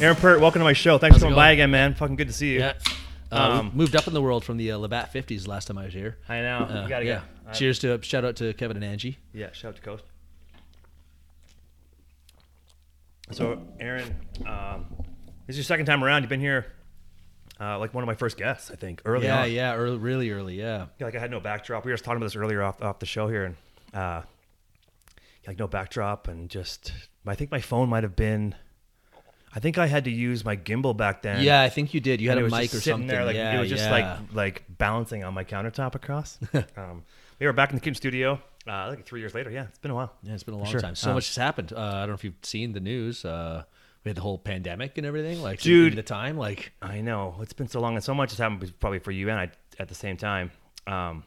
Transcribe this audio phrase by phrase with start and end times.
[0.00, 0.96] Aaron Pert, welcome to my show.
[0.96, 1.94] Thanks How's for coming by again, man.
[1.94, 2.60] Fucking good to see you.
[2.60, 2.72] Yeah.
[3.30, 5.84] Uh, Um, moved up in the world from the uh, Labatt 50s last time I
[5.84, 6.16] was here.
[6.26, 6.58] I know.
[6.60, 7.20] Uh, gotta yeah.
[7.44, 7.54] get.
[7.54, 9.18] Cheers to shout out to Kevin and Angie.
[9.34, 10.04] Yeah, shout out to Coast.
[13.32, 14.86] So, Aaron, um,
[15.46, 16.22] this is your second time around.
[16.22, 16.66] You've been here,
[17.60, 19.52] uh, like one of my first guests, I think, early yeah, on.
[19.52, 20.54] yeah, early, really early.
[20.58, 20.86] Yeah.
[20.98, 21.84] Yeah, like I had no backdrop.
[21.84, 23.56] We were just talking about this earlier off off the show here, and
[23.92, 24.22] uh,
[25.46, 26.92] like no backdrop, and just
[27.26, 28.54] I think my phone might have been.
[29.54, 31.42] I think I had to use my gimbal back then.
[31.42, 32.20] Yeah, I think you did.
[32.20, 33.08] You had a mic or something.
[33.08, 33.90] there, like yeah, it was just yeah.
[33.90, 36.38] like like balancing on my countertop across.
[36.76, 37.02] um,
[37.38, 39.50] we were back in the kitchen studio, uh, like three years later.
[39.50, 40.12] Yeah, it's been a while.
[40.22, 40.80] Yeah, it's been a long sure.
[40.80, 40.94] time.
[40.94, 41.72] So Uh, much has happened.
[41.72, 43.24] Uh, I don't know if you've seen the news.
[43.24, 43.64] Uh,
[44.04, 45.42] we had the whole pandemic and everything.
[45.42, 45.94] Like, Dude.
[45.94, 48.98] the time, like, I know it's been so long, and so much has happened probably
[48.98, 50.52] for you and I at the same time.
[50.86, 51.24] Um,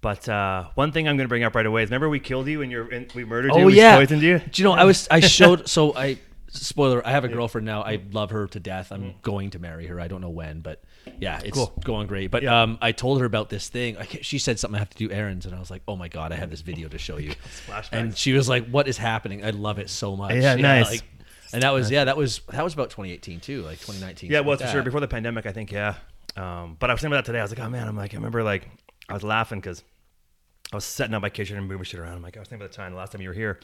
[0.00, 2.46] but uh, one thing I'm going to bring up right away is remember we killed
[2.46, 3.64] you and you're in, we murdered you.
[3.64, 4.38] oh yeah, poisoned you.
[4.38, 4.74] Do you know?
[4.74, 5.08] I was.
[5.10, 5.68] I showed.
[5.68, 6.18] so I.
[6.50, 7.82] Spoiler: I have a girlfriend now.
[7.82, 8.90] I love her to death.
[8.90, 10.00] I'm going to marry her.
[10.00, 10.82] I don't know when, but
[11.18, 11.72] yeah, it's Cool.
[11.84, 12.30] going great.
[12.30, 13.96] But um, I told her about this thing.
[13.98, 16.08] I, she said something I have to do errands, and I was like, "Oh my
[16.08, 17.32] god, I have this video to show you."
[17.66, 17.88] Flashbacks.
[17.92, 20.34] and she was like, "What is happening?" I love it so much.
[20.34, 20.90] Yeah, nice.
[20.90, 21.02] like-
[21.52, 24.30] and that was yeah, that was that was about 2018 too, like 2019.
[24.30, 24.80] Yeah, something well, like for sure.
[24.80, 24.84] that.
[24.84, 25.94] Before the pandemic, I think, yeah.
[26.36, 27.38] Um, but I was thinking about that today.
[27.40, 28.68] I was like, oh man, I'm like, I remember like
[29.08, 29.82] I was laughing because
[30.72, 32.16] I was setting up my kitchen and moving shit around.
[32.16, 33.60] I'm like, I was thinking about the time the last time you were here.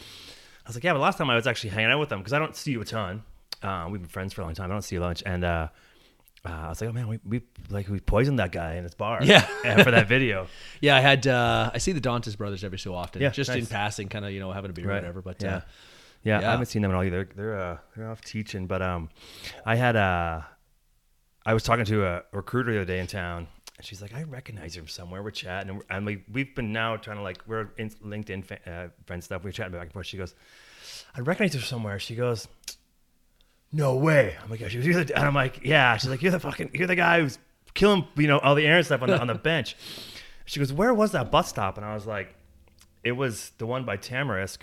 [0.65, 2.33] I was like, yeah, but last time I was actually hanging out with them because
[2.33, 3.23] I don't see you a ton.
[3.62, 4.70] Uh, we've been friends for a long time.
[4.70, 5.69] I don't see you lunch, and uh,
[6.45, 8.95] uh, I was like, oh man, we, we like we poisoned that guy in his
[8.95, 9.20] bar.
[9.23, 9.41] Yeah.
[9.83, 10.47] for that video.
[10.80, 13.23] Yeah, I had uh, I see the Dantas brothers every so often.
[13.23, 15.23] Yeah, just in passing, kind of you know having a beer or whatever.
[15.23, 15.57] But Yeah.
[15.57, 15.61] uh,
[16.23, 16.48] Yeah, Yeah.
[16.48, 17.29] I haven't seen them at all either.
[17.35, 19.08] They're uh, they're off teaching, but um,
[19.64, 20.41] I had uh,
[21.47, 24.23] I was talking to a recruiter the other day in town, and she's like, I
[24.23, 25.23] recognize him somewhere.
[25.23, 28.45] We're chatting, and, we're, and we we've been now trying to like we're in LinkedIn
[28.45, 29.42] fa- uh, friend stuff.
[29.42, 30.07] We're chatting back and forth.
[30.07, 30.35] She goes,
[31.17, 31.98] I recognize her somewhere.
[31.98, 32.46] She goes,
[33.73, 34.36] No way.
[34.42, 34.68] I'm like, yeah.
[34.68, 35.96] She goes, you're the, and I'm like, Yeah.
[35.96, 37.39] She's like, You're the fucking you're the guy who's
[37.74, 39.77] killing you know all the Aaron stuff on the on the bench.
[40.45, 41.77] She goes, Where was that bus stop?
[41.77, 42.35] And I was like,
[43.02, 44.58] It was the one by Tamarisk.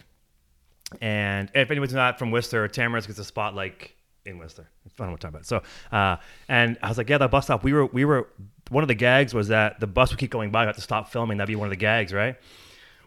[1.01, 3.95] And if anyone's not from Whistler, Tamarisk is a spot like
[4.25, 4.69] in Whistler.
[4.85, 5.45] I don't know what I'm talking about.
[5.45, 5.63] So,
[5.95, 6.17] uh,
[6.49, 7.63] and I was like, yeah, that bus stop.
[7.63, 8.27] We were, we were.
[8.71, 10.63] One of the gags was that the bus would keep going by.
[10.63, 11.37] I had to stop filming.
[11.37, 12.37] That'd be one of the gags, right?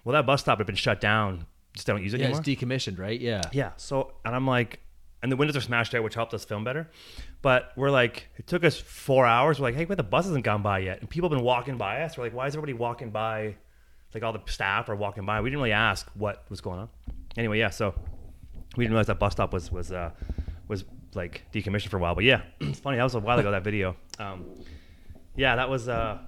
[0.04, 1.46] Well, that bus stop had been shut down.
[1.72, 2.42] Just don't use it yeah, anymore.
[2.44, 3.18] it's decommissioned, right?
[3.18, 3.40] Yeah.
[3.50, 3.70] Yeah.
[3.76, 4.80] So, and I'm like,
[5.22, 6.90] and the windows are smashed out, which helped us film better.
[7.40, 9.58] But we're like, it took us four hours.
[9.58, 11.78] We're like, hey, wait, the bus hasn't gone by yet, and people have been walking
[11.78, 12.18] by us.
[12.18, 13.56] We're like, why is everybody walking by?
[14.12, 15.40] Like all the staff are walking by.
[15.40, 16.88] We didn't really ask what was going on.
[17.36, 17.70] Anyway, yeah.
[17.70, 17.94] So
[18.76, 20.10] we didn't realize that bus stop was was uh,
[20.68, 22.14] was like decommissioned for a while.
[22.14, 22.98] But yeah, it's funny.
[22.98, 23.50] That was a while ago.
[23.50, 23.96] That video.
[24.18, 24.44] Um,
[25.36, 25.88] yeah, that was.
[25.88, 26.18] Uh,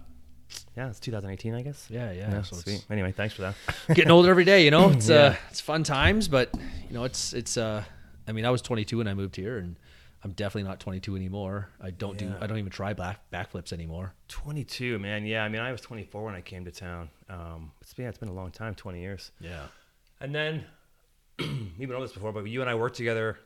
[0.77, 1.87] yeah, it's 2018, I guess.
[1.91, 2.31] Yeah, yeah.
[2.31, 2.87] Yeah, So it's- sweet.
[2.91, 3.55] Anyway, thanks for that.
[3.95, 4.91] Getting older every day, you know.
[4.91, 6.51] It's uh, it's fun times, but
[6.89, 7.57] you know, it's it's.
[7.57, 7.83] uh
[8.29, 9.77] I mean, I was 22 when I moved here, and
[10.25, 11.69] I'm definitely not 22 anymore.
[11.81, 12.33] I don't do.
[12.41, 14.15] I don't even try back backflips anymore.
[14.29, 15.25] 22, man.
[15.25, 17.09] Yeah, I mean, I was 24 when I came to town.
[17.31, 19.31] Um, it's been, yeah, it's been a long time, 20 years.
[19.41, 19.67] Yeah.
[20.21, 20.65] And then,
[21.39, 23.39] you know this before, but you and I worked together.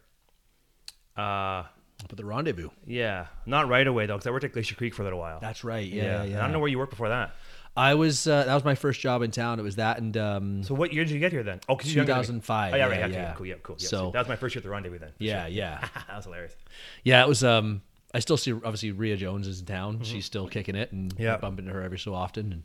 [1.15, 1.65] Uh,
[2.09, 2.71] But the rendezvous.
[2.87, 5.39] yeah, not right away though, because I worked at Glacier Creek for a little while.
[5.41, 5.87] That's right.
[5.87, 6.31] Yeah, yeah.
[6.31, 7.35] And I don't know where you worked before that.
[7.77, 8.27] I was.
[8.27, 9.61] Uh, that was my first job in town.
[9.61, 11.61] It was that and um, So what year did you get here then?
[11.69, 12.41] Oh, 'cause you're younger than me.
[12.41, 12.73] 2005.
[12.73, 13.03] Oh, yeah, yeah, right.
[13.05, 13.35] Okay, yeah.
[13.35, 13.47] cool.
[13.47, 13.77] Yeah, cool.
[13.79, 15.13] Yeah, So- that was my first year at the rendezvous then.
[15.19, 15.53] yeah, sure.
[15.53, 15.81] yeah.
[16.09, 16.57] that was hilarious.
[17.05, 17.45] Yeah, it was.
[17.45, 20.01] Um, I still see obviously Rhea Jones is in town.
[20.03, 21.23] She's still kicking it, and Mm-hmm.
[21.23, 21.37] Yeah.
[21.37, 22.53] Bump into her every so often.
[22.53, 22.63] And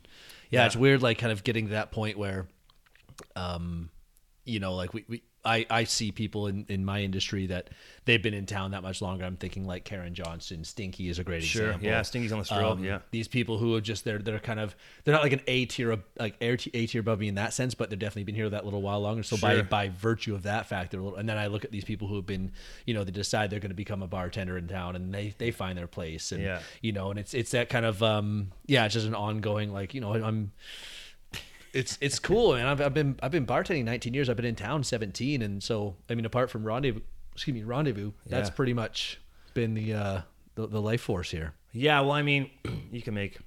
[0.50, 0.66] yeah, Yeah.
[0.66, 2.48] it's weird, like kind of getting to that point where,
[3.36, 3.90] um,
[4.44, 7.70] you know, like we, we I I see people in in my industry that
[8.04, 9.24] they've been in town that much longer.
[9.24, 11.66] I'm thinking like Karen Johnson, Stinky is a great Sure.
[11.66, 11.88] example.
[11.88, 12.72] Yeah, Stinky's on the stroll.
[12.72, 12.98] Um, yeah.
[13.10, 15.96] these people who are just they're they're kind of they're not like an A tier
[16.18, 18.82] like A tier above me in that sense, but they've definitely been here that little
[18.82, 19.22] while longer.
[19.22, 21.18] So by by virtue of that fact, they're a little.
[21.18, 22.52] And then I look at these people who have been,
[22.84, 25.50] you know, they decide they're going to become a bartender in town, and they they
[25.50, 26.60] find their place, and Yeah.
[26.82, 29.94] you know, and it's it's that kind of um yeah, it's just an ongoing like
[29.94, 30.52] you know I'm.
[31.76, 32.66] It's it's cool, man.
[32.66, 34.28] I've, I've been I've been bartending 19 years.
[34.30, 37.00] I've been in town 17, and so I mean, apart from rendezvous,
[37.34, 38.54] excuse me, rendezvous, that's Yeah.
[38.54, 39.20] pretty much
[39.54, 40.20] been the uh
[40.54, 41.52] the, the life force here.
[41.72, 42.50] Yeah, well, I mean,
[42.90, 43.38] you can make.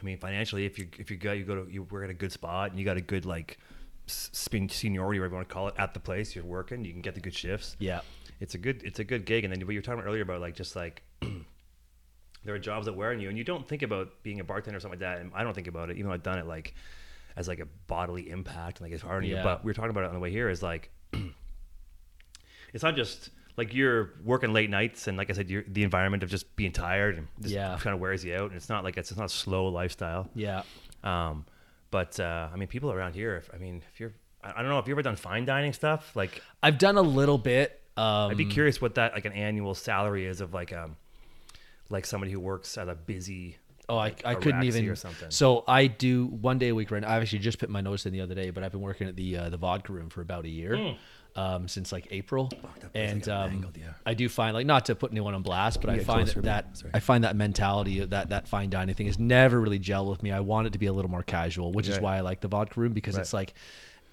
[0.00, 2.14] I mean, financially, if you if you go you go to you work at a
[2.14, 3.58] good spot and you got a good like
[4.06, 7.14] seniority, whatever you want to call it, at the place you're working, you can get
[7.14, 7.76] the good shifts.
[7.78, 8.00] Yeah.
[8.40, 9.44] it's a good it's a good gig.
[9.44, 11.02] And then what you were talking about earlier about like just like
[12.44, 14.76] there are jobs that wear on you, and you don't think about being a bartender
[14.76, 15.20] or something like that.
[15.20, 16.74] And I don't think about it, even though I've done it like
[17.36, 19.36] as like a bodily impact and like it's hard on you.
[19.36, 19.42] Yeah.
[19.42, 20.48] But we were talking about it on the way here.
[20.48, 20.90] Is like
[22.72, 26.22] it's not just like you're working late nights and like I said, you're, the environment
[26.22, 27.76] of just being tired and just Yeah.
[27.80, 28.46] kind of wears you out.
[28.46, 30.28] And it's not like it's, it's not a slow lifestyle.
[30.34, 30.62] Yeah.
[31.04, 31.46] Um,
[31.92, 33.36] but uh, I mean, people around here.
[33.36, 35.72] If, I mean, if you're, I I don't know if you ever done fine dining
[35.72, 36.16] stuff.
[36.16, 37.80] Like, I've done a little bit.
[37.96, 40.96] Um, I'd be curious what that like an annual salary is of like um
[41.90, 43.58] like somebody who works at a busy
[43.88, 44.88] Oh, I I couldn't even.
[44.88, 45.30] or something.
[45.30, 47.08] So I do one day a week right now.
[47.08, 49.16] I actually just put my notice in the other day, but I've been working at
[49.16, 50.96] the uh, the vodka room for about a year,
[51.36, 52.62] um, since like April, place
[52.94, 53.92] and um, mangled, yeah.
[54.06, 56.82] I do find like not to put anyone on blast, but I find that, that
[56.94, 60.22] I find that mentality of that that fine dining thing has never really gelled with
[60.22, 60.32] me.
[60.32, 62.48] I want it to be a little more casual, which is why I like the
[62.48, 63.20] vodka room because Right.
[63.22, 63.54] it's like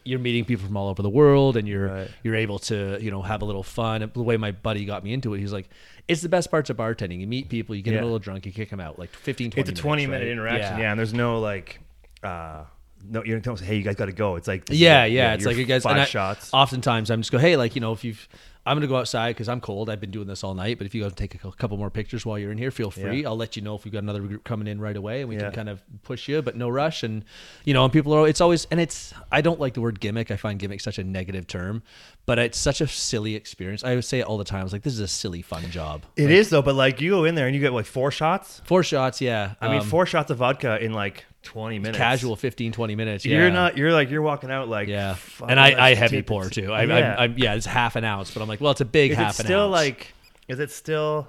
[0.03, 2.12] you're meeting people from all over the world and you're Right.
[2.23, 4.09] you're able to you know have a little fun.
[4.13, 5.69] The way my buddy got me into it, he's like,
[6.07, 7.19] it's the best parts of bartending.
[7.19, 8.01] You meet people, you get Yeah.
[8.01, 10.42] a little drunk, you kick them out like 15, 20 it's a 20 minutes, minute
[10.42, 10.53] right?
[10.56, 10.92] interaction yeah.
[10.92, 11.80] and there's no like
[12.24, 12.63] uh
[13.09, 15.33] no you don't say hey you guys got to go it's like is Yeah, yeah.
[15.33, 15.83] It's like you guys.
[15.83, 18.27] five and I- shots Oftentimes, I'm just go, hey, like you know, if you've,
[18.65, 19.89] I'm gonna go outside because I'm cold.
[19.89, 20.77] I've been doing this all night.
[20.77, 22.91] But if you go and take a couple more pictures while you're in here, feel
[22.91, 23.21] free.
[23.23, 23.29] Yeah.
[23.29, 25.35] I'll let you know if we've got another group coming in right away, and we
[25.35, 25.43] Yeah.
[25.45, 27.01] can kind of push you, but no rush.
[27.01, 27.25] And
[27.65, 28.27] you know, and people are.
[28.27, 29.13] It's always, and it's.
[29.31, 30.29] I don't like the word gimmick.
[30.29, 31.81] I find gimmick such a negative term,
[32.27, 33.83] but it's such a silly experience.
[33.83, 34.63] I would say it all the time.
[34.63, 36.03] It's like this is a silly fun job.
[36.15, 38.61] It is though but like you go in there and you get like four shots
[38.65, 39.55] Four shots, yeah.
[39.59, 43.25] i mean Um, four shots of vodka in like 20 minutes casual 15, 20 minutes.
[43.25, 45.15] you're not you're like you're walking out like Yeah,
[45.47, 46.71] and I, I heavy pour too.
[46.71, 46.97] I, yeah.
[46.97, 47.15] yeah.
[47.17, 49.17] I, I, yeah, it's half an ounce, but I'm like, well, it's a big is
[49.17, 49.71] half it an still ounce.
[49.71, 50.13] like
[50.47, 51.27] is it still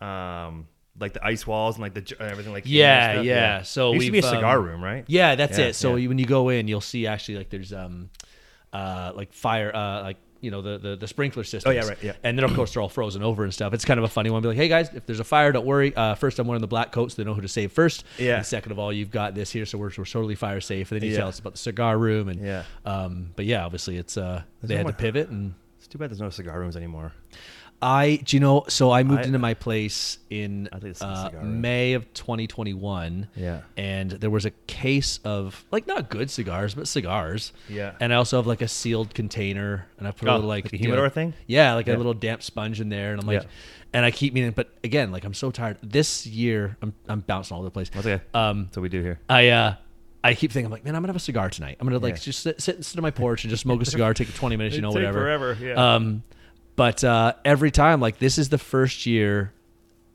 [0.00, 0.68] um
[0.98, 3.24] like the ice walls and like the j- everything like Yeah, stuff?
[3.26, 3.62] yeah.
[3.62, 5.74] So it used to be a cigar um, room right Yeah, that's Yeah, it.
[5.74, 6.08] So yeah.
[6.08, 8.10] when you go in, you'll see actually like there's um,
[8.72, 11.64] uh, like fire, uh, like you know the the, the sprinkler systems.
[11.66, 12.12] Oh, yeah, right, yeah.
[12.22, 13.72] And then of course they're all frozen over and stuff.
[13.74, 14.42] It's kind of a funny one.
[14.42, 15.94] Be like, hey guys, if there's a fire, don't worry.
[15.94, 18.04] Uh, first, I'm wearing the black coat, so they know who to save first.
[18.18, 18.36] Yeah.
[18.36, 20.90] And second of all, you've got this here, so we're, we're totally fire safe.
[20.92, 21.20] And then he Yeah.
[21.22, 22.62] tells us about the cigar room and Yeah.
[22.84, 25.54] Um, but yeah, obviously it's uh, they no had to pivot and.
[25.78, 27.12] it's too bad there's no cigar rooms anymore
[27.82, 28.64] I do you know?
[28.68, 31.30] So I moved I- into my place in I think it's a uh.
[31.42, 33.28] May of 2021.
[33.36, 33.60] Yeah.
[33.76, 37.52] and there was a case of like not good cigars, but cigars.
[37.68, 37.92] Yeah.
[38.00, 40.64] and I also have like a sealed container, and I put a Oh, little like
[40.64, 41.34] like a you know- humidor thing?
[41.46, 41.96] Yeah, like Yeah.
[41.96, 43.48] a little damp sponge in there, and I'm like, Yeah.
[43.92, 45.76] and I keep meaning, but again, like I'm so tired.
[45.82, 47.90] This year, I'm I'm bouncing all over the place.
[47.90, 48.24] That's okay.
[48.34, 49.20] Um, That's what we do here.
[49.28, 49.74] I uh.
[50.24, 51.76] I keep thinking, I'm like, man, I'm gonna have a cigar tonight.
[51.78, 52.20] I'm gonna like Yeah.
[52.20, 54.74] just sit, sit, sit on my porch and just smoke a cigar, take 20 minutes,
[54.74, 55.20] you know, whatever.
[55.20, 55.94] forever, yeah.
[55.94, 56.24] Um,
[56.76, 59.52] but uh, every time, like, this is the first year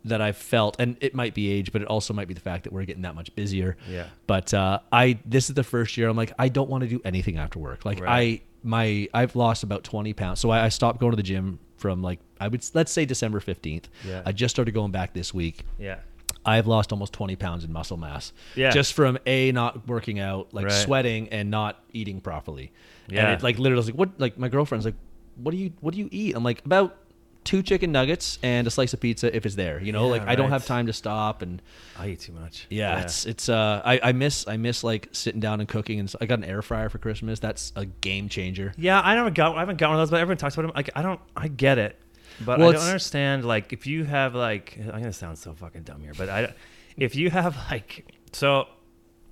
[0.06, 2.64] that I've felt, and it might be age, but it also might be the fact
[2.64, 3.78] that we're getting that much busier.
[3.90, 4.08] Yeah.
[4.26, 7.00] But uh, I, this is the first year I'm like, I don't want to do
[7.06, 7.86] anything after work.
[7.86, 8.42] Like, Right.
[8.42, 11.60] I, my, I've lost about 20 pounds, so I, I stopped going to the gym
[11.78, 13.86] from like, I would let's say December 15th.
[14.08, 14.22] Yeah.
[14.26, 15.66] I just started going back this week.
[15.80, 16.00] Yeah.
[16.44, 18.34] I've lost almost 20 pounds in muscle mass.
[18.56, 18.72] Yeah.
[18.72, 20.74] Just from A, not working out, like Right.
[20.74, 22.72] sweating and not eating properly.
[23.08, 23.26] Yeah.
[23.26, 24.96] And it like literally was like, what, like my girlfriend's like,
[25.36, 26.36] what do you, what do you eat?
[26.36, 26.98] I'm like, about
[27.44, 30.28] two chicken nuggets and a slice of pizza if it's there, you know, Yeah, like
[30.28, 31.42] I don't have time to stop.
[31.42, 31.60] And
[31.98, 32.68] I eat too much.
[32.70, 36.00] yeah, it's, it's, uh, I, I miss, I miss like sitting down and cooking.
[36.00, 37.40] And so I got an air fryer for Christmas.
[37.40, 38.74] That's a game changer.
[38.78, 39.56] Yeah, I never got.
[39.56, 40.74] I haven't got one of those, but everyone talks about them.
[40.76, 41.20] Like, I don't.
[41.36, 42.00] I get it,
[42.46, 43.44] but Well, I don't understand.
[43.44, 46.54] Like, if you have like, I'm gonna sound so fucking dumb here, but I,
[46.96, 48.68] if you have like, so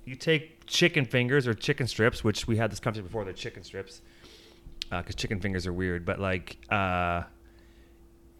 [0.04, 3.24] you take chicken fingers or chicken strips, which we had this conversation before.
[3.24, 4.02] The chicken strips,
[4.90, 7.22] because chicken fingers are weird, but like, uh,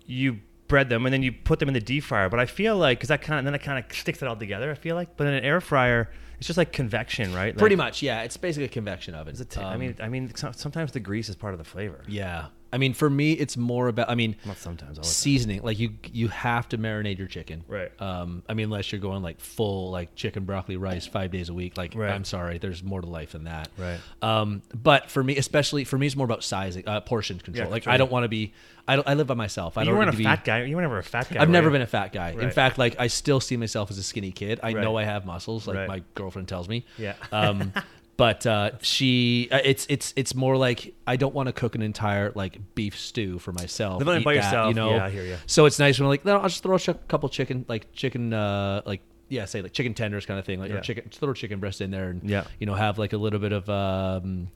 [0.07, 0.38] you
[0.69, 2.28] bread them and then you put them in the deep fryer.
[2.28, 4.37] But I feel like because that kind of then it kind of sticks it all
[4.37, 4.71] together.
[4.71, 7.57] I feel like, but in an air fryer, it's just like convection, right?
[7.57, 8.02] Pretty much.
[8.02, 8.23] Yeah.
[8.23, 9.35] It's basically a convection oven.
[9.37, 12.02] T- I Um, mean, I mean, sometimes the grease is part of the flavor.
[12.09, 12.47] yeah.
[12.73, 14.91] I mean, for me, it's more about, I mean, Not sometimes.
[14.99, 15.12] All the time.
[15.12, 17.91] seasoning like you you have to marinate your chicken Right.
[18.00, 21.55] um i mean unless you're going like full like chicken broccoli rice five days a
[21.55, 22.11] week like Right.
[22.12, 23.99] i'm sorry there's more to life than that Right.
[24.23, 27.87] um but for me especially for me it's more about sizing uh portion control like
[27.87, 28.53] i don't want to be
[28.89, 30.45] i don't i live by myself i you don't weren't need a to be fat
[30.45, 30.65] guy.
[30.65, 31.41] You were never a fat guy.
[31.43, 31.73] I've were never you?
[31.73, 32.31] been a fat guy.
[32.31, 32.53] In Right.
[32.55, 34.61] fact, like I still see myself as a skinny kid.
[34.62, 34.83] I Right.
[34.83, 35.89] know I have muscles, like Right.
[35.89, 36.85] my girlfriend tells me.
[36.99, 37.15] Yeah.
[37.33, 37.73] Um,
[38.21, 41.81] but uh, she, uh, it's it's it's more like I don't want to cook an
[41.81, 44.05] entire like beef stew for myself.
[44.05, 44.91] Living by that, yourself, you know.
[44.91, 45.37] yeah, I hear ya.
[45.47, 48.35] So it's nice when I'm like, no, I'll just throw a couple chicken, like chicken,
[48.35, 49.00] uh, like
[49.31, 50.77] yeah, say like chicken tenders kind of thing, like Yeah.
[50.77, 52.45] or chicken, just throw chicken breast in there, and Yeah.
[52.59, 53.69] you know, have like a little bit of.
[53.71, 54.49] Um,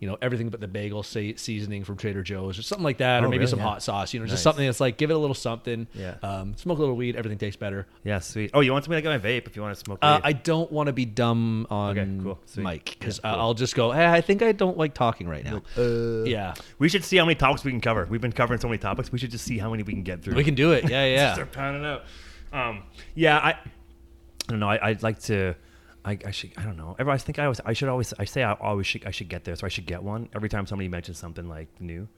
[0.00, 3.22] you know everything but the bagel sa- seasoning from Trader Joe's or something like that,
[3.22, 3.50] or Oh, maybe really?
[3.50, 3.66] some Yeah.
[3.66, 4.12] hot sauce.
[4.12, 4.32] You know, Nice.
[4.32, 5.86] just something that's like give it a little something.
[5.94, 6.14] Yeah.
[6.22, 7.86] Um, smoke a little weed, everything tastes better.
[8.02, 8.50] Yeah, sweet.
[8.54, 9.98] Oh, you want somebody to get my vape if you want to smoke?
[10.02, 10.18] Uh.
[10.24, 12.64] I don't want to be dumb on Okay, cool, sweet.
[12.64, 13.40] mic because Yeah, cool.
[13.40, 13.92] I'll just go.
[13.92, 15.62] Hey, I think I don't like talking right now.
[15.76, 18.06] Uh, yeah, We should see how many topics we can cover.
[18.10, 19.12] We've been covering so many topics.
[19.12, 20.34] We should just see how many we can get through.
[20.34, 20.88] we can do it.
[20.90, 21.34] Yeah, yeah.
[21.34, 22.04] Start pounding out.
[22.52, 23.58] Um, yeah, I, I
[24.48, 24.68] don't know.
[24.70, 25.54] I, I'd like to.
[26.04, 26.52] I, I should.
[26.56, 26.96] I don't know.
[26.98, 27.60] I think I always.
[27.64, 28.14] I should always.
[28.18, 29.04] I say I always should.
[29.04, 29.54] I should get there.
[29.56, 32.08] So I should get one every time somebody mentions something like new.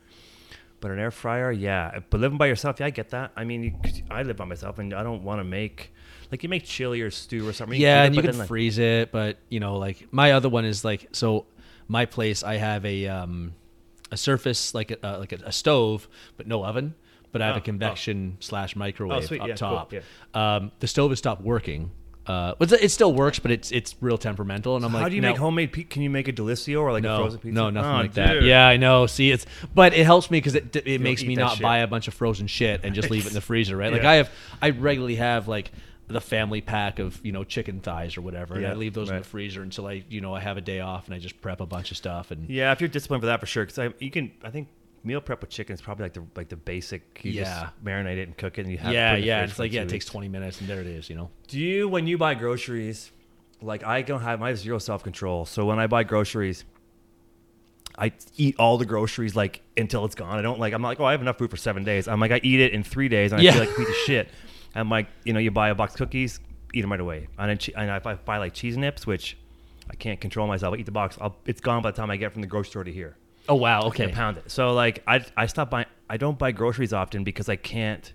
[0.81, 2.01] But an air fryer, yeah.
[2.11, 3.31] But living by yourself, yeah, I get that.
[3.37, 3.73] I mean, you,
[4.11, 5.93] I live by myself, and I don't want to make
[6.31, 7.81] like you make chili or stew or something.
[7.81, 10.09] yeah, keep and it, you but can then, like- freeze it, but you know, like
[10.13, 11.47] my other one is like so.
[11.89, 13.55] My place, I have a um,
[14.11, 16.95] a surface like a, uh, like a, a stove, but no oven.
[17.33, 19.57] But I have Oh, a convection slash microwave Oh, up Yeah, cool.
[19.57, 19.93] top.
[19.93, 20.01] Yeah.
[20.35, 21.91] Um, the stove has stopped working.
[22.27, 24.77] Uh, but it still works, but it's it's real temperamental.
[24.77, 25.73] And I'm like, How do you now- make homemade?
[25.73, 27.55] Pe- can you make a delicioso or like a no, frozen pizza?
[27.55, 28.43] no, nothing Oh, like that.
[28.43, 29.07] Yeah, I know.
[29.07, 31.63] See, it's but it helps me because it it makes me not shit.
[31.63, 33.93] buy a bunch of frozen shit and just leave it in the freezer, right?
[33.93, 34.11] Like Yeah.
[34.11, 34.31] I have,
[34.63, 35.73] I regularly have like
[36.09, 39.17] the family pack of you know chicken thighs or whatever, and I leave those in
[39.17, 41.61] the freezer until I you know I have a day off and I just prep
[41.61, 43.65] a bunch of stuff and Yeah, if you're disciplined for that, for sure.
[43.65, 44.69] Because I, you can, I think
[45.05, 47.21] meal prep with chicken is probably like the like the basic.
[47.25, 47.45] You Yeah.
[47.45, 48.93] just marinate it and cook it, and you have.
[48.93, 49.43] yeah, the yeah.
[49.45, 51.09] It's like yeah, it takes twenty minutes and there it is.
[51.11, 51.31] You know.
[51.49, 53.11] Do you, when you buy groceries,
[53.61, 55.45] like I don't have, I have zero self control.
[55.47, 56.65] So when I buy groceries,
[57.99, 60.39] I eat all the groceries like until it's gone.
[60.39, 62.09] I don't like, I'm like, oh, I have enough food for seven days.
[62.09, 63.53] I'm like, I eat it in three days and I Yeah.
[63.53, 64.29] feel like a piece of shit.
[64.75, 66.41] I'm like, you know, you buy a box of cookies,
[66.73, 67.29] eat them right away.
[67.39, 69.37] And, then che- and if I buy like cheese nips, which
[69.91, 72.17] I can't control myself, I eat the box, I'll, it's gone by the time I
[72.17, 73.17] get from the grocery store to here.
[73.49, 73.83] Oh wow.
[73.89, 74.09] Okay.
[74.09, 74.51] pound it.
[74.51, 75.87] So like I I stop buying.
[76.09, 78.13] I don't buy groceries often because I can't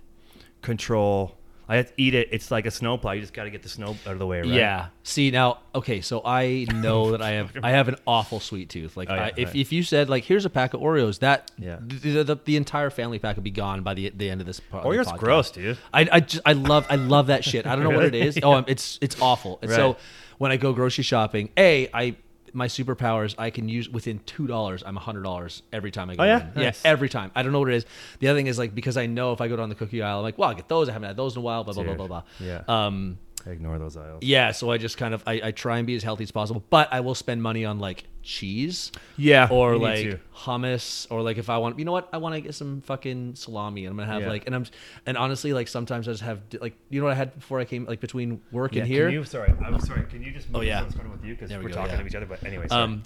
[0.61, 1.37] control.
[1.69, 2.29] I have to eat it.
[2.31, 3.11] It's like a snowplow.
[3.11, 4.47] You just got to get the snow out of the way, right?
[4.47, 4.87] Yeah.
[5.03, 8.95] See now, okay, so I know that I have I have an awful sweet tooth.
[8.95, 9.55] Like Oh, yeah, I, if right.
[9.57, 11.77] if you said like here's a pack of Oreos, that Yeah.
[11.81, 14.61] the, the, the entire family pack would be gone by the the end of this.
[14.71, 15.17] the Oreo's podcast.
[15.17, 15.77] gross, dude.
[15.93, 17.67] I I, just, I love I love that shit.
[17.67, 18.17] I don't know what it is.
[18.17, 18.27] Really?
[18.37, 18.39] is.
[18.43, 19.59] Oh, it's it's awful.
[19.61, 19.97] And so
[20.37, 22.15] when I go grocery shopping, a I
[22.57, 24.83] my superpowers I can use within two dollars.
[24.85, 26.23] I'm a hundred dollars every time I go.
[26.23, 26.41] Oh, yeah?
[26.41, 26.47] in.
[26.55, 26.83] Nice.
[26.83, 27.31] yeah, every time.
[27.35, 27.85] I don't know what it is.
[28.19, 30.17] The other thing is like because I know if I go down the cookie aisle,
[30.17, 30.89] I'm like, well, I'll get those.
[30.89, 31.63] I haven't had those in a while.
[31.63, 32.23] Blah blah blah blah blah.
[32.39, 32.63] Yeah.
[32.67, 33.19] Um.
[33.45, 34.23] I ignore those aisles.
[34.23, 36.65] Yeah, so I just kind of I, I try and be as healthy as possible,
[36.69, 41.49] but I will spend money on like cheese Yeah, or like hummus or like if
[41.49, 44.11] I want you know what I want to get some fucking salami and I'm gonna
[44.11, 44.27] have Yeah.
[44.29, 44.65] like and I'm
[45.05, 47.65] and honestly like sometimes I just have like you know what I had before I
[47.65, 50.03] came like between work Yeah, and can here you, sorry, I'm sorry.
[50.09, 50.83] Can you just move Oh, yeah.
[50.83, 52.01] this one with you because we we're go, talking yeah.
[52.01, 52.25] to each other?
[52.25, 53.03] But anyway, um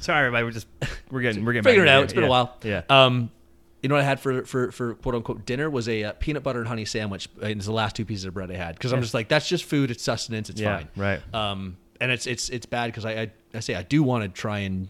[0.00, 0.44] sorry, everybody.
[0.44, 0.66] We're just
[1.08, 2.02] we're getting we're getting figure it out.
[2.02, 2.82] It's been a while Yeah.
[2.90, 3.30] um
[3.80, 6.42] you know what I had for for for quote unquote dinner was a uh, peanut
[6.42, 8.92] butter and honey sandwich and it's the last two pieces of bread I had because
[8.92, 11.20] I'm just like that's just food it's sustenance it's Yeah, fine right.
[11.34, 14.28] um and it's it's it's bad because I, I I say I do want to
[14.28, 14.88] try and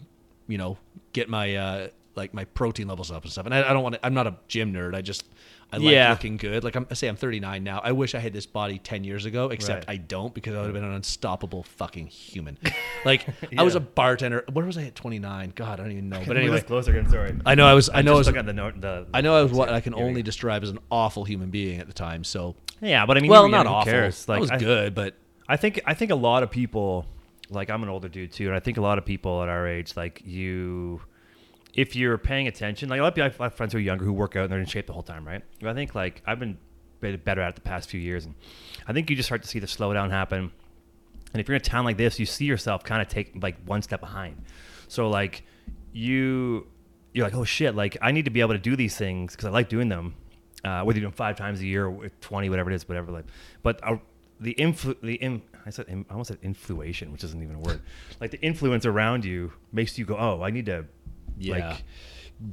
[0.48, 0.78] you know
[1.12, 3.96] get my uh like my protein levels up and stuff and I, I don't want
[3.96, 5.24] to I'm not a gym nerd I just
[5.72, 6.10] I like Yeah.
[6.10, 8.78] looking good like I'm, I say I'm 39 now I wish I had this body
[8.78, 9.94] 10 years ago except Right.
[9.94, 12.56] I don't because I would have been an unstoppable fucking human
[13.04, 13.26] like
[13.58, 16.36] I was a bartender where was I at 29 God I don't even know but
[16.36, 17.10] anyway closer again.
[17.10, 17.34] Sorry.
[17.44, 18.80] I know I was I know I was the note.
[18.80, 21.80] The, I know I was what I can only describe as an awful human being
[21.80, 24.24] at the time so Yeah, but I mean, well not awful Cares?
[24.26, 25.16] that was I, good but
[25.48, 27.06] I think I think a lot of people,
[27.50, 29.66] like I'm an older dude too, and I think a lot of people at our
[29.66, 31.00] age, like you,
[31.74, 34.12] if you're paying attention, like a lot of I have friends who are younger who
[34.12, 35.42] work out and they're in shape the whole time, right?
[35.62, 36.58] I think like I've been
[37.00, 38.34] better at it the past few years, and
[38.86, 40.50] I think you just start to see the slowdown happen.
[41.32, 43.56] And if you're in a town like this, you see yourself kind of take like
[43.66, 44.42] one step behind.
[44.88, 45.42] So like
[45.92, 46.68] you,
[47.12, 49.46] you're like, oh shit, like I need to be able to do these things because
[49.46, 50.14] I like doing them.
[50.64, 53.12] Uh, whether you're doing five times a year or 20, whatever it is, whatever.
[53.12, 53.26] Like,
[53.62, 53.98] but uh,
[54.40, 57.60] the influ, the in, I said, in, I almost said influation, which isn't even a
[57.60, 57.80] word.
[58.20, 60.86] Like the influence around you makes you go, oh, I need to,
[61.38, 61.68] Yeah.
[61.70, 61.84] like,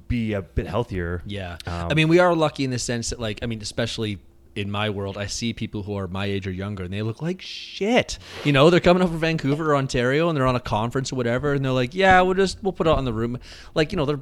[0.07, 1.21] be a bit healthier.
[1.25, 1.57] Yeah.
[1.65, 4.19] Um, I mean, we are lucky in the sense that, like, I mean, especially
[4.55, 7.21] in my world, I see people who are my age or younger and they look
[7.21, 8.19] like shit.
[8.43, 11.15] You know, they're coming up from Vancouver or Ontario and they're on a conference or
[11.15, 13.39] whatever and they're like, yeah, we'll just, we'll put it on the room.
[13.73, 14.19] Like, you know, they're,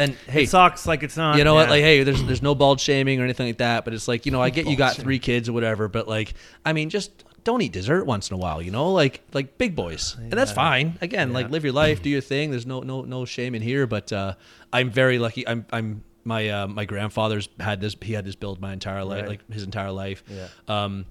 [0.00, 0.86] and hey, it sucks.
[0.86, 1.38] Like it's not.
[1.38, 1.68] you know what?
[1.70, 4.32] Like, hey, there's there's no bald shaming or anything like that, but it's like, you
[4.32, 7.24] know, I get you got Bald three kids or whatever, but like, I mean, just
[7.44, 10.52] don't eat dessert once in a while, you know, like like big boys, and that's
[10.52, 10.98] fine.
[11.00, 12.50] Again, like live your life, do your thing.
[12.50, 14.34] There's no no no shame in here, but uh,
[14.72, 15.46] I'm very lucky.
[15.48, 17.96] I'm I'm my uh, my grandfather's had this.
[18.02, 19.28] He had this build my entire life, Right.
[19.30, 20.22] like his entire life.
[20.28, 20.48] Yeah.
[20.68, 21.06] Um,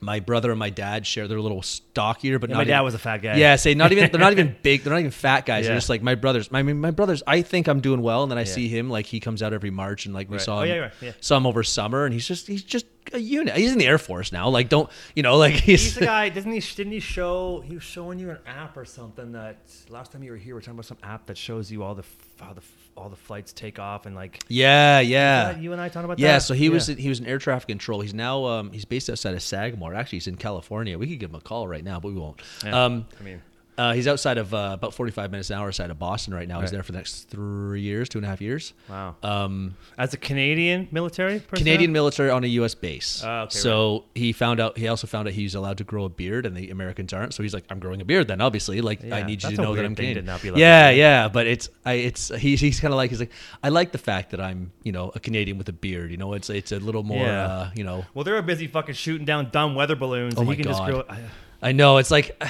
[0.00, 2.80] my brother and my dad share their little stockier, but Yeah, not my even- dad
[2.82, 3.36] was a fat guy.
[3.36, 4.82] Yeah, say not even they're not even big.
[4.82, 5.66] They're not even fat guys.
[5.66, 6.48] They're just like my brothers.
[6.52, 7.22] I mean, my brothers.
[7.26, 8.46] I think I'm doing well, and then I Yeah.
[8.54, 10.42] see him like he comes out every March, and like we Right.
[10.44, 11.36] saw Oh, him, yeah, yeah.
[11.36, 13.56] him over summer, and he's just he's just a unit.
[13.56, 14.48] He's in the Air Force now.
[14.48, 16.28] Like don't you know like he's, He's the guy.
[16.38, 16.60] Doesn't he?
[16.60, 17.62] Didn't he show?
[17.66, 19.56] He was showing you an app or something that
[19.88, 21.94] last time you were here, we are talking about some app that shows you all
[21.94, 22.04] the
[22.40, 22.60] how the
[22.98, 24.40] all the flights take off and like.
[24.48, 25.50] yeah yeah.
[25.52, 26.22] Yeah, you and I talking about that.
[26.22, 26.42] Yeah, that.
[26.42, 28.00] so he was he was in air traffic control.
[28.00, 29.94] He's now um, he's based outside of Sagamore.
[29.94, 30.98] Actually, he's in California.
[30.98, 32.40] We could give him a call right now, but we won't.
[32.64, 33.42] Yeah, Um, I mean,
[33.78, 36.46] uh, he's outside of uh, about forty five minutes an hour outside of Boston right
[36.48, 36.60] now.
[36.60, 38.74] He's there for the next three years, two and a half years.
[38.90, 39.14] wow.
[39.22, 42.74] Um, As a Canadian military person, Canadian military on a U.S.
[42.74, 43.22] base.
[43.24, 44.76] Oh, okay, so he found out.
[44.76, 47.32] He also found out he's allowed to grow a beard, and the Americans aren't.
[47.34, 49.74] So he's like, "I'm growing a beard." Then obviously, like, I need you to know
[49.74, 50.26] that I'm Canadian.
[50.26, 53.20] not be allowed yeah, yeah, but it's, I, it's he's he's kind of like he's
[53.20, 53.32] like,
[53.62, 56.10] I like the fact that I'm, you know, a Canadian with a beard.
[56.10, 57.46] You know, it's it's a little more, Yeah.
[57.46, 58.04] uh, you know.
[58.14, 60.34] Well, they're busy fucking shooting down dumb weather balloons.
[60.36, 60.90] Oh and my you can just God.
[60.90, 61.04] grow.
[61.08, 61.20] I,
[61.62, 62.42] I know it's like.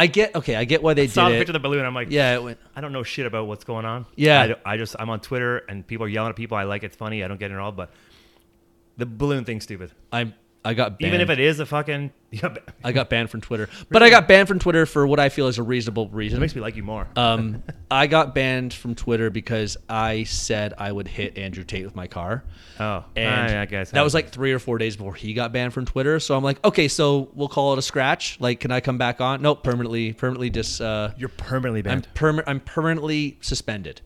[0.00, 0.56] I get okay.
[0.56, 1.40] I get why they saw did the it.
[1.40, 1.84] picture of the balloon.
[1.84, 4.06] I'm like, yeah, it went, I don't know shit about what's going on.
[4.16, 4.54] Yeah.
[4.64, 6.56] I, I just I'm on Twitter and people are yelling at people.
[6.56, 7.22] I like it's funny.
[7.22, 7.90] I don't get it at all, but
[8.96, 9.92] the balloon thing's stupid.
[10.10, 10.32] I'm
[10.64, 11.08] I got banned.
[11.14, 12.12] Even if it is a fucking,
[12.84, 15.46] I got banned from Twitter, but I got banned from Twitter for what I feel
[15.46, 16.36] is a reasonable reason.
[16.36, 17.08] It makes me like you more.
[17.16, 21.96] Um, I got banned from Twitter because I said I would hit Andrew Tate with
[21.96, 22.44] my car.
[22.78, 25.52] oh, And I, I guess that was like three or four days before he got
[25.52, 26.20] banned from Twitter.
[26.20, 28.38] So I'm like, okay, so we'll call it a scratch.
[28.38, 29.40] Like, can I come back on?
[29.40, 30.80] Nope, permanently, permanently just.
[30.80, 32.08] Uh, you're permanently I'm banned.
[32.14, 34.02] perma- I'm permanently suspended.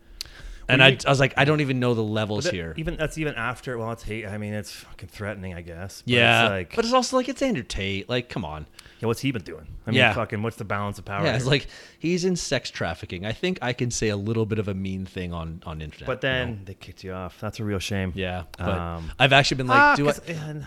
[0.69, 2.75] And I, I was like, I don't even know the levels That- here.
[2.77, 3.77] Even that's even after.
[3.79, 4.27] Well, it's hate.
[4.27, 5.55] I mean, it's fucking threatening.
[5.55, 6.03] I guess.
[6.03, 8.09] But yeah, It's like, but it's also like it's Andrew Tate.
[8.09, 8.67] Like, come on.
[9.01, 9.67] yeah, what's he been doing?
[9.87, 10.15] I mean, Yeah.
[10.15, 10.43] fucking.
[10.43, 11.25] What's the balance of power?
[11.25, 11.67] Yeah, it's like
[11.99, 13.27] he's in sex trafficking.
[13.27, 16.07] I think I can say a little bit of a mean thing on on internet.
[16.07, 16.35] But you know?
[16.47, 17.39] then they kicked you off.
[17.41, 18.13] That's a real shame.
[18.15, 20.15] Yeah, but Um, I've actually been like, ah, do I?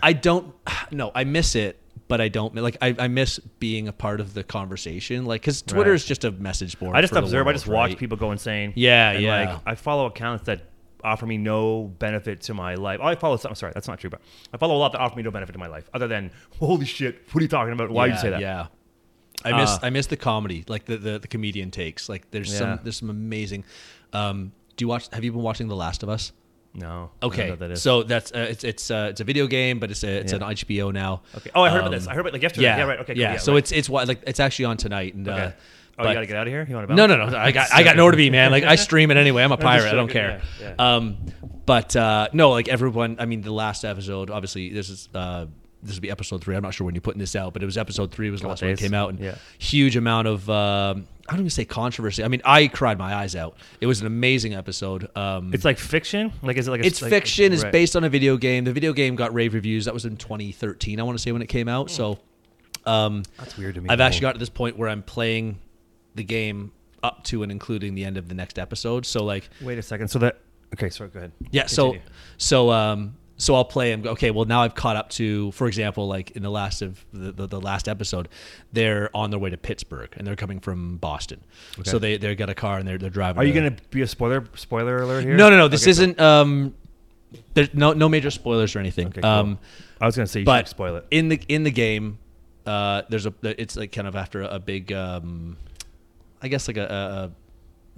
[0.02, 0.54] I don't.
[0.90, 1.78] No, I miss it,
[2.08, 2.76] but I don't like.
[2.80, 5.96] I, I miss being a part of the conversation, like because Twitter Right.
[5.96, 6.96] is just a message board.
[6.96, 7.42] I just observe.
[7.46, 8.72] I world, just watch people go insane.
[8.76, 9.50] Yeah, and yeah.
[9.52, 10.62] Like I follow accounts that
[11.04, 12.98] offer me no benefit to my life.
[13.02, 13.54] Oh, I follow some.
[13.54, 14.10] Sorry, that's not true.
[14.10, 14.20] But
[14.52, 16.86] I follow a lot that offer me no benefit to my life, other than holy
[16.86, 17.22] shit.
[17.32, 17.90] What are you talking about?
[17.90, 18.40] Why yeah, you say that?
[18.40, 18.66] Yeah.
[19.44, 22.08] I miss Uh, I miss the comedy, like the, the, the comedian takes.
[22.08, 22.58] Like there's Yeah.
[22.58, 23.64] some there's some amazing.
[24.12, 25.08] Um, do you watch?
[25.12, 26.32] Have you been watching The Last of Us?
[26.78, 27.10] No.
[27.20, 29.78] I don't know Okay, that so that's uh, it's it's uh, it's a video game,
[29.78, 30.38] but it's a, it's Yeah.
[30.38, 31.22] an HBO now.
[31.36, 31.50] okay.
[31.54, 32.06] Oh, I heard about Um, this.
[32.06, 32.64] I heard about it like yesterday.
[32.64, 32.84] Yeah, Yeah.
[32.84, 32.98] right.
[33.00, 33.14] Okay.
[33.14, 33.20] Cool.
[33.20, 33.32] Yeah.
[33.32, 33.38] Yeah.
[33.38, 33.58] so right.
[33.58, 35.40] it's it's like it's actually on tonight, and Okay.
[35.40, 35.52] uh, oh,
[35.98, 36.64] but- you gotta get out of here.
[36.68, 36.94] You want to?
[36.94, 37.36] No, no, no.
[37.36, 38.50] I got I got nowhere to be, man.
[38.50, 39.42] Like I stream it anyway.
[39.42, 39.88] I'm a pirate.
[39.92, 40.40] I don't care.
[40.78, 41.16] Um,
[41.66, 43.16] but uh, no, like everyone.
[43.18, 44.30] I mean, the last episode.
[44.30, 45.46] Obviously, this is uh,
[45.82, 46.56] this will be episode three.
[46.56, 48.30] I'm not sure when you're putting this out, but it was episode three.
[48.30, 49.36] Was the last one that came out, and Yeah.
[49.58, 50.48] huge amount of.
[50.50, 52.24] Um, I don't even say controversy.
[52.24, 53.56] I mean, I cried my eyes out.
[53.82, 55.08] It was an amazing episode.
[55.16, 56.32] Um, It's like fiction.
[56.42, 56.80] Like is it like?
[56.82, 57.52] A, it's like- fiction.
[57.52, 57.72] It's right.
[57.72, 58.64] based on a video game.
[58.64, 59.84] The video game got rave reviews.
[59.84, 60.98] That was in 2013.
[60.98, 61.90] I want to say when it came out.
[61.90, 62.18] So,
[62.86, 63.88] um, That's weird to me.
[63.90, 64.04] I've though.
[64.04, 65.58] actually got to this point where I'm playing
[66.14, 69.04] the game up to and including the end of the next episode.
[69.06, 70.08] So like, Wait a second.
[70.08, 70.38] So that.
[70.74, 70.88] Okay.
[70.90, 71.10] Sorry.
[71.10, 71.32] Go ahead.
[71.50, 71.66] yeah.
[71.66, 71.96] So
[72.38, 74.10] so um so I'll play and go.
[74.10, 74.30] Okay.
[74.30, 77.46] Well, now I've caught up to, for example, like in the last of the, the,
[77.46, 78.28] the last episode,
[78.72, 81.40] they're on their way to Pittsburgh and they're coming from Boston.
[81.78, 81.88] Okay.
[81.90, 83.40] So they they got a car and they're they're driving.
[83.40, 84.44] Are you gonna be a spoiler?
[84.56, 85.36] Spoiler alert here?
[85.36, 85.68] No, no, no.
[85.68, 86.20] This Okay, isn't.
[86.20, 86.74] Um,
[87.54, 89.06] there's no no major spoilers or anything.
[89.08, 89.30] Okay, cool.
[89.30, 89.58] Um,
[90.00, 91.06] I was gonna say you but spoil it.
[91.10, 92.18] in the in the game,
[92.66, 95.56] uh, there's a it's like kind of after a big, um,
[96.42, 97.30] I guess like a, a, a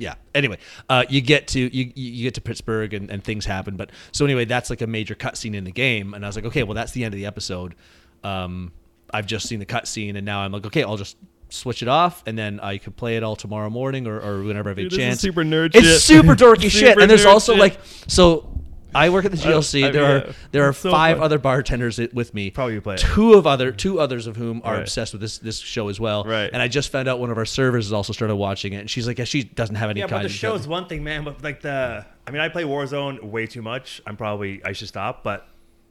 [0.00, 0.14] yeah.
[0.34, 0.58] Anyway,
[0.88, 3.76] uh, you get to you you get to Pittsburgh and, and things happen.
[3.76, 6.46] But so anyway, that's like a major cutscene in the game, and I was like,
[6.46, 7.76] okay, well that's the end of the episode.
[8.24, 8.72] Um,
[9.12, 11.16] I've just seen the cutscene, and now I'm like, okay, I'll just
[11.50, 14.68] switch it off, and then I could play it all tomorrow morning or, or whenever
[14.68, 15.20] I have a Dude, chance.
[15.20, 16.00] super nerd It's shit.
[16.00, 17.60] super dorky shit, and there's also shit.
[17.60, 18.46] like so.
[18.94, 19.84] I work at the GLC.
[19.86, 20.32] I there mean, are yeah.
[20.52, 21.24] there are so five fun.
[21.24, 22.50] other bartenders with me.
[22.50, 23.00] Probably you play it.
[23.00, 24.80] Two of other two others of whom are Right.
[24.82, 26.24] obsessed with this this show as well.
[26.24, 26.50] Right.
[26.52, 28.90] And I just found out one of our servers has also started watching it, and
[28.90, 31.24] she's like, yeah, she doesn't have any Yeah, but the of show's one thing, man.
[31.24, 34.00] But like the, I mean, I play Warzone way too much.
[34.06, 35.22] I'm probably I should stop.
[35.22, 35.46] But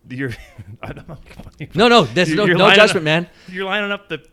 [0.10, 0.32] you're,
[0.82, 1.18] I don't know.
[1.76, 3.28] No, no, there's no- no judgment, up- man.
[3.50, 4.24] You're lining up the.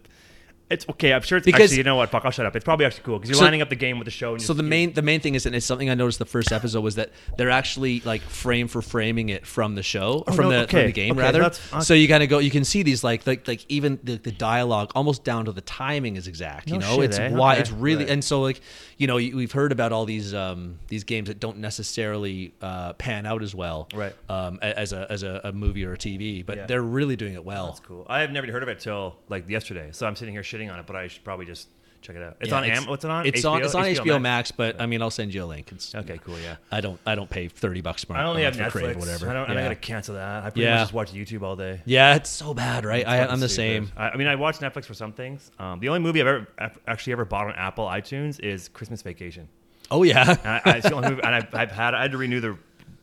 [0.69, 1.13] It's okay.
[1.13, 1.77] I'm sure it's Because- actually.
[1.79, 2.11] You know what?
[2.11, 2.25] Fuck.
[2.25, 2.57] I'll shut up.
[2.57, 4.33] It's probably actually cool because you're So- lining up the game with the show.
[4.33, 6.51] And So the main the main thing is, and it's something I noticed the first
[6.51, 10.51] episode was that they're actually like frame for framing it from the show, Oh, from
[10.51, 11.39] no, the from the game okay, rather.
[11.41, 14.17] that's- so you kind of go, you can see these like like like even the,
[14.17, 16.69] the dialogue almost down to the timing is exact.
[16.69, 17.31] You know, shit, it's eh?
[17.31, 18.61] why Okay, it's really and so like
[18.99, 23.27] you know we've heard about all these um these games that don't necessarily uh, pan
[23.27, 24.15] out as well, Right.
[24.29, 26.67] Um, as a as a, a movie or a TV, but Yeah.
[26.67, 27.67] they're really doing it well.
[27.67, 28.07] That's cool.
[28.09, 29.91] I have never heard of it till like yesterday.
[29.93, 31.69] So I'm sitting here shitting on it, but I should probably just
[32.03, 32.37] check it out.
[32.41, 32.87] It's Yeah, on Am.
[32.87, 33.27] What's it on?
[33.27, 33.63] It's on.
[33.63, 34.23] It's on HBO, Max.
[34.23, 35.71] Max, but I mean, I'll send you a link.
[35.73, 36.39] It's, Okay, cool.
[36.39, 36.57] Yeah.
[36.71, 36.99] I don't.
[37.07, 38.21] I don't pay thirty bucks a month.
[38.21, 38.71] I only have Netflix.
[38.73, 39.29] Crave whatever.
[39.31, 39.51] I don't.
[39.51, 40.45] And I gotta cancel that.
[40.45, 40.75] I pretty Yeah.
[40.77, 41.81] much just watch YouTube all day.
[41.85, 43.07] Yeah, it's so bad, right?
[43.07, 43.91] I, I'm the same.
[43.97, 45.51] I, I mean, I watch Netflix for some things.
[45.59, 49.03] Um, the only movie I've ever ac- actually ever bought on Apple iTunes is Christmas
[49.03, 49.49] Vacation.
[49.91, 50.31] Oh yeah.
[50.31, 52.41] And I, I, it's the only movie, and I've, I've had I had to renew
[52.41, 52.57] the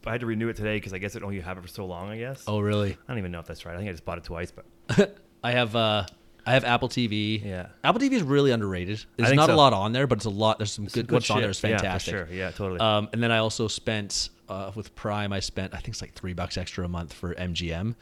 [0.06, 1.86] I had to renew it today because I guess it only have it for so
[1.86, 2.10] long.
[2.10, 2.44] I guess.
[2.48, 2.92] oh really?
[2.92, 3.74] I don't even know if that's right.
[3.74, 5.76] I think I just bought it twice, but I have.
[5.76, 6.06] uh
[6.46, 7.44] I have Apple TV.
[7.44, 7.68] Yeah.
[7.84, 9.04] Apple TV is really underrated.
[9.18, 10.58] There's not a lot on there, but it's a lot.
[10.58, 11.12] There's some some good.
[11.12, 11.72] What's on there is shit.
[11.72, 12.12] Yeah, for fantastic.
[12.14, 12.28] sure.
[12.32, 12.80] Yeah, totally.
[12.80, 15.32] Um, and then I also spent uh, with Prime.
[15.32, 17.96] I spent I think it's like three bucks extra a month for MGM,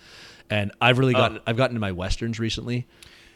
[0.49, 2.87] and I've really gotten I've gotten into my westerns recently.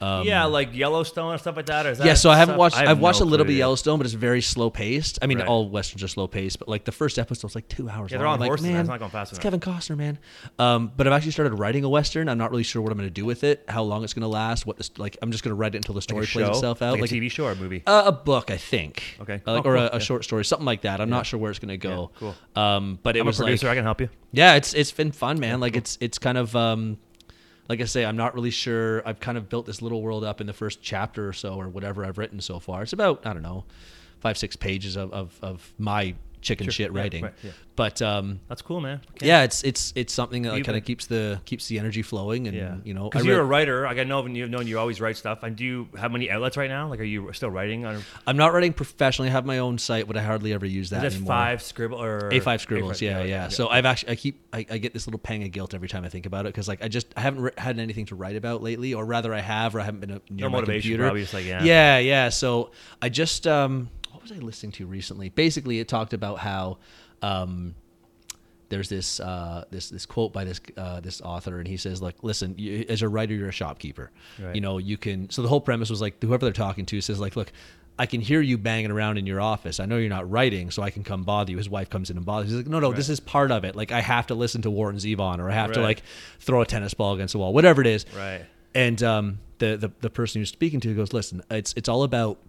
[0.01, 1.85] Um, yeah, like Yellowstone and stuff like that.
[1.85, 2.75] Or is that yeah, so I haven't stuff- watched.
[2.77, 3.59] have I've watched no a little clue, bit of.
[3.59, 5.19] Yellowstone, but it's very slow paced.
[5.21, 5.47] I mean, Right.
[5.47, 8.11] all westerns are slow paced, but like the first episode was like two hours.
[8.11, 8.33] Yeah, they're long.
[8.33, 8.73] on I'm like, horses, man.
[8.73, 10.19] man, It's not going fast It's enough." Kevin Costner, man.
[10.59, 12.27] Um, but I've actually started writing a western.
[12.29, 14.21] I'm not really sure what I'm going to do with it, how long it's going
[14.23, 15.17] to last, what this like.
[15.21, 17.13] I'm just going to write it until the story a plays itself out, like, a
[17.15, 17.83] TV show or a movie.
[17.87, 19.17] uh, a book, I think.
[19.21, 19.41] Okay.
[19.47, 19.83] Uh, like, Oh, or cool.
[19.83, 19.99] a, a Yeah.
[19.99, 20.99] short story, something like that.
[21.01, 22.11] I'm not sure where it's going to go.
[22.21, 22.33] Yeah,
[22.75, 23.67] Um, but it I'm a was producer.
[23.67, 24.09] like, I can help you.
[24.31, 25.59] yeah, it's it's been fun, man.
[25.59, 26.97] Like it's it's kind of um,
[27.67, 29.07] like I say, I'm not really sure.
[29.07, 31.69] I've kind of built this little world up in the first chapter or so, or
[31.69, 32.83] whatever I've written so far.
[32.83, 33.65] It's about I don't know,
[34.19, 36.71] five six pages of of, of my chicken Sure.
[36.71, 37.23] shit Yeah, writing.
[37.23, 37.51] right, yeah.
[37.75, 39.01] But um, That's cool, man.
[39.21, 42.55] yeah, it's it's it's something that kind of keeps the keeps the energy flowing, and
[42.55, 43.83] Yeah, you know, because you're a writer.
[43.83, 45.43] Like I know, you've known you always write stuff.
[45.43, 46.87] And do you have many outlets right now?
[46.87, 48.01] Like, are you still writing on?
[48.25, 49.29] I'm not writing professionally.
[49.29, 51.27] I have my own site, but I hardly ever use that that anymore.
[51.27, 53.47] five scribble or A5 scribbles, A5, yeah, yeah.
[53.49, 56.05] So I've actually, I keep, I, I get this little pang of guilt every time
[56.05, 58.35] I think about it because, like, I just, I haven't ri- had anything to write
[58.37, 61.03] about lately, or rather, I have, or I haven't been near No my motivation, computer.
[61.03, 61.63] probably just like, yeah.
[61.63, 62.29] yeah, yeah.
[62.29, 63.89] So I just, um,
[64.29, 65.29] was I listening to recently?
[65.29, 66.77] Basically, it talked about how,
[67.21, 67.75] um,
[68.69, 72.15] there's this uh, this this quote by this uh, this author, and he says like,
[72.23, 74.11] "Listen, you, as a writer, you're a shopkeeper.
[74.41, 74.55] Right.
[74.55, 77.19] You know, you can." So the whole premise was like, whoever they're talking to says
[77.19, 77.51] like, "Look,
[77.99, 79.79] I can hear you banging around in your office.
[79.79, 82.17] I know you're not writing, so I can come bother you." His wife comes in
[82.17, 82.49] and bothers.
[82.49, 83.75] He's like, "No, no, this is part of it.
[83.75, 86.01] Like, I have to listen to Warren Zevon, or I have to like
[86.39, 88.45] throw a tennis ball against the wall, whatever it is." Right.
[88.73, 92.39] And um, the, the the person you're speaking to goes, "Listen, it's it's all about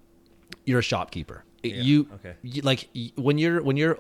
[0.65, 1.45] you're a shopkeeper.
[1.75, 2.35] You, okay.
[2.43, 3.99] you like when you're when you're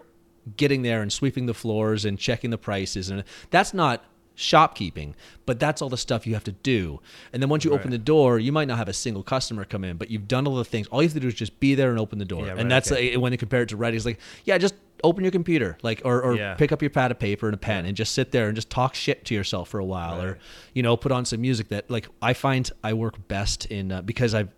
[0.56, 4.04] getting there and sweeping the floors and checking the prices and that's not
[4.36, 5.14] shopkeeping
[5.46, 7.00] but that's all the stuff you have to do
[7.32, 9.82] and then once you open the door you might not have a single customer come
[9.82, 11.74] in but you've done all the things all you have to do is just be
[11.74, 13.12] there and open the door Yeah, right, and that's okay.
[13.14, 16.02] like, when they compare it to writing it's like yeah just open your computer like
[16.04, 16.54] or, or Yeah.
[16.54, 18.70] pick up your pad of paper and a pen and just sit there and just
[18.70, 20.38] talk shit to yourself for a while or
[20.74, 24.02] you know put on some music that like i find i work best in uh,
[24.02, 24.50] because i've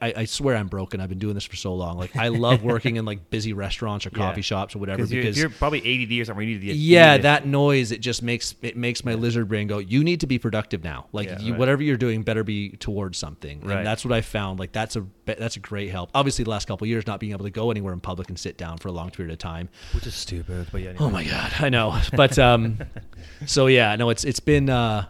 [0.00, 1.00] I, I swear I'm broken.
[1.00, 1.98] I've been doing this for so long.
[1.98, 4.42] Like I love working in like busy restaurants or coffee Yeah.
[4.42, 6.46] shops or whatever Because you're, you're probably ADD or something.
[6.48, 9.48] You need to get, yeah, need that noise it just makes it makes my lizard
[9.48, 9.78] brain go.
[9.78, 11.06] You need to be productive now.
[11.12, 11.58] Like Yeah, you, right.
[11.58, 13.60] whatever you're doing, better be towards something.
[13.60, 13.78] Right.
[13.78, 14.58] And that's what I found.
[14.58, 16.10] Like that's a that's a great help.
[16.14, 18.38] Obviously, the last couple of years, not being able to go anywhere in public and
[18.38, 19.68] sit down for a long period of time.
[19.94, 20.66] which is stupid.
[20.72, 20.92] But yeah.
[20.98, 21.98] Oh my god, I know.
[22.14, 22.78] But um,
[23.46, 25.06] so yeah, no, it's it's been uh,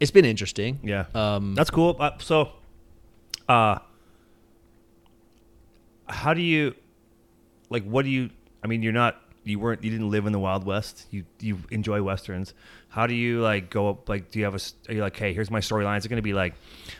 [0.00, 0.78] it's been interesting.
[0.82, 1.06] Yeah.
[1.14, 1.96] Um, That's cool.
[1.98, 2.50] Uh, so,
[3.48, 3.78] uh,
[6.08, 6.74] how do you,
[7.70, 8.30] like, what do you?
[8.62, 11.06] I mean, you're not, you weren't, you didn't live in the Wild West.
[11.10, 12.54] You you enjoy westerns.
[12.88, 14.08] How do you like go up?
[14.08, 14.60] Like, do you have a?
[14.88, 15.98] Are you like, hey, here's my storyline?
[15.98, 16.54] Is it going to be like?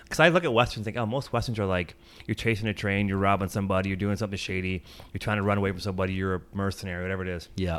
[0.04, 3.08] Because I look at westerns, think, oh, most westerns are like, you're chasing a train,
[3.08, 4.82] you're robbing somebody, you're doing something shady,
[5.12, 7.48] you're trying to run away from somebody, you're a mercenary, whatever it is.
[7.56, 7.78] yeah.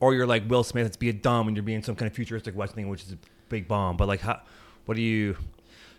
[0.00, 2.14] Or you're like Will Smith, it's be a dumb, and you're being some kind of
[2.14, 3.96] futuristic western thing, which is a big bomb.
[3.96, 4.40] But like, how?
[4.84, 5.36] What do you?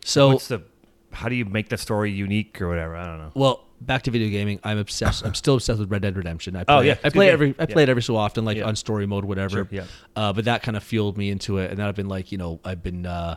[0.06, 0.64] So what's the
[1.12, 2.96] how do you make the story unique or whatever?
[2.96, 3.32] I don't know.
[3.36, 4.60] Well, back to video gaming.
[4.64, 5.26] I'm obsessed.
[5.26, 6.56] I'm still obsessed with Red Dead Redemption.
[6.56, 7.56] I play, Oh, yeah, I play every.
[7.58, 7.66] I Yeah.
[7.74, 8.66] play it every so often, like Yeah.
[8.66, 9.50] on story mode, whatever.
[9.58, 9.86] Sure, yeah.
[10.16, 12.38] Uh, but that kind of fueled me into it, and then I've been like, you
[12.38, 13.36] know, I've been, uh,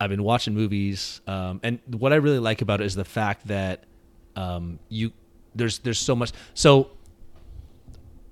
[0.00, 3.46] I've been watching movies, um, and what I really like about it is the fact
[3.48, 3.84] that
[4.36, 5.12] um, you
[5.54, 6.32] there's there's so much.
[6.54, 6.90] So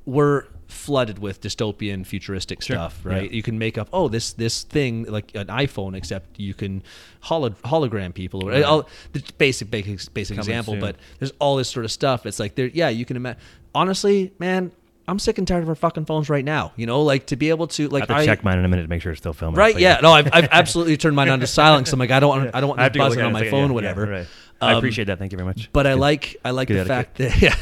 [0.04, 2.76] we're flooded with dystopian futuristic Sure.
[2.76, 3.36] stuff right Yeah.
[3.36, 6.82] you can make up oh this this thing like an iphone except you can
[7.20, 8.64] holo- hologram people or Right.
[8.64, 10.80] all the basic basic basic Coming example soon.
[10.80, 13.40] but there's all this sort of stuff it's like there yeah you can imagine
[13.74, 14.72] honestly man
[15.08, 17.48] i'm sick and tired of our fucking phones right now you know like to be
[17.50, 19.12] able to I like have to I, check mine in a minute to make sure
[19.12, 19.58] it's still filming.
[19.58, 22.20] right yeah no I've, I've absolutely turned mine on to silence so i'm like i
[22.20, 23.50] don't want i don't want I this to go look buzzing on my in a
[23.50, 23.58] second.
[23.60, 24.26] phone Yeah, whatever yeah, right.
[24.60, 25.18] I Um, appreciate that.
[25.18, 25.70] Thank you very much.
[25.72, 27.56] but I like I like Good the fact that yeah,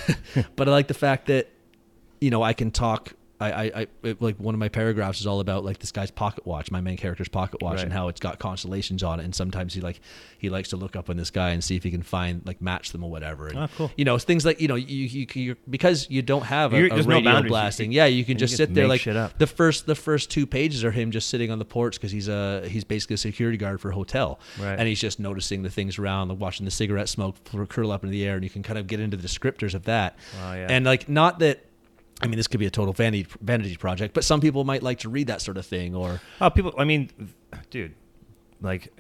[0.55, 1.49] but I like the fact that
[2.21, 3.15] you know I can talk.
[3.43, 6.11] I, I, I it, like one of my paragraphs is all about like this guy's
[6.11, 7.85] pocket watch, my main character's pocket watch, Right.
[7.85, 9.25] and how it's got constellations on it.
[9.25, 9.99] And sometimes he like
[10.37, 12.61] he likes to look up on this guy and see if he can find like
[12.61, 13.49] match them or whatever.
[13.49, 13.91] And, Oh, cool.
[13.97, 16.89] You know things like you know you you you because you don't have a, a
[17.03, 17.39] no radio.
[17.39, 17.93] You- blasting.
[17.93, 19.05] you- yeah, you can you just just sit there like
[19.39, 22.29] the first the first two pages are him just sitting on the porch because he's
[22.29, 24.79] a he's basically a security guard for a hotel, Right.
[24.79, 27.37] and he's just noticing the things around, like watching the cigarette smoke
[27.71, 29.85] curl up into the air, and you can kind of get into the descriptors of
[29.85, 30.19] that.
[30.43, 30.67] Wow, yeah.
[30.69, 31.65] And like, not that.
[32.23, 34.99] I mean, this could be a total vanity vanity project, but some people might like
[35.01, 36.75] to read that sort of thing, or Oh, people.
[36.79, 37.11] I mean,
[37.71, 37.95] dude,
[38.61, 38.93] like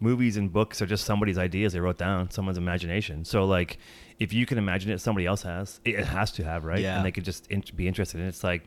[0.00, 3.24] movies and books are just somebody's ideas they wrote down, someone's imagination.
[3.24, 3.78] So like,
[4.18, 5.80] if you can imagine it, somebody else has.
[5.84, 6.80] It has to have, right?
[6.80, 6.96] Yeah.
[6.96, 8.20] And they could just in- be interested.
[8.20, 8.62] And it's like,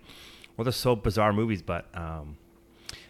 [0.57, 2.37] well, they're so bizarre movies, but um,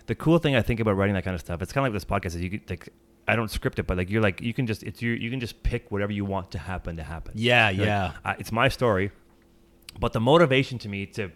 [0.06, 1.96] the cool thing I think about writing that kind of stuff, it's kind of like
[2.02, 2.36] this podcast.
[2.36, 2.90] Is you could like.
[3.28, 5.40] I don't script it, but like you're like you can just it's you you can
[5.40, 7.34] just pick whatever you want to happen to happen.
[7.36, 8.12] Yeah, You're like, yeah.
[8.26, 9.12] I, it's my story,
[10.02, 11.32] but the motivation to me to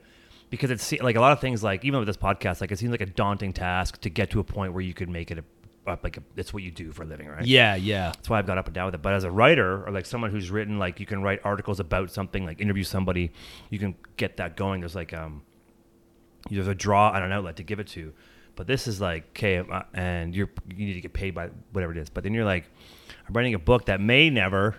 [0.49, 2.91] because it's like a lot of things like even with this podcast like it seems
[2.91, 5.43] like a daunting task to get to a point where you could make it a,
[6.03, 7.45] like a, it's what you do for a living right?
[7.45, 9.01] Yeah, yeah, that's why i've got up and down with it.
[9.03, 12.11] But as a writer or like someone who's written like you can write articles about
[12.11, 13.31] something like interview somebody
[13.69, 14.81] you can get that going.
[14.81, 15.43] There's like um
[16.49, 18.13] there's a draw and an outlet to give it to.
[18.55, 21.91] But this is like okay uh, and you're you need to get paid by whatever
[21.91, 22.09] it is.
[22.09, 22.65] But then you're like
[23.27, 24.75] i'm writing a book that may never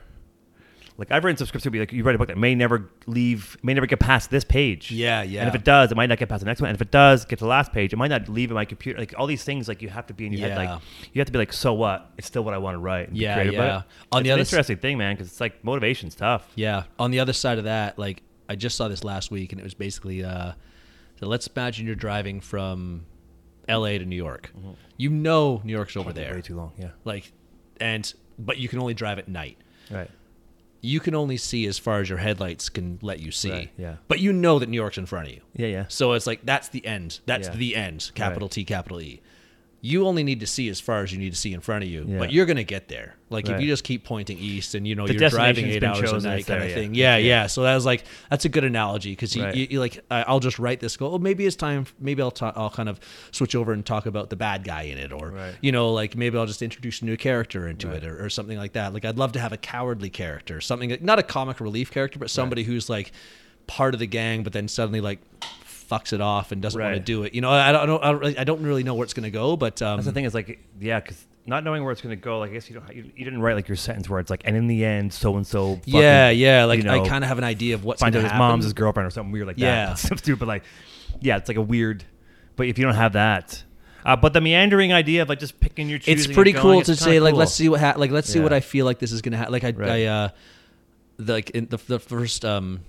[0.98, 2.88] like I've written some scripts to be like you write a book that may never
[3.06, 4.90] leave, may never get past this page.
[4.90, 5.40] Yeah, yeah.
[5.40, 6.70] And if it does, it might not get past the next one.
[6.70, 8.64] And if it does get to the last page, it might not leave in my
[8.64, 8.98] computer.
[8.98, 10.58] Like all these things, like you have to be in your head.
[10.58, 10.72] Yeah.
[10.74, 10.82] Like
[11.12, 12.10] you have to be like, so what?
[12.16, 13.10] It's still what I want to write.
[13.12, 13.82] Yeah, yeah.
[14.12, 16.50] On it's the an other s- interesting thing, man, because it's like motivation's tough.
[16.54, 16.84] Yeah.
[16.98, 19.64] On the other side of that, like I just saw this last week, and it
[19.64, 20.52] was basically, uh,
[21.20, 23.04] so let's imagine you're driving from
[23.68, 23.98] L.A.
[23.98, 24.50] to New York.
[24.96, 26.72] You know New York's over there, Way too long.
[26.78, 26.90] Yeah.
[27.04, 27.32] like,
[27.80, 29.58] and but you can only drive at night.
[29.90, 30.10] Right.
[30.80, 33.50] You can only see as far as your headlights can let you see.
[33.50, 33.96] Right, yeah.
[34.08, 35.40] But you know that New York's in front of you.
[35.54, 35.66] Yeah.
[35.68, 35.84] Yeah.
[35.88, 37.20] So it's like that's the end.
[37.26, 37.54] That's Yeah.
[37.56, 38.10] the end.
[38.14, 39.20] Capital T, capital E.
[39.86, 41.90] You only need to see as far as you need to see in front of
[41.90, 42.18] you, Yeah.
[42.18, 43.14] but you're gonna get there.
[43.30, 46.10] Like if you just keep pointing east and you know The you're driving eight hours
[46.12, 46.94] a night kind there, of thing.
[46.94, 47.26] Yeah, Yeah.
[47.42, 49.54] yeah, So that was like that's a good analogy because you, Right.
[49.54, 50.96] you, you like I'll just write this.
[50.96, 51.12] Go.
[51.12, 51.86] Oh, maybe it's time.
[52.00, 52.54] Maybe I'll talk.
[52.56, 52.98] I'll kind of
[53.32, 55.54] switch over and talk about the bad guy in it, or Right.
[55.60, 58.02] you know, like maybe I'll just introduce a new character into Right.
[58.02, 58.92] it, or, or something like that.
[58.94, 62.18] Like I'd love to have a cowardly character, something like- not a comic relief character,
[62.18, 63.12] but somebody who's like
[63.66, 65.18] part of the gang, but then suddenly like
[65.88, 67.34] fucks it off and doesn't want to do it.
[67.34, 69.14] You know, I don't, I don't, I don't, really, I don't really know where it's
[69.14, 71.92] going to go, but um, That's the thing is like, yeah, because not knowing where
[71.92, 73.76] it's going to go, like, I guess you don't, you, you didn't write like your
[73.76, 75.80] sentence where it's like, and in the end, so and so.
[75.84, 76.64] yeah, yeah.
[76.64, 78.38] Like you I kind of have an idea of what's find out his happen.
[78.38, 79.86] mom's his girlfriend or something weird like Yeah.
[79.90, 79.98] that.
[79.98, 80.64] Some stupid like,
[81.20, 82.04] yeah, it's like a weird.
[82.56, 83.62] But if you don't have that,
[84.04, 86.78] uh, but the meandering idea of like just picking your choosing, it's pretty going, cool
[86.80, 87.40] it's to say like cool.
[87.40, 89.52] let's see what ha- like let's see what I feel like this is gonna happen.
[89.52, 89.90] Like I, Right.
[89.90, 90.28] I uh,
[91.18, 92.80] the, like in the the first um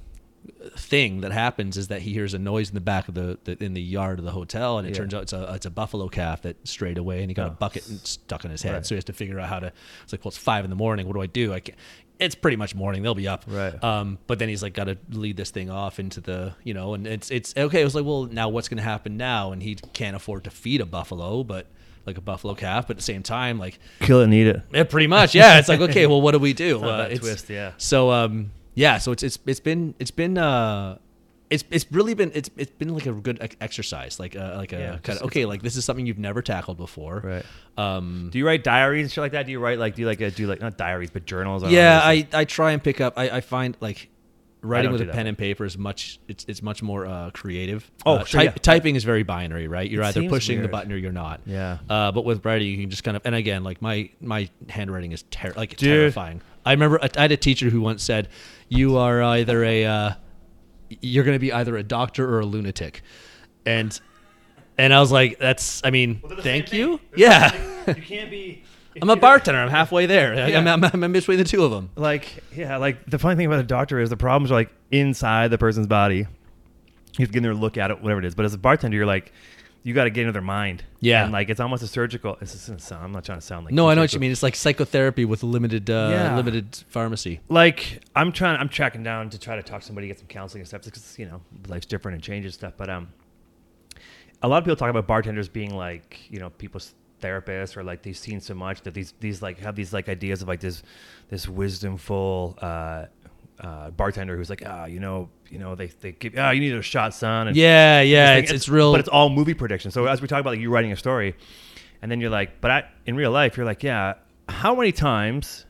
[0.76, 3.62] thing that happens is that he hears a noise in the back of the, the
[3.64, 4.98] in the yard of the hotel, and it Yeah.
[4.98, 7.52] turns out it's a it's a buffalo calf that strayed away, and he got a
[7.52, 7.58] Oh.
[7.60, 8.86] bucket stuck in his head, Right.
[8.86, 9.72] so he has to figure out how to.
[10.04, 11.08] It's like well, it's five in the morning.
[11.08, 11.54] What do I do?
[11.54, 11.78] I can't.
[12.20, 13.04] It's pretty much morning.
[13.04, 13.44] They'll be up.
[13.48, 13.82] Right.
[13.84, 16.94] Um, but then he's like got to lead this thing off into the you know,
[16.96, 17.82] and it's it's okay.
[17.82, 19.52] It was like well, now what's going to happen now?
[19.52, 21.68] And he can't afford to feed a buffalo, but
[22.08, 22.88] like a buffalo calf.
[22.88, 24.62] But at the same time, like kill it and eat it.
[24.74, 25.36] yeah, pretty much.
[25.36, 26.84] Yeah, it's like okay, well, what do we do?
[26.84, 27.74] Uh, twist, yeah.
[27.78, 30.98] So um, yeah, so it's it's it's been it's been uh.
[31.50, 34.80] It's, it's really been it's it's been like a good exercise like uh, like a
[34.80, 37.46] Yeah, kind of okay like this is something you've never tackled before Right.
[37.78, 39.46] um Do you write diaries and shit like that?
[39.46, 41.64] Do you write like do you like uh, do like not diaries but journals?
[41.64, 42.02] or yeah?
[42.04, 44.10] I I try and pick up I, I find like
[44.62, 45.30] writing with a pen way.
[45.30, 48.62] and paper is much it's it's much more uh, creative Oh, uh, sure, type, yeah.
[48.74, 51.78] typing is very binary right you're It either pushing the button or you're not Yeah.
[51.90, 55.14] uh, but with writing you can just kind of and again like my my handwriting
[55.14, 55.80] is ter- like Dude.
[55.88, 58.28] terrifying I remember I had a teacher who once said
[58.70, 60.12] you are either a uh,
[61.02, 63.02] you're going to be either a doctor or a lunatic.
[63.66, 64.00] And
[64.78, 67.00] and I was like that's I mean thank you.
[67.16, 67.56] Yeah.
[67.88, 68.64] you can't be.
[69.02, 69.62] I'm a bartender.
[69.62, 70.34] I'm halfway there.
[70.34, 70.58] Yeah.
[70.60, 71.90] I'm, I'm, I'm between the two of them.
[71.96, 75.52] Like yeah like the funny thing about a doctor is the problems are like inside
[75.52, 76.18] the person's body.
[77.18, 78.36] You have to get in there and look at it whatever it is.
[78.36, 79.32] But as a bartender you're like
[79.88, 81.24] you got to get into their mind Yeah.
[81.24, 83.94] and like it's almost a surgical it's i'm not trying to sound like No, I
[83.96, 84.32] know what you mean.
[84.32, 86.36] It's like psychotherapy with limited uh, Yeah.
[86.36, 87.40] limited pharmacy.
[87.62, 87.80] like
[88.16, 90.68] i'm trying i'm tracking down to try to talk to somebody get some counseling and
[90.68, 93.08] stuff because you know life's different and changes stuff but um
[94.42, 98.04] a lot of people talk about bartenders being like you know people's therapists or like
[98.04, 100.84] they've seen so much that these these like have these like ideas of like this
[101.30, 103.06] this wisdomful uh
[103.60, 106.74] uh, bartender who's like, ah, you know, you know, they they give, ah, you need
[106.74, 107.48] a shot, son.
[107.48, 108.36] And Yeah, yeah.
[108.42, 108.92] this It's, it's real.
[108.92, 109.92] but it's all movie prediction.
[109.92, 111.36] So as we talk about like you writing a story,
[112.02, 114.16] and then you're like, but I, in real life, you're like, yeah,
[114.48, 115.66] how many times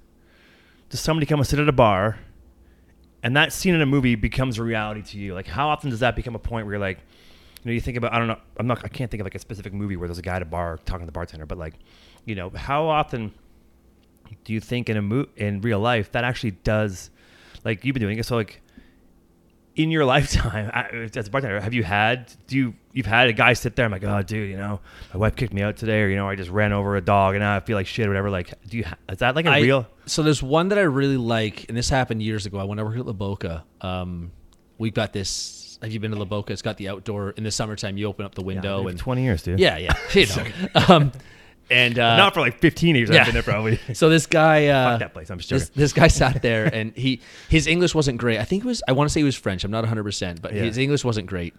[0.90, 2.18] does somebody come and sit at a bar,
[3.24, 5.34] and that scene in a movie becomes a reality to you?
[5.34, 6.98] Like, how often does that become a point where you're like,
[7.64, 9.36] you know, you think about, I don't know, I'm not, I can't think of like
[9.36, 11.58] a specific movie where there's a guy at a bar talking to the bartender, but
[11.58, 11.74] like,
[12.26, 13.34] you know, how often
[14.44, 17.10] do you think in a mo- in real life that actually does,
[17.68, 18.62] like you've been doing it, so like
[19.76, 23.34] in your lifetime I- as a bartender, have you had do you you've had a
[23.34, 23.86] guy sit there?
[23.86, 24.80] I'm like, oh, dude, you know,
[25.14, 27.36] my wife kicked me out today, or you know, I just ran over a dog
[27.36, 28.30] and now I feel like shit or whatever.
[28.30, 29.86] Like, do you is that like a I- real?
[30.08, 32.58] So there's one that I really like, and this happened years ago.
[32.60, 33.66] I went over to La Boca.
[33.82, 34.32] Um,
[34.78, 35.78] we've got this.
[35.82, 36.54] Have you been to La Boca?
[36.54, 37.98] It's got the outdoor in the summertime.
[37.98, 39.60] You open up the window Yeah, and twenty years, dude.
[39.60, 40.26] yeah, yeah, you
[40.76, 40.82] know.
[40.88, 41.12] um,
[41.70, 43.10] and uh, not for like 15 years.
[43.10, 43.20] yeah.
[43.20, 43.80] I've been there probably.
[43.94, 45.30] so this guy, uh, Fuck that place.
[45.30, 48.40] I'm just this, this guy sat there and he his English wasn't great.
[48.40, 48.82] I think it was.
[48.88, 49.64] I want to say he was French.
[49.64, 50.64] I'm not 100, percent but Yeah.
[50.64, 51.54] his English wasn't great.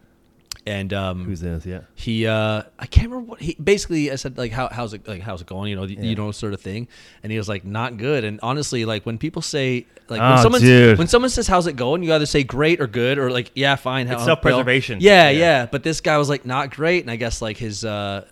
[0.67, 1.65] And um, Who's this?
[1.65, 1.81] Yeah.
[1.95, 5.23] he uh I can't remember what he basically I said like how how's it like
[5.23, 6.03] how's it going you know Yeah.
[6.03, 6.89] you know sort of thing
[7.23, 10.39] and he was like not good and honestly like when people say like Oh, when
[10.43, 10.99] someone dude.
[10.99, 13.77] when someone says how's it going you either say great or good or like yeah
[13.77, 14.99] fine how, It's self-preservation.
[15.01, 15.39] yeah, Yeah.
[15.39, 18.27] yeah but this guy was like not great and I guess like his uh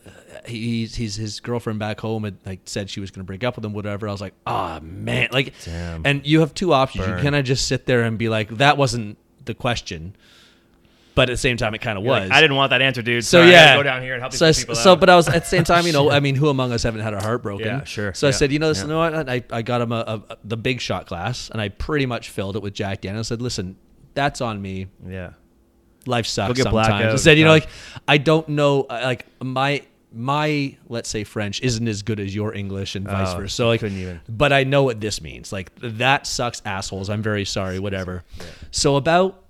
[0.47, 3.57] he, he's, he's his girlfriend back home had like said she was gonna break up
[3.57, 6.03] with him whatever I was like oh man like Damn.
[6.05, 7.19] and you have two options Burn.
[7.19, 10.17] you cannot just sit there and be like that wasn't the question
[11.17, 12.29] but at the same time, it kind of was.
[12.29, 13.25] like, I didn't want that answer, dude.
[13.25, 15.01] So Sorry, I yeah, go down here and help these so, I- people so, out.
[15.01, 17.01] but I was at the same time, you know, I mean, who among us haven't
[17.01, 17.67] had our heart broken?
[17.67, 19.07] Yeah, sure, So I said, you know, listen, yeah.
[19.07, 19.29] you know what?
[19.31, 22.55] I, I got him a, a, the big shot glass, and I pretty much filled
[22.55, 23.29] it with Jack Daniels.
[23.29, 23.77] I said, listen,
[24.13, 24.89] that's on me.
[25.09, 25.31] yeah,
[26.05, 27.15] Life sucks get sometimes.
[27.15, 27.69] I said, you know, like
[28.07, 29.85] I don't know, like my
[30.17, 33.55] my let's say French isn't as good as your English and vice Oh, versa.
[33.55, 34.21] So like, couldn't even.
[34.29, 35.53] but I know what this means.
[35.53, 37.11] Like that sucks, assholes.
[37.11, 37.79] I'm very sorry.
[37.79, 38.25] Whatever.
[38.71, 39.45] So about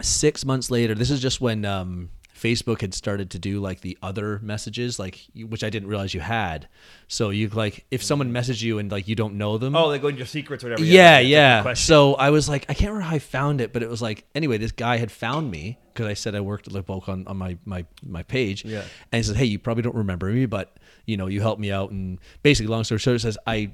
[0.00, 3.96] six months later, this is just when um, Facebook had started to do like the
[4.02, 6.68] other messages, like which I didn't realize you had.
[7.08, 9.74] So you like if someone messaged you and like you don't know them.
[9.76, 10.84] Oh, they go into your secrets or whatever.
[10.84, 11.74] Yeah, good yeah.
[11.74, 14.26] So I was like, I can't remember how I found it, but it was like,
[14.34, 17.36] anyway, this guy had found me because I said I worked at book on, on
[17.36, 18.64] my, my, my page.
[18.64, 18.82] Yeah.
[19.12, 20.76] And he said, Hey, you probably don't remember me, but
[21.06, 21.90] you know, you helped me out.
[21.90, 23.70] And basically, long story short, it says, I,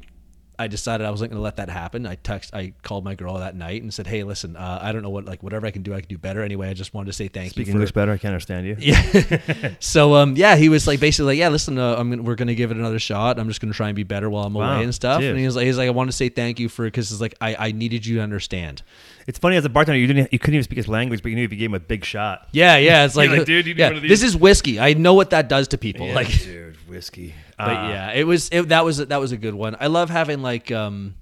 [0.60, 2.06] I decided I wasn't going to let that happen.
[2.06, 5.02] I text, I called my girl that night and said, Hey, listen, uh, I don't
[5.02, 6.42] know what, like, whatever I can do, I can do better.
[6.42, 7.72] Anyway, I just wanted to say thank Speak you.
[7.72, 8.12] for English better.
[8.12, 8.76] I can't understand you.
[8.78, 9.72] yeah.
[9.80, 12.54] so um yeah, he was like basically like yeah, listen, uh, I'm gonna, we're gonna
[12.54, 13.38] give it another shot.
[13.38, 15.20] I'm just gonna try and be better while I'm Wow, away and stuff.
[15.20, 15.30] dude.
[15.30, 17.20] And he was like, he's like, I want to say thank you for because it's
[17.20, 18.82] like I I needed you to understand.
[19.26, 21.36] It's funny as a bartender, you didn't, you couldn't even speak his language, but you
[21.36, 22.48] knew if you gave him a big shot.
[22.52, 23.04] Yeah, yeah.
[23.04, 24.08] It's like, like, dude, you need yeah, one of these.
[24.08, 24.80] this is whiskey.
[24.80, 26.06] I know what that does to people.
[26.08, 27.34] Yeah, Like, dude, whiskey.
[27.66, 29.76] But Uh, yeah, it was it, that was that was a good one.
[29.80, 31.14] I love having like um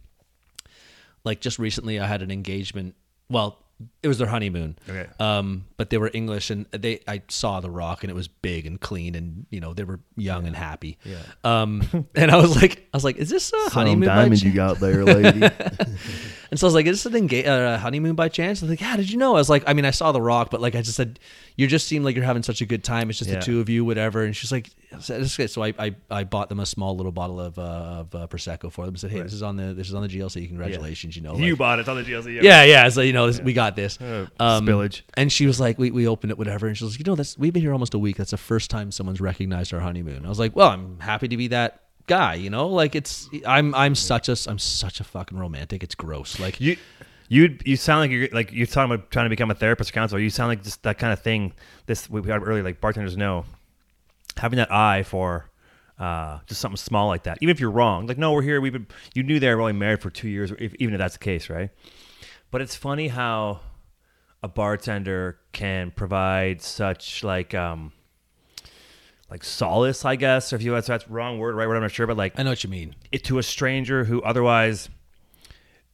[1.25, 2.95] like just recently I had an engagement.
[3.31, 3.59] Well,
[4.03, 4.77] it was their honeymoon.
[4.89, 5.07] Okay.
[5.21, 8.67] Um, but they were English and they I saw the rock and it was big
[8.67, 10.99] and clean and you know they were young and happy.
[11.05, 11.19] Yeah.
[11.45, 11.83] Um,
[12.15, 14.09] and I was like I was like, is this a honeymoon?
[14.09, 14.43] diamond chance?
[14.43, 15.49] you got there, lady.
[16.51, 18.71] And so I was like, "Is this an enga- uh, honeymoon by chance?" I was
[18.71, 19.33] like, "Yeah." Did you know?
[19.37, 21.21] I was like, "I mean, I saw the rock, but like, I just said,
[21.59, 23.11] you just seem like you're having such a good time.
[23.11, 23.41] It's just Yeah.
[23.41, 26.25] the two of you, whatever." And she's like, "So that's good." So I, I, I
[26.25, 28.95] bought them a small little bottle of, uh, of uh, prosecco for them.
[28.95, 30.47] and said, "Hey, this is on the this is on the GLC.
[30.49, 32.41] Congratulations, you know." You bought it it's on the GLC.
[32.43, 32.89] yeah, yeah.
[32.89, 35.03] So you know, this, we got this Uh, um, spillage.
[35.15, 37.17] And she was like, "We we opened it, whatever." And she was like, "You know,
[37.17, 38.17] that's we've been here almost a week.
[38.17, 41.37] That's the first time someone's recognized our honeymoon." I was like, "Well, I'm happy to
[41.37, 45.37] be that." guy you know like it's i'm i'm such a i'm such a fucking
[45.37, 46.79] romantic it's gross like You,
[47.29, 49.93] you, you sound like you're like you're talking about trying to become a therapist or
[49.93, 50.21] counselor.
[50.21, 51.53] You sound like just that kind of thing.
[51.87, 53.45] This we had earlier, like bartenders know,
[54.37, 55.51] having that eye for
[55.99, 57.39] uh, just something small like that.
[57.41, 58.61] Even if you're wrong, like no, we're here.
[58.61, 58.87] We've been.
[59.15, 61.51] You knew they were only married for two years, if, even if that's the case,
[61.51, 61.71] right?
[62.51, 63.61] But it's funny how
[64.43, 67.93] a bartender can provide such like um
[69.31, 71.69] like solace, I guess, or if you that's that's wrong word, right?
[71.69, 74.05] Word, I'm not sure, but like i know what you mean it to a stranger
[74.05, 74.89] who otherwise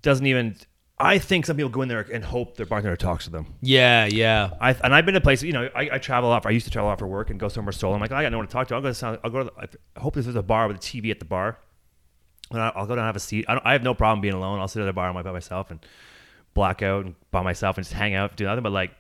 [0.02, 0.56] doesn't even.
[1.04, 3.46] I think some people go in there and hope their bartender talks to them.
[3.60, 5.44] yeah yeah I and I've been to places.
[5.44, 6.46] You know, I, I travel a lot.
[6.46, 7.94] I used to travel a lot for work and go somewhere solo.
[7.94, 8.74] I'm like, I got no one to talk to.
[8.74, 8.94] I'll go to.
[8.94, 9.44] Sound, I'll go to.
[9.44, 11.58] The, I hope there's a bar with a TV at the bar.
[12.50, 13.44] And I- I'll go down and have a seat.
[13.48, 14.60] I, don't, I have no problem being alone.
[14.60, 15.80] I'll sit at a bar by myself and
[16.54, 18.62] black out and by myself and just hang out, do nothing.
[18.62, 18.92] But like,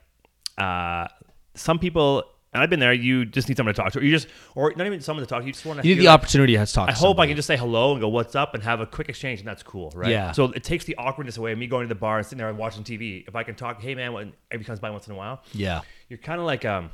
[0.58, 1.06] uh,
[1.54, 2.92] some people, and I've been there.
[2.92, 3.98] You just need someone to talk to.
[3.98, 5.46] Or you just, or not even someone to talk to.
[5.46, 5.86] You just want to.
[5.86, 8.00] you need the opportunity to talk I to hope I can just say hello and
[8.00, 10.10] go, "What's up?" and have a quick exchange, and that's cool, right?
[10.10, 10.32] Yeah.
[10.32, 11.52] So it takes the awkwardness away.
[11.52, 13.26] of Me going to the bar and sitting there and watching TV.
[13.28, 15.82] If I can talk, "Hey man," when everybody comes by once in a while, yeah
[16.08, 16.90] you're kind of like um,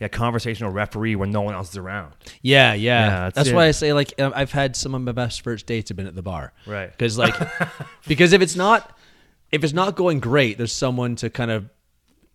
[0.00, 2.14] like a conversational referee when no one else is around.
[2.42, 2.74] Yeah, yeah.
[2.74, 5.66] Yeah, that's that's why I say like um, I've had some of my best first
[5.66, 6.52] dates have been at the bar.
[6.66, 6.90] Right.
[6.90, 7.34] Because like
[8.06, 8.98] because if it's not
[9.50, 11.68] if it's not going great, there's someone to kind of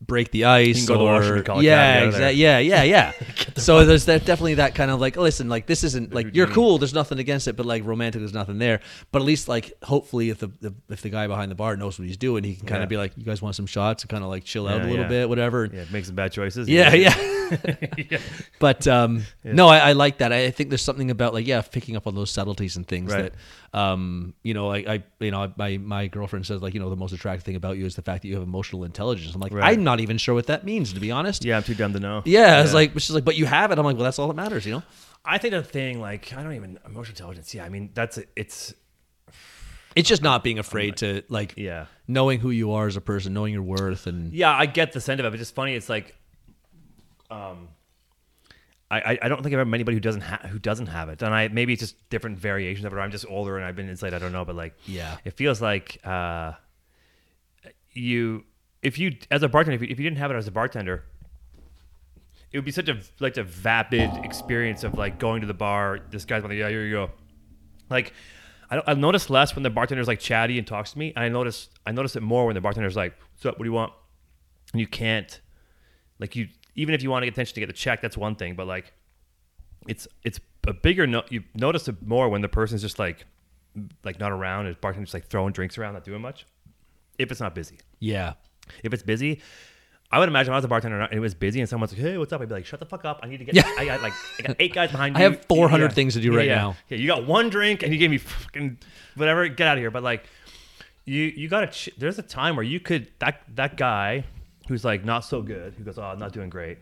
[0.05, 0.77] break the ice.
[0.77, 2.29] can go to the or, and call yeah, get out of there.
[2.29, 2.41] exactly.
[2.41, 3.11] Yeah, yeah, yeah.
[3.57, 6.77] so there's that definitely that kind of like listen, like this isn't like you're cool.
[6.77, 8.81] There's nothing against it, but like romantic, there's nothing there.
[9.11, 11.97] But at least like hopefully if the, the if the guy behind the bar knows
[11.99, 12.83] what he's doing, he can kind Yeah.
[12.83, 14.87] of be like, you guys want some shots and kind of like chill out Yeah,
[14.87, 15.07] a little yeah.
[15.09, 15.69] bit, whatever.
[15.71, 16.67] Yeah, make some bad choices.
[16.69, 17.13] Yeah, yeah.
[18.59, 20.31] But um, no, I, I like that.
[20.31, 23.11] I, I think there's something about like yeah, picking up on those subtleties and things
[23.13, 23.31] Right.
[23.73, 26.89] that um, you know, like I, you know, my my girlfriend says like you know
[26.89, 29.33] the most attractive thing about you is the fact that you have emotional intelligence.
[29.35, 29.73] I'm like Right.
[29.73, 31.43] I'm not even sure what that means to be honest.
[31.45, 32.21] Yeah, I'm too dumb to know.
[32.25, 33.79] Yeah, it's like she's like, but you have it.
[33.79, 34.83] I'm like, well, that's all that matters, you know.
[35.25, 37.53] I think the thing, like, I don't even emotional intelligence.
[37.53, 38.73] Yeah, I mean, that's it's
[39.95, 41.85] It's just not being afraid to like yeah.
[42.07, 44.99] knowing who you are as a person, knowing your worth, and Yeah, I get the
[45.01, 45.75] sense of it, but it's just funny.
[45.75, 46.15] It's like,
[47.31, 47.69] um,
[48.91, 51.21] I, I, don't think I've ever met anybody who doesn't ha- who doesn't have it,
[51.23, 52.95] and I maybe it's just different variations of it.
[52.95, 54.13] Or I'm just older and I've been inside.
[54.13, 55.17] I don't know, but like, Yeah.
[55.25, 56.53] it feels like uh,
[57.93, 58.43] you
[58.83, 61.05] if you as a bartender if you, if you didn't have it as a bartender.
[62.51, 65.99] It would be such a like a vapid experience of like going to the bar.
[66.11, 67.11] This guy's like, yeah, here you go.
[67.89, 68.13] Like,
[68.69, 71.13] I I've noticed less when the bartender's like chatty and talks to me.
[71.15, 73.57] I notice I notice it more when the bartender's like, "What's up?
[73.57, 73.91] What do you want?"
[74.71, 75.41] And you can't,
[76.19, 78.35] like, you even if you want to get attention to get the check, that's one
[78.35, 78.55] thing.
[78.55, 78.93] But like,
[79.87, 81.23] it's it's a bigger no.
[81.29, 83.25] You notice it more when the person's just like,
[84.03, 84.67] like not around.
[84.67, 86.45] And bartender's just, like throwing drinks around, not doing much.
[87.17, 88.33] If it's not busy, yeah,
[88.83, 89.41] if it's busy,
[90.11, 92.01] I would imagine if I was a bartender and it was busy and someone's like,
[92.01, 93.19] "Hey, what's up?" I'd be like, "Shut the fuck up!
[93.23, 93.55] I need to get.
[93.55, 93.63] Yeah.
[93.77, 95.21] I got like I got eight guys behind me.
[95.23, 95.31] I you.
[95.33, 96.55] have 400 things to do Yeah, right yeah.
[96.55, 96.75] now.
[96.89, 98.77] Yeah, you got one drink and you gave me fucking
[99.15, 99.47] whatever.
[99.47, 99.89] Get out of here.
[99.91, 100.25] But like,
[101.05, 101.67] you you got to.
[101.67, 104.25] Ch- there's a time where you could that that guy
[104.67, 106.77] who's like not so good, who goes, "Oh, I'm not doing great."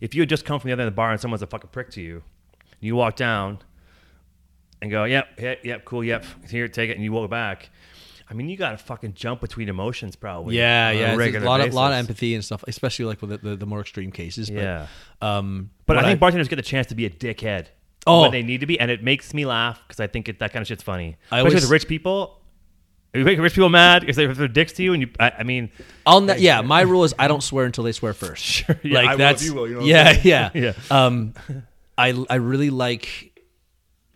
[0.00, 1.46] If you had just come from the other end of the bar and someone's a
[1.46, 2.22] fucking prick to you,
[2.80, 3.58] you walk down
[4.82, 7.70] and go, "Yep, yep, yep, cool, yep, here, take it," and you walk back.
[8.34, 10.56] I mean, you got to fucking jump between emotions, probably.
[10.56, 11.12] Yeah, yeah.
[11.12, 13.66] A regular lot of lot of empathy and stuff, especially like with the, the, the
[13.66, 14.50] more extreme cases.
[14.50, 14.86] But, Yeah.
[15.22, 17.66] Um, But I think bartenders get the chance to be a dickhead
[18.08, 18.22] Oh.
[18.22, 20.52] when they need to be, and it makes me laugh because I think it, that
[20.52, 21.16] kind of shit's funny.
[21.30, 22.40] I Especially always- with rich people.
[23.14, 25.10] If you make rich people mad if, they, if they're dicks to you, and you,
[25.20, 25.70] I, I mean,
[26.04, 26.60] I'll ne- yeah.
[26.62, 28.44] My rule is I don't swear until they swear first.
[28.44, 30.72] Sure, yeah, like I will that's you will, you know yeah, yeah, Yeah.
[30.90, 31.34] Um,
[31.96, 33.30] I I really like.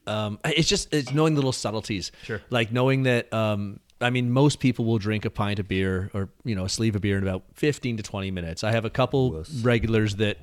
[0.09, 2.11] Um, it's just it's knowing little subtleties.
[2.25, 2.41] Sure.
[2.51, 3.33] Like knowing that.
[3.33, 6.69] Um, I mean, most people will drink a pint of beer or you know a
[6.69, 8.63] sleeve of beer in about fifteen to twenty minutes.
[8.63, 10.39] I have a couple regulars that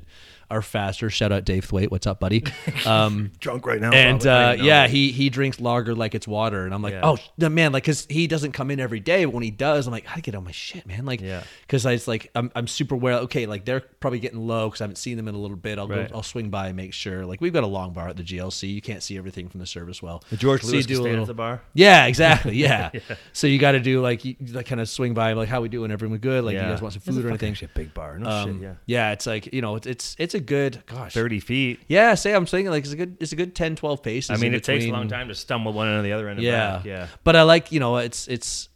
[0.49, 1.09] are faster.
[1.09, 1.91] Shout out Dave Thwaite.
[1.91, 2.43] What's up, buddy?
[2.85, 3.91] Um, drunk right now.
[3.91, 4.25] and.
[4.25, 7.01] Uh, yeah, he he drinks lager like it's water, and I'm like, Yeah.
[7.03, 9.87] oh the man, like because he doesn't come in every day, but when he does,
[9.87, 11.43] I'm like, I get on my shit, man, like, Yeah.
[11.61, 14.81] because I was like, I'm I'm super aware, okay, like they're probably getting low because
[14.81, 15.77] I haven't seen them in a little bit.
[15.79, 16.09] I'll Right.
[16.09, 17.25] go, I'll swing by and make sure.
[17.25, 19.65] Like we've got a long bar at the GLC, you can't see everything from the
[19.67, 20.23] service well.
[20.29, 21.61] The George So you Lewis do a little- at the bar.
[21.73, 22.55] Yeah, exactly.
[22.65, 22.91] Yeah.
[23.33, 25.69] So you got to do like you like kind of swing by, like how we
[25.69, 25.91] doing?
[25.91, 26.43] Everyone good?
[26.43, 26.65] Like yeah.
[26.67, 27.53] you guys want some food or anything?
[27.53, 28.17] Shit, big bar.
[28.17, 28.61] No Um, shit.
[28.63, 28.73] Yeah.
[28.85, 31.13] yeah, it's like you know, it's it's it's a good gosh.
[31.13, 31.79] Thirty feet.
[31.87, 34.29] Yeah, say I'm saying like it's a good it's a good 10, 12 paces.
[34.29, 36.41] I mean, it takes a long time to stumble one end to the other end.
[36.41, 36.85] Yeah, back.
[36.85, 37.07] Yeah.
[37.23, 38.69] But I like you know it's it's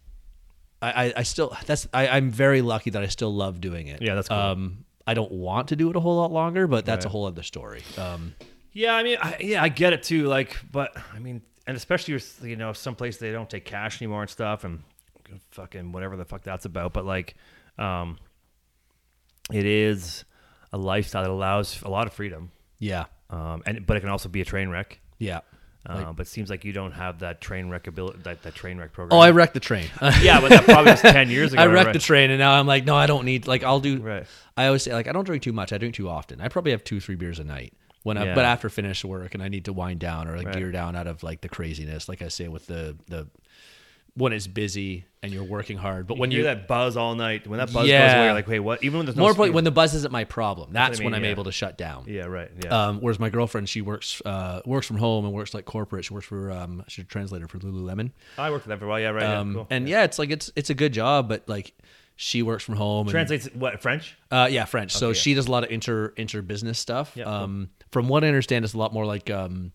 [0.81, 4.01] I I, I still that's I, I'm very lucky that I still love doing it.
[4.01, 4.37] Yeah, that's cool.
[4.37, 7.25] Um, I don't want to do it a whole lot longer, but that's a whole
[7.25, 7.81] other story.
[7.97, 8.35] Um,
[8.71, 10.27] Yeah, I mean, I, yeah, I get it too.
[10.27, 14.01] Like, but I mean, and especially with you know, some place they don't take cash
[14.01, 14.83] anymore and stuff, and
[15.51, 16.93] fucking whatever the fuck that's about.
[16.93, 17.35] But like,
[17.79, 18.17] um,
[19.51, 20.25] it is
[20.71, 24.29] a lifestyle that allows a lot of freedom, yeah, um, and but it can also
[24.29, 24.99] be a train wreck.
[25.17, 25.41] yeah.
[25.85, 28.77] Uh, but it seems like you don't have that train wreck ability, that, that train
[28.77, 29.17] wreck program.
[29.17, 29.87] Oh, I wrecked the train.
[30.21, 31.61] yeah, but that probably was ten years ago.
[31.63, 31.93] I wrecked right?
[31.93, 33.47] the train, and now I'm like, no, I don't need.
[33.47, 33.97] Like, I'll do.
[33.99, 34.25] Right.
[34.57, 35.71] I always say, like, I don't drink too much.
[35.71, 36.41] I drink too often.
[36.41, 37.73] I probably have two, three beers a night.
[38.03, 40.57] When I, but after finish work and I need to wind down or like Right.
[40.57, 43.27] gear down out of like the craziness, like I say with the the
[44.19, 46.07] when it's busy and you're working hard.
[46.07, 48.33] But when you you hear that buzz all night, when that buzz goes away, you're
[48.33, 48.83] like, wait, what?
[48.83, 51.13] Even when there's no more speed- when the buzz isn't my problem, that's, I when
[51.13, 51.31] I'm yeah.
[51.31, 52.05] able to shut down.
[52.07, 55.53] yeah, right, yeah, Um, whereas my girlfriend, she works uh, works from home and works
[55.53, 56.05] like corporate.
[56.05, 58.11] She works for um, she's a translator for Lululemon.
[58.37, 58.99] I worked with them for a while.
[58.99, 59.23] Yeah, right.
[59.23, 59.67] Um, yeah, cool.
[59.69, 61.73] And yeah, it's like it's it's a good job, but like
[62.15, 63.07] she works from home.
[63.07, 64.17] And, translates what French?
[64.29, 64.91] Uh, yeah, French.
[64.91, 65.13] so yeah.
[65.13, 67.13] she does a lot of inter inter business stuff.
[67.15, 67.33] Yeah, cool.
[67.33, 69.71] um, from what I understand, it's a lot more like um,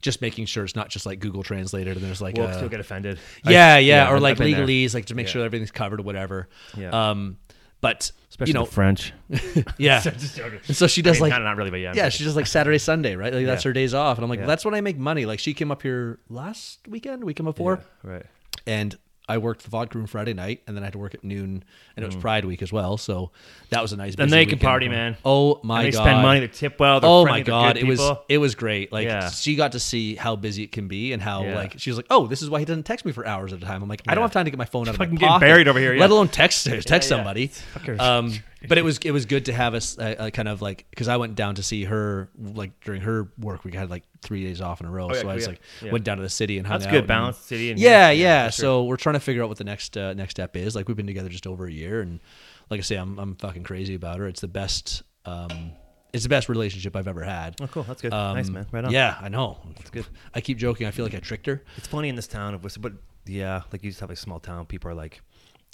[0.00, 2.68] just making sure it's not just like Google Translated and there's like We'll a, still
[2.68, 3.18] get offended.
[3.44, 5.32] yeah, I- yeah, or I've- like I've legalese, like to make Yeah.
[5.32, 6.48] sure everything's covered or whatever.
[6.76, 7.10] Yeah.
[7.10, 7.36] Um,
[7.82, 9.12] but Especially you know, French.
[9.78, 10.02] yeah.
[10.04, 11.90] And so she does I mean, like kinda not really, but yeah.
[11.90, 13.32] I'm yeah, she does like Saturday, Sunday, right?
[13.32, 14.46] Like that's her days off, and I'm like, Yeah.
[14.46, 15.24] that's when I make money.
[15.26, 18.26] Like she came up here last weekend, weekend before, Yeah, right.
[18.66, 18.96] and
[19.30, 21.62] I worked the vodka room Friday night, and then I had to work at noon,
[21.96, 22.14] and it Mm.
[22.14, 22.96] was Pride Week as well.
[22.96, 23.30] So
[23.70, 24.16] that was a nice.
[24.16, 25.16] Busy they can weekend party, man.
[25.24, 26.02] Oh my and they god!
[26.02, 26.40] spend money.
[26.40, 27.00] They tip well.
[27.00, 27.74] They're Oh friendly, my they're god!
[27.76, 28.24] good It was people.
[28.28, 28.92] it was great.
[28.92, 29.30] Like Yeah.
[29.30, 31.54] she got to see how busy it can be, and how Yeah.
[31.54, 33.62] like she was like, "Oh, this is why he doesn't text me for hours at
[33.62, 35.04] a time." I'm like, I don't have time to get my phone out of my
[35.06, 36.00] Fucking pocket, getting buried over here, yeah.
[36.00, 37.00] let alone text text yeah.
[37.00, 37.48] somebody.
[37.74, 37.98] Fucker.
[38.00, 38.32] Um,
[38.68, 41.34] but it was it was good to have us kind of like because I went
[41.34, 44.86] down to see her like during her work we had like three days off in
[44.86, 45.92] a row, Oh, yeah, so I was yeah, like yeah.
[45.92, 46.98] went down to the city and hung That's out good.
[47.00, 48.50] and- Balance city and yeah, yeah.
[48.50, 48.62] sure.
[48.62, 50.74] So we're trying to figure out what the next uh, next step is.
[50.74, 52.20] Like we've been together just over a year, and
[52.68, 54.26] like I say, I'm I'm fucking crazy about her.
[54.26, 55.02] It's the best.
[55.24, 55.72] Um,
[56.12, 57.54] it's the best relationship I've ever had.
[57.60, 57.84] Oh, cool.
[57.84, 58.12] That's good.
[58.12, 58.66] Um, nice, man.
[58.72, 58.90] Right on.
[58.90, 59.58] Yeah, I know.
[59.78, 60.06] It's good.
[60.34, 60.86] I keep joking.
[60.88, 61.62] I feel like I tricked her.
[61.76, 62.92] It's funny in this town of Whistler, but
[63.26, 64.66] yeah, like you just have a small town.
[64.66, 65.20] People are like,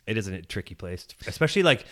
[0.06, 1.86] it is a tricky place, especially like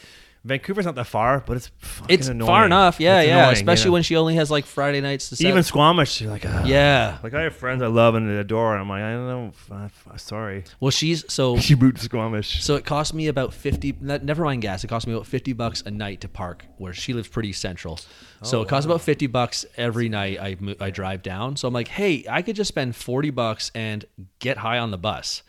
[0.45, 2.47] Vancouver's not that far, but it's fucking It's annoying.
[2.47, 3.01] far enough.
[3.01, 3.39] Yeah, It's yeah.
[3.39, 3.93] annoying, Especially yeah.
[3.95, 5.49] when she only has like Friday nights to see.
[5.49, 5.63] even.
[5.63, 6.65] Squamish, you're like, ah.
[6.67, 7.17] Yeah.
[7.23, 9.27] Like I have friends I love and adore, and I'm like, I don't
[9.71, 10.17] know.
[10.17, 10.65] sorry.
[10.81, 11.57] Well, she's so.
[11.65, 12.63] You boot Squamish.
[12.63, 13.97] So it cost me about fifty.
[14.01, 14.85] Never mind gas.
[14.85, 17.99] It cost me about fifty bucks a night to park where she lives pretty central.
[18.43, 21.57] So it costs about fifty bucks every night I I drive down.
[21.57, 24.05] So I'm like, hey, I could just spend forty bucks and
[24.41, 25.43] get high on the bus.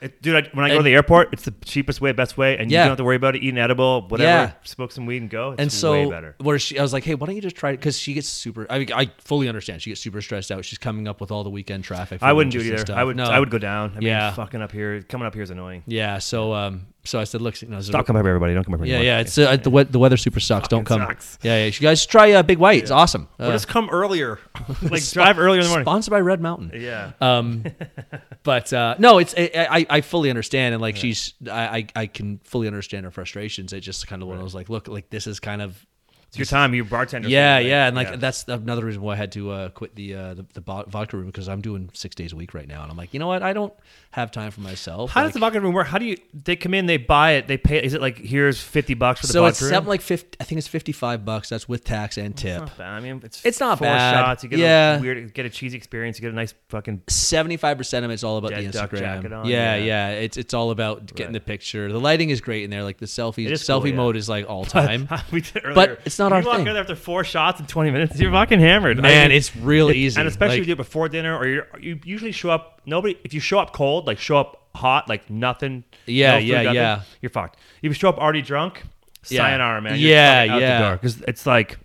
[0.00, 2.56] It, dude, I, when I go to the airport, it's the cheapest way, best way,
[2.56, 3.42] and you don't have to worry about it.
[3.42, 4.28] Eat an edible, whatever.
[4.28, 4.52] Yeah.
[4.64, 5.52] Smoke some weed and go.
[5.52, 6.36] It's and so way better.
[6.40, 7.78] where she, I was like, hey, why don't you just try it?
[7.78, 8.66] Because she gets super.
[8.70, 9.82] I mean, I fully understand.
[9.82, 10.64] She gets super stressed out.
[10.64, 12.22] She's coming up with all the weekend traffic.
[12.22, 12.78] I wouldn't do it either.
[12.78, 12.96] stuff.
[12.96, 13.16] I would.
[13.16, 13.24] No.
[13.24, 13.92] I would go down.
[13.96, 14.32] I mean, Yeah.
[14.34, 15.82] fucking up here, coming up here is annoying.
[15.86, 16.18] Yeah.
[16.18, 16.86] So um.
[17.08, 18.52] So I said, look, you know, Stop coming here, everybody.
[18.54, 18.96] Don't come here.
[18.96, 19.20] yeah, yeah.
[19.20, 20.68] It's uh, the we- the weather super sucks.
[20.68, 21.00] Don't come.
[21.00, 21.38] Fucking sucks.
[21.42, 21.64] Yeah, yeah.
[21.66, 22.82] You guys try uh, Big White.
[22.82, 23.28] It's awesome.
[23.38, 24.38] Or Uh, just come earlier.
[24.82, 25.84] like drive earlier in the morning.
[25.84, 26.72] Sponsored by Red Mountain.
[26.74, 27.12] Yeah.
[27.20, 27.64] Um,
[28.42, 32.06] but uh, no, it's I, I I fully understand, and like she's I, I I
[32.06, 33.72] can fully understand her frustrations.
[33.72, 35.84] It just kind of one of those like, look, like this is kind of
[36.28, 36.74] It's your time.
[36.74, 37.28] You bartender.
[37.28, 40.34] yeah, yeah, and like that's another reason why I had to uh, quit the uh,
[40.34, 42.98] the, the vodka room because I'm doing six days a week right now, and I'm
[42.98, 43.72] like, you know what, I don't
[44.10, 45.10] have time for myself.
[45.12, 45.86] How Like, does the vodka room work?
[45.86, 46.18] How do you?
[46.34, 47.82] They come in, they buy it, they pay.
[47.82, 49.70] Is it like here's fifty bucks for the so vodka it's room?
[49.70, 50.36] something like fifty.
[50.38, 51.48] I think it's fifty five bucks.
[51.48, 52.78] That's with tax and tip.
[52.78, 54.12] I mean, it's It's not four bad.
[54.22, 54.42] shots.
[54.44, 54.98] You get Yeah.
[54.98, 56.18] a weird, get a cheesy experience.
[56.18, 57.04] You get a nice fucking.
[57.08, 58.98] Seventy five percent of it's all about the Instagram.
[58.98, 60.10] jacket on, yeah, yeah.
[60.10, 61.32] yeah, It's it's all about getting Right.
[61.32, 61.90] the picture.
[61.90, 62.82] The lighting is great in there.
[62.82, 63.94] Like the selfie selfie cool, yeah.
[63.96, 65.08] mode is like all time.
[65.32, 65.74] we did earlier.
[65.74, 66.66] But it's not you our walk thing.
[66.66, 68.18] in there after four shots in twenty minutes.
[68.18, 68.98] You're fucking hammered.
[68.98, 70.18] I Man, mean, it's real easy.
[70.20, 72.80] and especially Like- if you do it before dinner, or you're, you usually show up.
[72.86, 73.16] Nobody.
[73.24, 75.84] If you show up cold, like show up hot, like nothing.
[76.06, 77.00] Yeah, no food, yeah, nothing, yeah.
[77.20, 77.56] You're fucked.
[77.82, 78.82] If you show up already drunk,
[79.28, 79.46] Yeah.
[79.46, 79.98] sayonara, man.
[79.98, 80.92] You're Yeah, out yeah.
[80.92, 81.78] Because it's like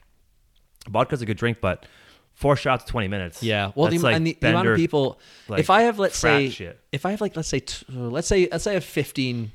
[0.90, 1.86] vodka's a good drink, but
[2.34, 3.42] four shots, twenty minutes.
[3.44, 3.72] Yeah.
[3.76, 5.20] Well, the, like and the, the amount of people.
[5.48, 6.80] like, if I have, let's say, shit.
[6.92, 9.52] if I have like, let's say, t- let's say, let's say I have 15,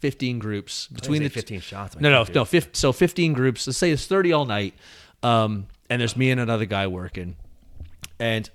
[0.00, 2.44] 15 groups between the 15 shots, No, no, no.
[2.44, 3.66] Fif- so fifteen groups.
[3.66, 4.74] Let's say it's thirty all night,
[5.22, 7.36] um, and there's me and another guy working,
[8.18, 8.48] and.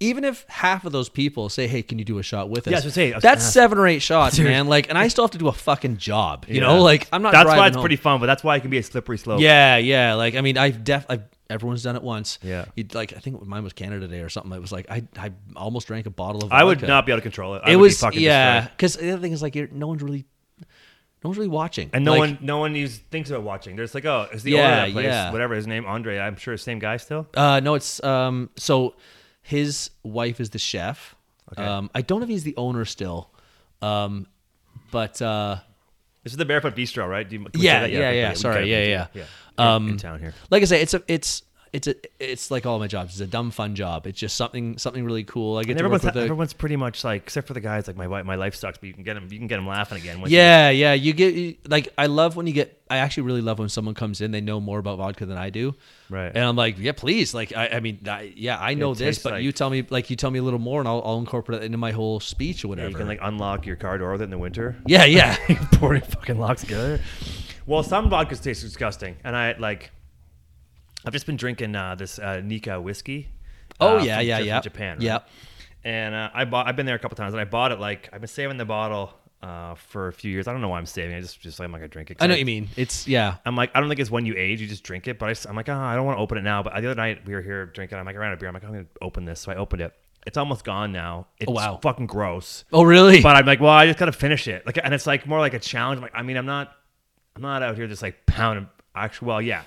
[0.00, 2.84] Even if half of those people say, "Hey, can you do a shot with us?"
[2.84, 4.66] Yeah, say, that's seven or eight shots, man.
[4.66, 6.44] Like, and I still have to do a fucking job.
[6.48, 6.60] You Yeah.
[6.62, 7.30] know, like I'm not.
[7.30, 7.84] That's why it's home.
[7.84, 9.40] pretty fun, but that's why it can be a slippery slope.
[9.40, 10.14] Yeah, yeah.
[10.14, 12.40] Like I mean, I've def I've, everyone's done it once.
[12.42, 12.64] Yeah.
[12.74, 14.50] You'd, like I think mine was Canada Day or something.
[14.50, 16.50] It was like I I almost drank a bottle of.
[16.52, 17.62] I would not be able to control it.
[17.64, 18.62] I It would was be fucking yeah.
[18.62, 20.24] Because the other thing is like you're, no one's really,
[21.24, 21.90] no one's really watching.
[21.92, 23.76] And no Like, one, no one use, thinks about watching.
[23.76, 25.32] There's like, oh, is the Yeah, owner of that place, yeah.
[25.32, 26.18] whatever his name, Andre.
[26.18, 27.28] I'm sure the same guy still.
[27.34, 28.50] Uh, no, it's um.
[28.56, 28.94] So
[29.42, 31.14] his wife is the chef.
[31.52, 31.64] Okay.
[31.64, 33.30] Um, I don't know if he's the owner still.
[33.82, 34.26] Um,
[34.90, 35.56] but uh,
[36.22, 37.28] This is the Barefoot Bistro, right?
[37.28, 38.32] Do you, say Yeah, yeah, yeah.
[38.34, 39.06] Sorry, yeah, yeah.
[39.14, 39.24] yeah.
[39.58, 40.34] Um, in town here.
[40.50, 41.42] like I say, it's a it's
[41.72, 43.12] it's a it's like all my jobs.
[43.12, 44.06] It's a dumb fun job.
[44.06, 45.56] It's just something something really cool.
[45.56, 47.60] I get And to work everyone's, with the, everyone's pretty much like, except for the
[47.60, 49.56] guys like my wife, my life sucks, but you can get them, you can get
[49.56, 50.20] them laughing again.
[50.20, 50.92] once you- Yeah, yeah.
[50.92, 52.78] You get you- like I love when you get.
[52.90, 54.32] I actually really love when someone comes in.
[54.32, 55.74] They know more about vodka than I do.
[56.10, 56.26] Right.
[56.34, 57.32] And I'm like, yeah, please.
[57.32, 60.10] Like, I, I mean, I, yeah, I know this, but like- you tell me, like,
[60.10, 62.64] you tell me a little more, and I'll, I'll incorporate it into my whole speech
[62.64, 62.90] or Yeah, whatever.
[62.90, 64.76] you can like unlock your car door with it in the winter.
[64.86, 65.36] yeah, yeah.
[65.72, 67.00] pouring fucking locks together.
[67.64, 69.90] Well, some vodkas taste disgusting, and I like.
[71.04, 73.28] I've just been drinking uh, this uh, Nikka whiskey.
[73.80, 74.60] Oh, uh, yeah, from- yeah, yeah.
[74.60, 74.98] Japan.
[74.98, 75.04] Right?
[75.04, 75.28] Yep.
[75.84, 76.66] And uh, I bought.
[76.68, 78.64] I've been there a couple times, and I bought it like I've been saving the
[78.64, 80.46] bottle uh, for a few years.
[80.46, 81.14] I don't know why I'm saving.
[81.14, 81.18] it.
[81.18, 82.18] I just just like I'm not gonna drink it.
[82.20, 82.68] I know what you mean.
[82.76, 83.36] It's yeah.
[83.44, 85.18] I'm like, I don't think it's when you age, you just drink it.
[85.18, 86.62] But I, am like, oh, I don't want to open it now.
[86.62, 87.98] But the other night we were here drinking.
[87.98, 88.46] I'm like, I ran a beer.
[88.48, 89.40] I'm like, I'm gonna open this.
[89.40, 89.92] So I opened it.
[90.24, 91.26] It's almost gone now.
[91.40, 91.80] It's Oh, wow.
[91.82, 92.64] fucking gross.
[92.72, 93.20] Oh, really?
[93.22, 94.64] But I'm like, well, I just gotta finish it.
[94.64, 95.96] Like, and it's like more like a challenge.
[95.96, 96.72] I'm like, I mean, I'm not,
[97.34, 98.68] I'm not out here just like pounding.
[98.94, 99.62] Actually, well, yeah,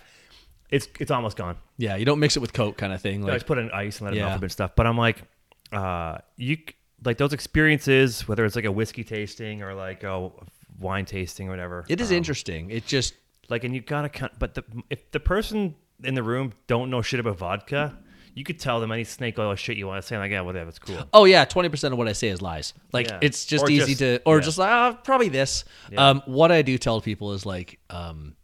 [0.70, 1.58] it's it's almost gone.
[1.78, 3.22] yeah, you don't mix it with Coke, kind of thing.
[3.22, 4.26] Like, I just put it in ice and let it Yeah.
[4.28, 4.72] melt a bit and stuff.
[4.76, 5.24] But I'm like,
[5.72, 6.58] uh, you
[7.04, 10.32] like those experiences, whether it's like a whiskey tasting or like a
[10.80, 11.86] wine tasting or whatever.
[11.88, 12.70] it is um, interesting.
[12.72, 13.14] It just
[13.50, 17.20] like and you gotta but the if the person in the room don't know shit
[17.20, 17.96] about vodka
[18.34, 20.68] you could tell them any snake oil shit you want to say like yeah whatever
[20.68, 22.74] it's cool Oh yeah, twenty percent of what I say is lies.
[22.92, 23.20] Like Yeah.
[23.22, 24.44] it's just Or easy just- to, or yeah.
[24.44, 25.64] just like oh, probably this.
[25.96, 28.36] Um, what I do tell people is like, um,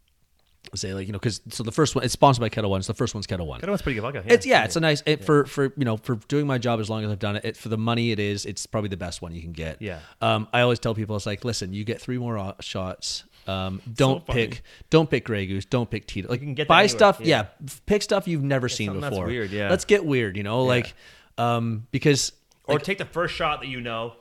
[0.76, 2.82] say like you know, because so the first one it's sponsored by Ketel One.
[2.82, 3.60] So the first one's Ketel One.
[3.60, 5.98] Ketel one's pretty good vodka It's yeah, it's a nice it, for for you know
[5.98, 7.58] for doing my job as long as I've done it, it.
[7.58, 8.46] For the money, it is.
[8.46, 9.82] It's probably the best one you can get.
[9.82, 10.00] Yeah.
[10.22, 13.24] Um, I always tell people it's like, listen, you get three more uh, shots.
[13.48, 14.48] Um, don't funny.
[14.48, 16.30] pick, don't pick Grey Goose, don't pick Tito.
[16.30, 17.20] Like can get buy anywhere, stuff.
[17.20, 17.48] yeah.
[17.62, 17.70] Yeah.
[17.88, 19.28] pick stuff you've never seen something that's before.
[19.28, 19.70] weird, yeah.
[19.70, 20.38] Let's get weird.
[20.38, 20.94] You know, like,
[21.38, 22.34] um, because
[22.66, 24.14] or take the first shot that you know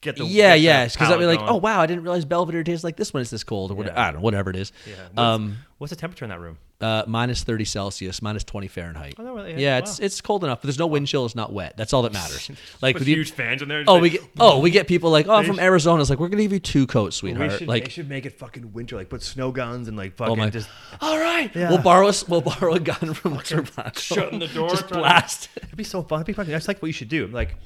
[0.00, 1.50] get the yeah, yeah, because I'd be like, going.
[1.50, 3.96] oh wow, I didn't realize Belvedere tastes like this when it's this cold, or whatever.
[3.96, 4.02] Yeah.
[4.02, 4.72] I don't know, whatever it is.
[4.86, 8.68] yeah what's, Um, what's the temperature in that room uh, minus thirty Celsius, minus twenty
[8.68, 9.14] Fahrenheit.
[9.18, 10.04] Oh, no, yeah, Yeah, it's wow.
[10.04, 11.24] it's cold enough, but there's no wind chill.
[11.24, 11.74] It's not wet.
[11.76, 12.50] That's all that matters.
[12.82, 14.86] Like with with you, huge fans in there oh, Just we get oh we get
[14.86, 16.00] people like oh I'm from should- Arizona.
[16.02, 17.58] It's like we're gonna give you two coats, we sweetheart.
[17.58, 20.32] should, like they should make it fucking winter like put snow guns and like fucking
[20.32, 20.68] oh my, just
[21.00, 21.70] all right, Yeah.
[21.70, 22.28] we'll borrow us.
[22.28, 23.32] We'll borrow a gun from
[23.74, 23.98] Black.
[23.98, 25.48] shutting the door just blast.
[25.56, 27.56] it'd be so fun it'd be fun that's like what you should do like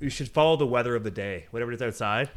[0.00, 2.30] you should follow the weather of the day whatever it is outside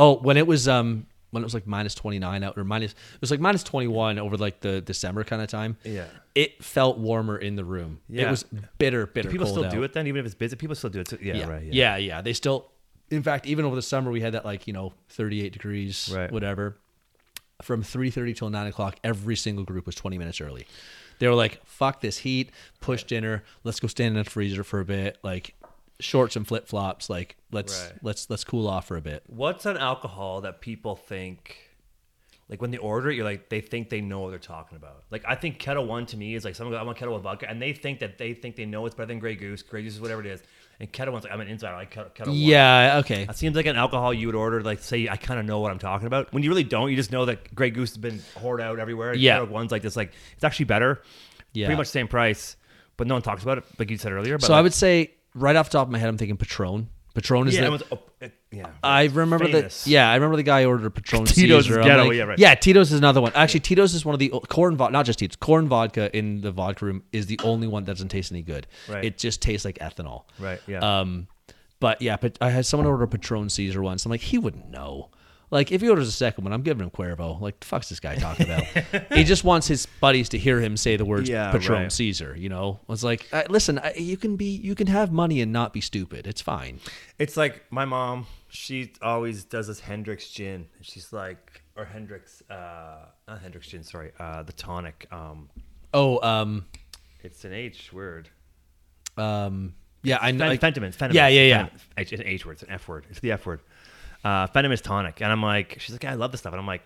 [0.00, 3.20] Oh, when it was um when it was like minus 29 out or minus it
[3.20, 5.76] was like minus 21 over like the December kind of time.
[5.84, 6.06] Yeah.
[6.34, 8.00] It felt warmer in the room.
[8.08, 8.30] It Yeah.
[8.30, 8.44] was
[8.78, 9.72] bitter, bitter Do people still out.
[9.72, 10.56] do it then, even if it's busy?
[10.56, 11.08] People still do it.
[11.08, 11.18] Too.
[11.20, 11.48] Yeah, Yeah.
[11.50, 11.62] right.
[11.64, 11.96] yeah.
[11.96, 12.70] Yeah, They still
[13.10, 16.30] in fact, even over the summer we had that like, you know, 38 degrees, Right.
[16.30, 16.76] whatever.
[17.62, 20.66] From 3:30 till 9 o'clock, every single group was 20 minutes early.
[21.18, 22.50] They were like, "Fuck this heat!
[22.80, 23.42] Push dinner.
[23.64, 25.18] Let's go stand in the freezer for a bit.
[25.24, 25.54] Like,
[26.00, 27.08] shorts and flip flops.
[27.10, 27.98] Like, let's Right.
[28.02, 31.56] let's let's cool off for a bit." What's an alcohol that people think
[32.48, 35.04] like when they order it, you're like they think they know what they're talking about.
[35.10, 37.22] Like I think Ketel One to me is like someone goes, I want Ketel with
[37.22, 39.62] vodka, and they think that they think they know it's better than Grey Goose.
[39.62, 40.42] Grey Goose is whatever it is,
[40.80, 41.74] and Ketel One's like I'm an insider.
[41.74, 42.40] I like Ketel, Ketel One.
[42.40, 43.00] Yeah.
[43.04, 43.26] Okay.
[43.26, 45.70] That seems like an alcohol you would order, like say I kind of know what
[45.70, 46.32] I'm talking about.
[46.32, 49.10] When you really don't, you just know that Grey Goose has been poured out everywhere.
[49.12, 49.40] and Yeah.
[49.40, 51.02] Ketel One's like this, like it's actually better.
[51.52, 51.66] Yeah.
[51.66, 52.56] Pretty much same price,
[52.96, 54.38] but no one talks about it, like you said earlier.
[54.38, 56.88] But So I would say right off the top of my head, I'm thinking Patron.
[57.14, 57.84] Patron is yeah, the.
[57.92, 58.68] oh, it- yeah.
[58.82, 59.86] I remember that.
[59.86, 61.82] Yeah, I remember the guy ordered a Patron Tito's Caesar.
[61.82, 62.38] ghetto, like- yeah, right.
[62.38, 63.32] Yeah, Tito's is another one.
[63.34, 65.36] Actually, Tito's is one of the corn vodka, not just Tito's.
[65.36, 68.66] Corn vodka in the vodka room is the only one that doesn't taste any good.
[68.88, 69.04] Right.
[69.04, 70.24] It just tastes like ethanol.
[70.38, 70.78] Right, yeah.
[71.00, 71.26] Um,
[71.80, 74.04] but yeah, but I had someone order a Patron Caesar once.
[74.04, 75.10] I'm like, he wouldn't know.
[75.50, 77.40] Like, if he orders a second one, I'm giving him Cuervo.
[77.40, 78.64] Like, the fuck's this guy talking about?
[79.14, 81.92] he just wants his buddies to hear him say the words Yeah, Patron right.
[81.92, 82.34] Caesar.
[82.36, 85.50] You know, it's like, uh, listen, I, you can be, you can have money and
[85.52, 86.26] not be stupid.
[86.26, 86.80] It's fine.
[87.18, 88.26] It's like my mom.
[88.50, 90.66] She always does this Hendrick's gin.
[90.80, 93.82] She's like, or Hendrick's, uh, not Hendrick's gin.
[93.82, 95.06] Sorry, uh, the tonic.
[95.10, 95.48] Um,
[95.94, 96.66] Oh, um,
[97.22, 98.28] it's an H word.
[99.16, 100.44] um, yeah, I know.
[100.44, 100.96] Fen- like- Fentimans.
[100.96, 101.14] Fentimans.
[101.14, 101.66] Yeah, yeah, yeah.
[101.66, 102.52] Fen- H, it's an H word.
[102.52, 103.06] It's an F word.
[103.10, 103.60] It's the F word.
[104.24, 105.20] Uh, Fentimans tonic.
[105.22, 106.52] And I'm like, she's like, I love this stuff.
[106.52, 106.82] And I'm like,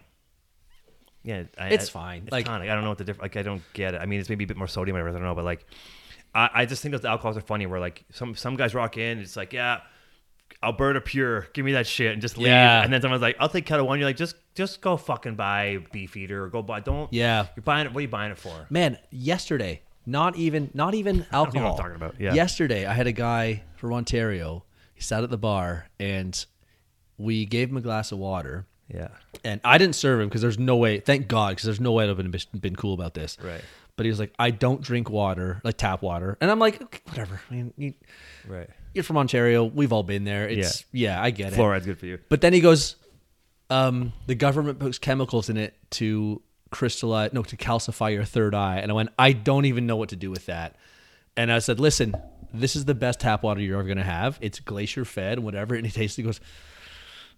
[1.25, 2.23] yeah, I, It's I- fine.
[2.25, 2.69] It's Like- tonic.
[2.69, 3.23] I don't know what the difference.
[3.23, 4.01] Like, I don't get it.
[4.01, 5.11] I mean, it's maybe a bit more sodium, whatever.
[5.11, 5.65] I don't know, but like,
[6.35, 7.67] I, I just think those alcohols are funny.
[7.67, 9.81] Where like some some guys rock in, it's like, yeah,
[10.63, 12.47] Alberta pure, give me that shit, and just leave.
[12.49, 12.83] Yeah.
[12.83, 13.99] And then someone's like, I'll take Ketel One.
[13.99, 16.81] You're like, just just go fucking buy Beefeater or go buy.
[16.81, 17.13] Don't.
[17.13, 17.47] Yeah.
[17.57, 17.93] You're buying it.
[17.93, 18.67] What are you buying it for?
[18.71, 22.33] Man, yesterday, not even not even know what I'm talking about, yeah.
[22.35, 24.65] Yesterday, I had a guy from Ontario.
[24.95, 26.45] He sat at the bar, and
[27.23, 28.67] we gave him a glass of water.
[28.93, 29.09] Yeah.
[29.45, 31.01] And I didn't serve him because there's no way.
[31.01, 33.39] Thank God, because there's no way I'd have been been cool about this.
[33.43, 33.63] Right.
[33.97, 37.01] But he was like, I don't drink water, like tap water, and I'm like, okay,
[37.09, 37.41] whatever.
[37.51, 37.95] I mean, you,
[38.49, 38.69] Right.
[38.95, 39.65] you're from Ontario.
[39.65, 40.49] We've all been there.
[40.49, 41.57] It's yeah, I get it.
[41.57, 42.19] Fluoride's good for you.
[42.29, 42.97] But then he goes,
[43.71, 48.79] um, the government puts chemicals in it to crystallize, no, to calcify your third eye.
[48.79, 50.77] And I went, I don't even know what to do with that.
[51.37, 52.15] And I said, listen,
[52.53, 54.39] this is the best tap water you're ever going to have.
[54.41, 55.75] It's glacier fed whatever.
[55.75, 56.41] And he tastes it, he goes,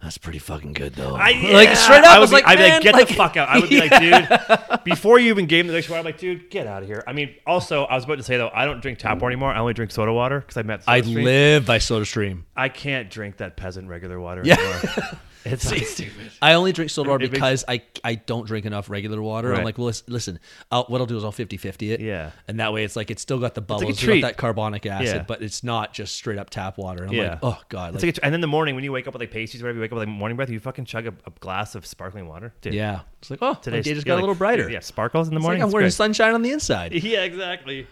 [0.05, 1.16] that's pretty fucking good though.
[1.16, 3.36] I, like straight up, I I was like, I'd be like, get like- the fuck
[3.38, 3.48] out.
[3.48, 3.90] I would be like,
[4.70, 6.88] dude, before you even gave me the next water, I'm like, dude, get out of
[6.88, 7.02] here.
[7.07, 9.50] I mean, also, I was about to say though, I don't drink tap water anymore.
[9.52, 10.82] I only drink soda water because I met.
[10.86, 11.24] I SodaStream.
[11.24, 12.42] live by SodaStream.
[12.55, 14.57] I can't drink that peasant regular water Yeah.
[14.61, 15.18] anymore.
[15.45, 16.30] it's like stupid.
[16.42, 19.55] I only drink soda water It makes- because I I don't drink enough regular water.
[19.55, 20.40] I'm like, well, listen,
[20.70, 22.01] I'll, what I'll do is I'll 50-50 it.
[22.01, 22.30] Yeah.
[22.49, 24.20] And that way it's like it's still got the like bubbles, treat.
[24.20, 25.22] got that carbonic acid, Yeah.
[25.26, 27.03] but it's not just straight up tap water.
[27.05, 27.28] And I'm Yeah.
[27.30, 29.30] like, oh god, like, like and then the morning when you wake up with like
[29.30, 31.30] pasties, or whatever, you wake up with like morning breath, you fucking chug a, a
[31.40, 32.53] glass of sparkling water.
[32.61, 33.01] Dude, yeah.
[33.20, 34.68] It's like, oh, my Today's day just got like, a little brighter.
[34.70, 35.61] Yeah, sparkles in the It's morning.
[35.62, 35.92] like I'm wearing great.
[35.95, 36.92] sunshine on the inside.
[37.05, 37.86] Yeah, exactly.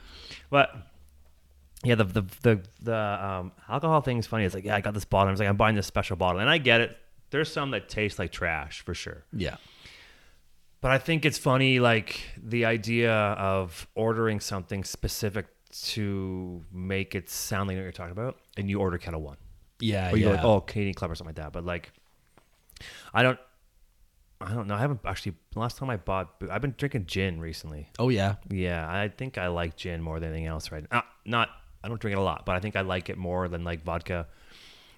[0.50, 0.74] But
[1.84, 4.44] yeah, the the the, the um, alcohol thing is funny.
[4.44, 5.28] It's like, yeah, I got this bottle.
[5.28, 6.96] I was like, I'm buying this special bottle, and I get it.
[7.32, 9.24] There's some that taste like trash for sure.
[9.32, 9.56] Yeah.
[10.80, 15.46] But I think it's funny, like the idea of ordering something specific
[15.84, 19.36] to make it sound like what you're talking about, and you order Ketel One,
[19.80, 20.10] Yeah.
[20.12, 20.30] or you yeah.
[20.30, 21.52] go like, oh, Canadian Club or something like that.
[21.52, 21.92] But like,
[23.14, 23.38] I don't,
[24.40, 24.74] I don't know.
[24.74, 25.34] I haven't actually.
[25.54, 27.88] Last time I bought, I've been drinking gin recently.
[28.00, 28.34] oh yeah.
[28.50, 31.04] Yeah, I think I like gin more than anything else right now.
[31.24, 31.48] Not,
[31.84, 33.84] I don't drink it a lot, but I think I like it more than like
[33.84, 34.26] vodka.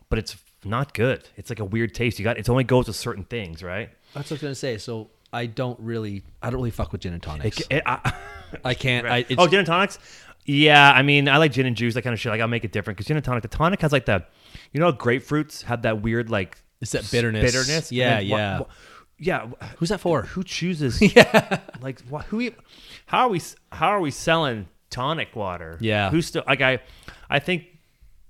[0.08, 1.28] But it's not good.
[1.36, 2.18] It's like a weird taste.
[2.18, 3.90] You got it only goes with certain things, right?
[4.14, 4.78] That's what I was gonna say.
[4.78, 7.60] So I don't really, I don't really fuck with gin and tonics.
[7.60, 8.12] It, it, I,
[8.64, 9.06] I can't.
[9.06, 9.26] I, right.
[9.28, 9.98] it's, oh, gin and tonics.
[10.46, 12.30] Yeah, I mean, I like gin and juice, that kind of shit.
[12.30, 13.42] Like, I'll make it different because gin and tonic.
[13.42, 14.24] The tonic has like the,
[14.72, 17.42] you know, grapefruits have that weird like It's that bitterness.
[17.50, 17.88] bitterness.
[17.90, 18.60] And Yeah, then wha- yeah.
[19.18, 19.68] yeah.
[19.78, 20.22] Who's that for?
[20.22, 21.00] Who chooses?
[21.16, 21.60] yeah.
[21.80, 22.50] Like, what, who?
[23.06, 23.40] How are we?
[23.72, 25.78] How are we selling tonic water?
[25.80, 26.10] Yeah.
[26.10, 26.80] Who's still like I?
[27.30, 27.64] I think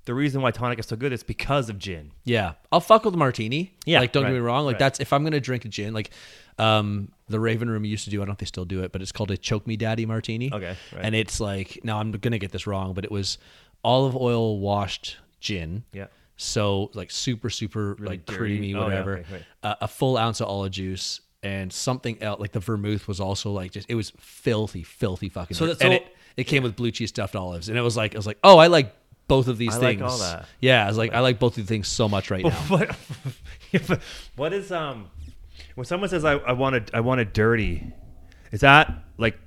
[0.07, 2.13] the reason why tonic is so good is because of gin.
[2.25, 3.75] Yeah, I'll fuck with a martini.
[3.87, 4.65] Yeah, like don't get me wrong.
[4.65, 4.79] Like right.
[4.79, 5.95] that's if I'm gonna drink a gin.
[5.95, 6.11] Like,
[6.59, 8.19] um, the Raven Room used to do.
[8.19, 10.05] I don't know if they still do it, but it's called a Choke Me Daddy
[10.05, 10.53] Martini.
[10.53, 11.05] Okay, right.
[11.05, 13.39] and it's like now I'm gonna get this wrong, but it was
[13.83, 15.85] olive oil washed gin.
[15.93, 16.07] Yeah.
[16.37, 18.39] So like super super like dirty.
[18.39, 19.19] creamy Oh, yeah, whatever.
[19.19, 19.45] okay, right.
[19.63, 23.53] uh, a full ounce of olive juice and something else like the vermouth was also
[23.53, 25.57] like just it was filthy filthy fucking.
[25.57, 28.19] So that's it it came with blue cheese stuffed olives and it was like I
[28.19, 28.95] was like oh I like
[29.29, 30.01] both of these I things.
[30.03, 30.47] like all that.
[30.61, 32.51] Yeah, I was like I like both of these things so much right now.
[32.68, 32.97] what?
[34.37, 35.11] what is um?
[35.75, 37.93] When someone says I, I want it I want it dirty,
[38.53, 39.39] is that like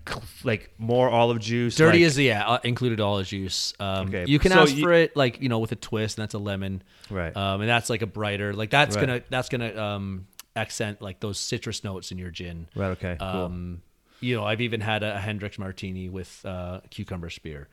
[0.44, 1.76] like more olive juice?
[1.76, 3.74] Dirty like- is yeah uh, included olive juice.
[3.80, 6.18] Um, Okay, You can so ask you- for it like you know with a twist,
[6.18, 6.82] and that's a lemon.
[7.10, 7.36] Right.
[7.36, 9.06] Um, and that's like a brighter like that's Right.
[9.08, 12.68] gonna that's gonna um accent like those citrus notes in your gin.
[12.76, 12.88] right.
[12.90, 13.16] Okay.
[13.20, 13.28] Cool.
[13.28, 13.82] Um,
[14.20, 17.68] you know, I've even had a, a Hendrick's martini with uh, cucumber spear.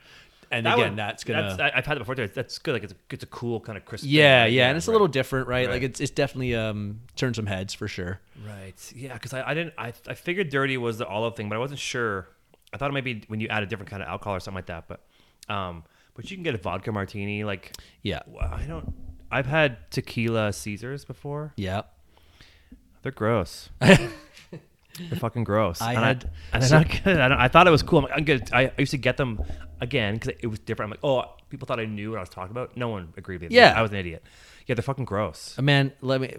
[0.50, 1.56] And That again, one- that's gonna.
[1.60, 2.28] I- I've had it before too.
[2.28, 2.72] That's good.
[2.74, 4.04] Like it's a, it's a cool kind of crisp.
[4.08, 4.52] yeah, right?
[4.52, 5.68] yeah, and it's a little different, right?
[5.68, 8.20] Like it's it's definitely um turned some heads for sure.
[8.46, 8.74] Right.
[8.94, 11.58] Yeah, because I, I didn't I, I figured dirty was the olive thing, but I
[11.58, 12.28] wasn't sure.
[12.72, 14.56] I thought it might be when you add a different kind of alcohol or something
[14.56, 14.88] like that.
[14.88, 15.00] But
[15.54, 15.84] um,
[16.14, 17.44] but you can get a vodka martini.
[17.44, 17.72] Like
[18.02, 18.92] Yeah, I don't.
[19.30, 21.52] I've had tequila Caesars before.
[21.56, 21.82] yeah.
[23.02, 23.68] They're gross.
[23.80, 25.82] They're fucking gross.
[25.82, 27.18] I and had- I, and good.
[27.20, 27.98] I, don't, I thought it was cool.
[28.06, 28.48] I'm I'm good.
[28.52, 29.42] I, I used to get them
[29.84, 30.88] again because it was different.
[30.92, 32.76] I'm like, oh, people thought I knew what I was talking about.
[32.76, 33.56] No one agreed with me.
[33.56, 33.72] Yeah.
[33.76, 34.24] I was an idiot.
[34.66, 35.54] Yeah, they're fucking gross.
[35.58, 36.34] Uh, Man, let me.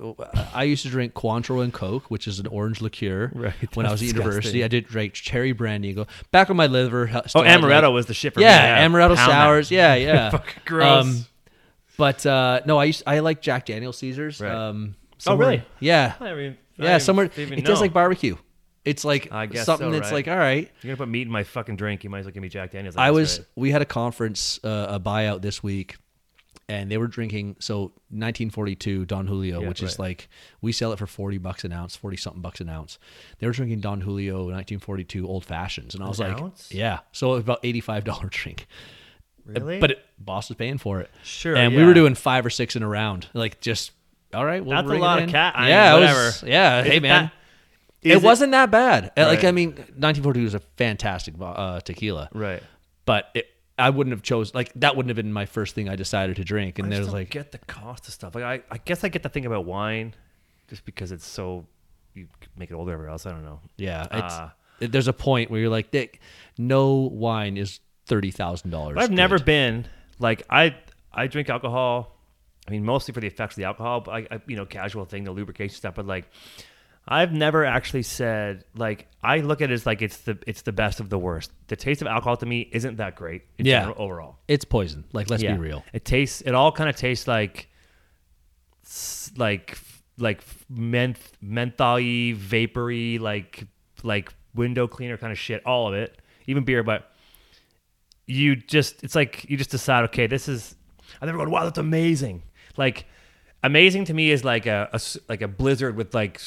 [0.53, 3.31] I used to drink Cointreau and Coke, which is an orange liqueur.
[3.35, 4.63] Right, When I was that's at university, disgusting.
[4.63, 5.89] I did drink cherry brandy.
[5.89, 7.05] and Go back when my liver.
[7.05, 8.45] ha- Oh, still had, amaretto like- was the shit for me.
[8.47, 9.43] yeah, amaretto pound that.
[9.45, 9.69] sours.
[9.71, 10.29] Yeah, yeah.
[10.31, 11.05] fucking gross.
[11.05, 11.25] Um,
[11.97, 14.41] but uh, no, I used I like Jack Daniel's Caesars.
[14.41, 14.51] Right.
[14.51, 15.63] Um, Oh, somewhere- really?
[15.79, 16.89] Yeah, I mean, I yeah.
[16.93, 17.79] didn't Somewhere even it tastes know.
[17.79, 18.35] like barbecue.
[18.85, 20.13] It's like I guess something so, that's right?
[20.13, 20.71] like all right.
[20.81, 22.03] You're gonna put meat in my fucking drink.
[22.03, 22.95] You might as well give me Jack Daniels.
[22.95, 23.47] I was right.
[23.55, 25.97] we had a conference uh, a buyout this week
[26.67, 30.29] and they were drinking so 1942 Don Julio Yeah, which is like
[30.61, 32.97] we sell it for 40 bucks an ounce 40 something bucks an ounce
[33.39, 36.71] they were drinking Don Julio 1942 old fashions and I was An like ounce?
[36.71, 38.67] yeah so it was about $85 drink
[39.45, 42.49] really, but it, boss was paying for it Sure, and we were doing five or
[42.49, 43.91] six in a round like just
[44.33, 46.51] all right we'll That's a lot of cat- I yeah it was- whatever.
[46.51, 47.33] yeah hey man that-
[48.11, 52.29] it is wasn't that bad Uh, like I mean 1942 was a fantastic uh, tequila
[52.33, 52.61] right.
[53.05, 53.47] but it,
[53.77, 56.43] I wouldn't have chose like that wouldn't have been my first thing I decided to
[56.45, 56.79] drink.
[56.79, 58.33] And I there just was don't like, get the cost of stuff.
[58.35, 60.13] Like I, I guess I get the thing about wine,
[60.69, 61.65] just because it's so
[62.13, 62.27] you
[62.57, 63.25] make it older everywhere else.
[63.25, 63.59] I don't know.
[63.75, 64.53] yeah, Ah.
[64.79, 66.21] it- there's a point where you're like, Dick,
[66.57, 68.95] no wine is thirty thousand dollars.
[68.97, 69.87] I've never been
[70.19, 70.77] like I
[71.11, 72.15] I drink alcohol.
[72.67, 75.03] I mean, mostly for the effects of the alcohol, but I, I you know, casual
[75.05, 75.95] thing, the lubrication stuff.
[75.95, 76.29] But like,
[77.07, 80.71] I've never actually said like I look at it as like it's the it's the
[80.71, 81.51] best of the worst.
[81.67, 83.43] The taste of alcohol to me isn't that great.
[83.57, 83.81] Yeah.
[83.81, 84.37] general, overall.
[84.47, 85.03] It's poison.
[85.13, 85.53] Like, let's Yeah.
[85.53, 85.83] be real.
[85.93, 86.41] It tastes.
[86.41, 87.67] It all kind of tastes like,
[89.37, 89.77] like,
[90.17, 93.65] like menth, mentholy, vapory, like,
[94.03, 95.65] like window cleaner kind of shit.
[95.65, 96.83] All of it, even beer.
[96.83, 97.11] But
[98.25, 100.75] you just, it's like you just decide, okay, this is.
[101.21, 102.43] I never go, wow, that's amazing.
[102.77, 103.05] Like,
[103.63, 104.99] amazing to me is like a, a
[105.29, 106.39] like a blizzard with like.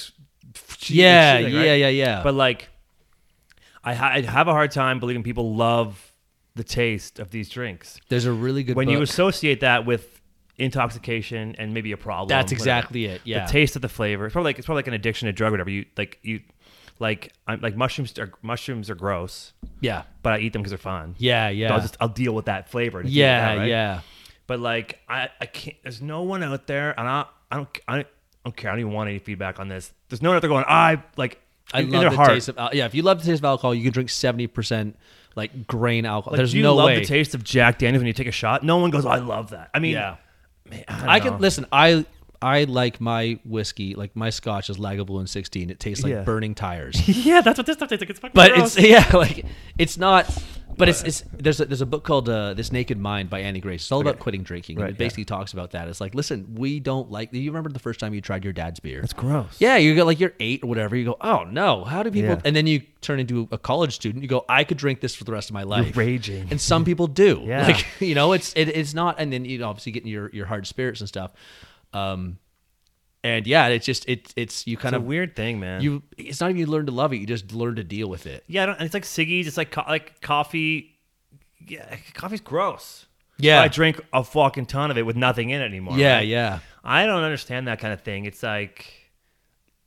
[0.68, 1.78] S- cheese and Yeah, yeah, right?
[1.78, 2.22] yeah, yeah.
[2.22, 2.68] But like,
[3.84, 6.12] I, ha- I have a hard time believing people love
[6.54, 10.20] the taste of these drinks there's a really good when you associate that with
[10.58, 12.28] intoxication and maybe a problem.
[12.28, 12.54] That's whatever.
[12.56, 13.20] exactly it.
[13.24, 13.46] Yeah.
[13.46, 14.26] The taste of the flavor.
[14.26, 15.70] It's probably like it's probably like an addiction to drug or whatever.
[15.70, 16.40] You like you
[16.98, 20.78] like I'm like mushrooms are mushrooms are gross, yeah, but I eat them because they're
[20.78, 21.14] fun.
[21.18, 23.02] yeah, yeah, So I'll just I'll deal with that flavor.
[23.02, 23.68] to deal with yeah, that, right?
[23.68, 24.00] yeah.
[24.48, 25.76] But like I I can't.
[25.84, 28.04] There's no one out there, and I I don't I
[28.48, 28.70] don't care.
[28.70, 29.92] I don't even want any feedback on this.
[30.08, 31.40] There's no one out there going I like.
[31.72, 32.86] I in love their the heart, taste of al- yeah.
[32.86, 34.96] If you love the taste of alcohol, you can drink seventy percent
[35.36, 36.32] like grain alcohol.
[36.32, 37.00] Like, There's do you no love way.
[37.00, 38.62] the taste of Jack Daniels when you take a shot?
[38.62, 40.16] No one goes, oh, "I love that." I mean, Yeah.
[40.68, 41.66] man, I, I can listen.
[41.70, 42.06] I
[42.40, 45.68] I like my whiskey, like my Scotch is Lagavulin 16.
[45.70, 46.22] It tastes like Yeah.
[46.22, 47.06] burning tires.
[47.26, 48.10] Yeah, that's what this stuff tastes like.
[48.10, 48.76] It's fucking but gross.
[48.78, 49.44] it's yeah, like
[49.76, 50.26] it's not.
[50.78, 53.60] But it's, it's there's a, there's a book called uh, This Naked Mind by Annie
[53.60, 53.82] Grace.
[53.82, 54.78] It's all about quitting drinking.
[54.78, 55.88] Right, it basically talks about that.
[55.88, 57.32] It's like, listen, we don't like.
[57.32, 59.00] Do you remember the first time you tried your dad's beer?
[59.00, 59.56] It's gross.
[59.58, 60.96] Yeah, you go like you're eight or whatever.
[60.96, 62.30] You go, oh no, how do people?
[62.30, 62.40] Yeah.
[62.44, 64.22] And then you turn into a college student.
[64.22, 65.96] You go, I could drink this for the rest of my life.
[65.96, 66.48] raging.
[66.50, 67.42] And some people do.
[67.48, 67.66] Yeah.
[67.66, 69.16] like you know, it's it, it's not.
[69.18, 71.32] And then you know, obviously getting your your hard spirits and stuff.
[71.92, 72.38] Um,
[73.24, 75.80] and yeah, it's just it it's you kind It's a of weird thing, man.
[75.82, 76.02] you.
[76.16, 77.16] It's not even you learn to love it.
[77.16, 78.44] You just learn to deal with it.
[78.46, 79.46] yeah, I don't, it's like ciggies.
[79.46, 80.94] It's like co- like coffee.
[81.66, 83.06] Yeah, coffee's gross.
[83.40, 83.60] Yeah.
[83.62, 85.96] I drink a fucking ton of it with nothing in it anymore.
[85.96, 86.26] Yeah, right?
[86.26, 86.58] yeah.
[86.82, 88.24] I don't understand that kind of thing.
[88.24, 88.86] It's like,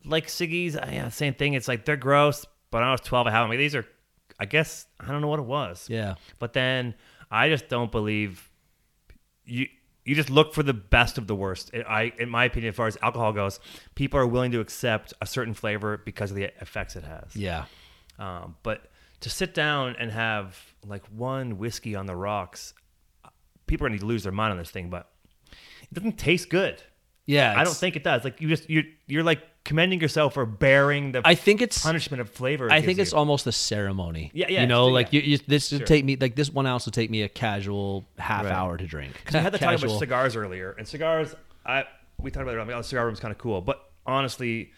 [0.06, 0.76] like ciggies.
[0.76, 1.54] uh, Yeah, same thing.
[1.54, 3.28] It's like they're gross, but when I was twelve.
[3.28, 3.50] I have them.
[3.50, 3.86] Like, these are,
[4.40, 5.88] I guess I don't know what it was.
[5.90, 6.16] Yeah.
[6.40, 6.94] But then
[7.30, 8.50] I just don't believe
[9.46, 9.68] you.
[10.06, 11.72] You just look for the best of the worst.
[11.74, 13.60] I- I, in my opinion, as far as alcohol goes,
[13.96, 17.36] people are willing to accept a certain flavor because of the effects it has.
[17.36, 17.66] Yeah.
[18.18, 18.90] Um, but
[19.22, 22.74] to sit down and have like one whiskey on the rocks,
[23.68, 24.90] people are going to lose their mind on this thing.
[24.90, 25.08] But
[25.84, 26.82] it doesn't taste good.
[27.28, 27.54] Yeah.
[27.56, 28.24] I don't think it does.
[28.24, 32.20] Like you just you you're like commending yourself for bearing the I think it's punishment
[32.22, 32.72] of flavor.
[32.72, 33.18] I think it's you.
[33.18, 34.32] almost a ceremony.
[34.34, 35.22] Yeah, yeah, You know, like yeah.
[35.22, 35.88] you, you, this would Sure.
[35.88, 38.52] take me like this one ounce would take me a casual half Right.
[38.54, 39.14] hour to drink.
[39.14, 39.92] Because we had the talk Casual.
[39.92, 41.36] about cigars earlier, and cigars,
[41.66, 41.86] I
[42.20, 42.62] we talked about it.
[42.62, 44.72] I mean, oh, the cigar room's kind of cool, but honestly,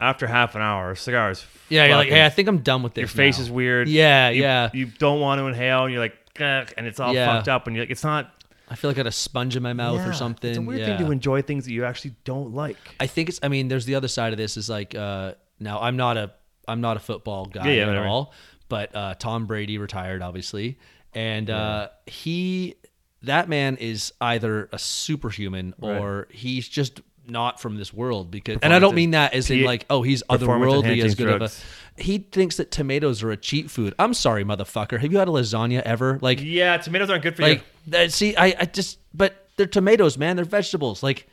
[0.00, 1.44] after half an hour, cigars.
[1.68, 3.02] Yeah, you're like, hey, I think I'm done with this.
[3.02, 3.44] your face now.
[3.44, 3.88] is weird.
[3.88, 4.70] Yeah, yeah.
[4.72, 7.26] You don't want to inhale, and you're like, and it's all Yeah.
[7.36, 8.30] fucked up, and you're like, it's not
[8.68, 10.50] I feel like I got a sponge in my mouth Yeah, or something.
[10.50, 10.96] It's a weird yeah.
[10.96, 12.76] thing to enjoy things that you actually don't like.
[12.98, 13.38] I think it's.
[13.42, 14.56] I mean, there's the other side of this.
[14.56, 16.32] Is like uh, now I'm not a
[16.66, 18.06] I'm not a football guy Yeah, yeah, at whatever.
[18.06, 18.32] all.
[18.68, 20.78] But uh, Tom Brady retired, obviously,
[21.12, 22.76] and uh, he
[23.22, 28.72] that man is either a superhuman or he's just not from this world because and
[28.74, 31.50] I don't mean that as in P- like oh he's otherworldly as enhancing good of
[31.50, 31.50] a
[31.96, 33.94] he thinks that tomatoes are a cheat food.
[33.98, 34.98] I'm sorry, motherfucker.
[35.00, 36.18] Have you had a lasagna ever?
[36.20, 37.64] Like Yeah, tomatoes aren't good for like you.
[37.92, 40.36] that, see I, I just but they're tomatoes, man.
[40.36, 41.02] They're vegetables.
[41.02, 41.28] Like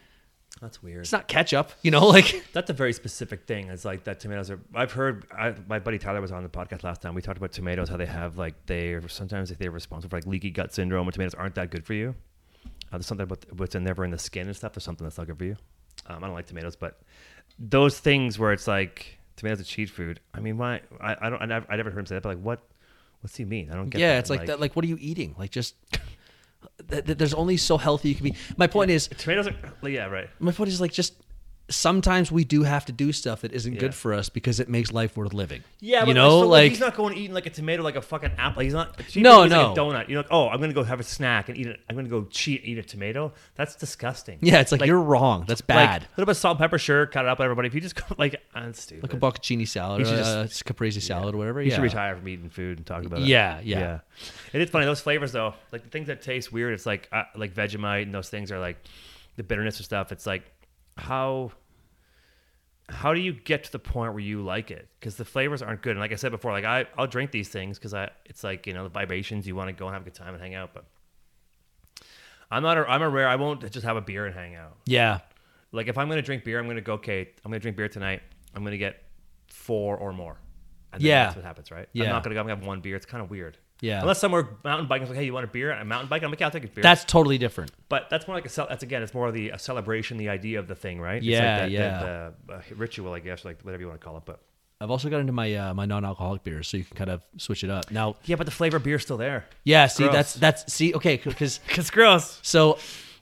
[0.61, 1.01] That's weird.
[1.01, 3.69] it's not ketchup, you know, like That's a very specific thing.
[3.69, 4.59] It's like that tomatoes are.
[4.75, 5.25] I've heard.
[5.35, 7.15] I, my buddy Tyler was on the podcast last time.
[7.15, 10.17] We talked about tomatoes, how they have like they are sometimes if they're responsible for
[10.17, 12.13] like leaky gut syndrome, and tomatoes aren't that good for you.
[12.91, 14.73] Uh, there's something about what's in there in the skin and stuff.
[14.73, 15.55] There's something that's not good for you.
[16.07, 16.99] Um, I don't like tomatoes, but
[17.59, 20.19] those things where it's like tomatoes are cheat food.
[20.33, 20.81] I mean, why?
[20.99, 21.41] I, I don't.
[21.41, 22.23] I never, I never heard him say that.
[22.23, 22.61] But like, what?
[23.21, 23.69] What's he mean?
[23.71, 24.01] I don't get.
[24.01, 24.19] yeah, that.
[24.19, 24.59] it's like, that.
[24.59, 25.35] Like, what are you eating?
[25.37, 25.75] Like, just
[26.89, 28.35] th- th- there's only so healthy you can be.
[28.57, 29.89] My point is, tomatoes are.
[29.89, 30.29] Yeah, right.
[30.39, 31.13] my point is like just
[31.71, 33.79] sometimes we do have to do stuff that isn't Yeah.
[33.79, 35.63] good for us because it makes life worth living.
[35.79, 38.01] Yeah, you but know, still, like he's not going eating like a tomato like a
[38.01, 38.61] fucking apple.
[38.61, 38.99] He's not.
[39.15, 39.71] No, like no.
[39.71, 40.07] a donut.
[40.09, 41.79] You're like, oh, I'm gonna go have a snack and eat it.
[41.89, 43.33] I'm gonna go cheat eat a tomato.
[43.55, 44.39] That's disgusting.
[44.41, 45.45] yeah, it's like, you're wrong.
[45.47, 46.01] That's bad.
[46.01, 47.67] Like, a little bit of salt, pepper, sure, cut it up, everybody.
[47.67, 49.03] If you just go like, uh, that's stupid.
[49.03, 51.61] like a bocconcini salad, or uh, just- caprese salad, or whatever.
[51.61, 51.75] You yeah.
[51.75, 53.25] should retire from eating food and talk about it.
[53.25, 53.99] Yeah, yeah.
[54.53, 56.73] It is funny those flavors though, like the things that taste weird.
[56.73, 58.77] It's like uh, like Vegemite and those things are like
[59.37, 60.11] the bitterness of stuff.
[60.11, 60.43] It's like
[60.97, 61.51] how
[62.91, 64.87] how do you get to the point where you like it?
[64.99, 65.91] Because the flavors aren't good.
[65.91, 68.67] And like I said before, like I I'll drink these things because I it's like
[68.67, 69.47] you know the vibrations.
[69.47, 70.85] You want to go and have a good time and hang out, but
[72.49, 72.77] I'm not.
[72.77, 73.27] A, I'm a rare.
[73.27, 74.77] I won't just have a beer and hang out.
[74.85, 75.19] Yeah,
[75.71, 76.93] Like if I'm gonna drink beer, I'm gonna go.
[76.93, 78.21] Okay, I'm gonna drink beer tonight.
[78.53, 79.01] I'm gonna get
[79.47, 80.37] four or more.
[80.93, 81.23] And Yeah.
[81.25, 81.87] that's what happens, right?
[81.93, 82.05] Yeah.
[82.05, 82.41] I'm not gonna go.
[82.41, 82.95] I'm gonna have one beer.
[82.97, 83.57] It's kind of weird.
[83.81, 84.01] Yeah.
[84.01, 85.71] Unless somewhere mountain biking is like, hey, you want a beer?
[85.71, 86.21] A mountain bike?
[86.23, 86.83] I'm like, yeah, I'll take a beer.
[86.83, 87.71] that's totally different.
[87.89, 90.29] but that's more like a cel- that's again, it's more of the a celebration, the
[90.29, 91.17] idea of the thing, right?
[91.17, 91.89] It's Yeah, like that, yeah.
[91.99, 94.23] that, uh, uh, ritual, I guess, like whatever you want to call it.
[94.25, 94.39] But
[94.79, 97.63] I've also got into my uh, my non-alcoholic beers, so you can kind of switch
[97.63, 97.89] it up.
[97.91, 99.45] Now, yeah, but the flavor of beer's still there.
[99.63, 100.13] yeah, see, Gross.
[100.13, 102.39] that's that's see, okay, because It's gross.
[102.43, 102.77] So,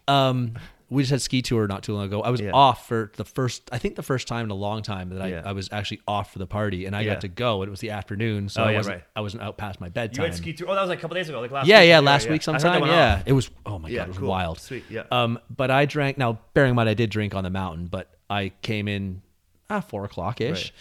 [0.08, 0.56] um,
[0.90, 2.22] we just had ski tour not too long ago.
[2.22, 2.52] I was Yeah.
[2.52, 5.28] off for the first, I think the first time in a long time that I,
[5.28, 5.42] Yeah.
[5.46, 7.14] I was actually off for the party, and I Yeah.
[7.14, 7.62] got to go.
[7.64, 9.04] It was the afternoon, so Oh, I wasn't, right.
[9.16, 10.24] I wasn't out past my bedtime.
[10.24, 10.68] You went ski tour.
[10.70, 11.68] Oh, that was like a couple days ago, like last.
[11.68, 11.90] yeah, week.
[11.90, 12.86] yeah, last week I heard that sometime.
[12.88, 13.24] Yeah, off.
[13.28, 13.50] it was.
[13.66, 14.30] Oh my god, it was cool.
[14.30, 14.60] wild.
[14.60, 15.04] Sweet, yeah.
[15.12, 16.18] Um, but I drank.
[16.18, 19.22] Now, bearing in mind, I did drink on the mountain, but I came in
[19.70, 20.72] ah four o'clock ish, Right.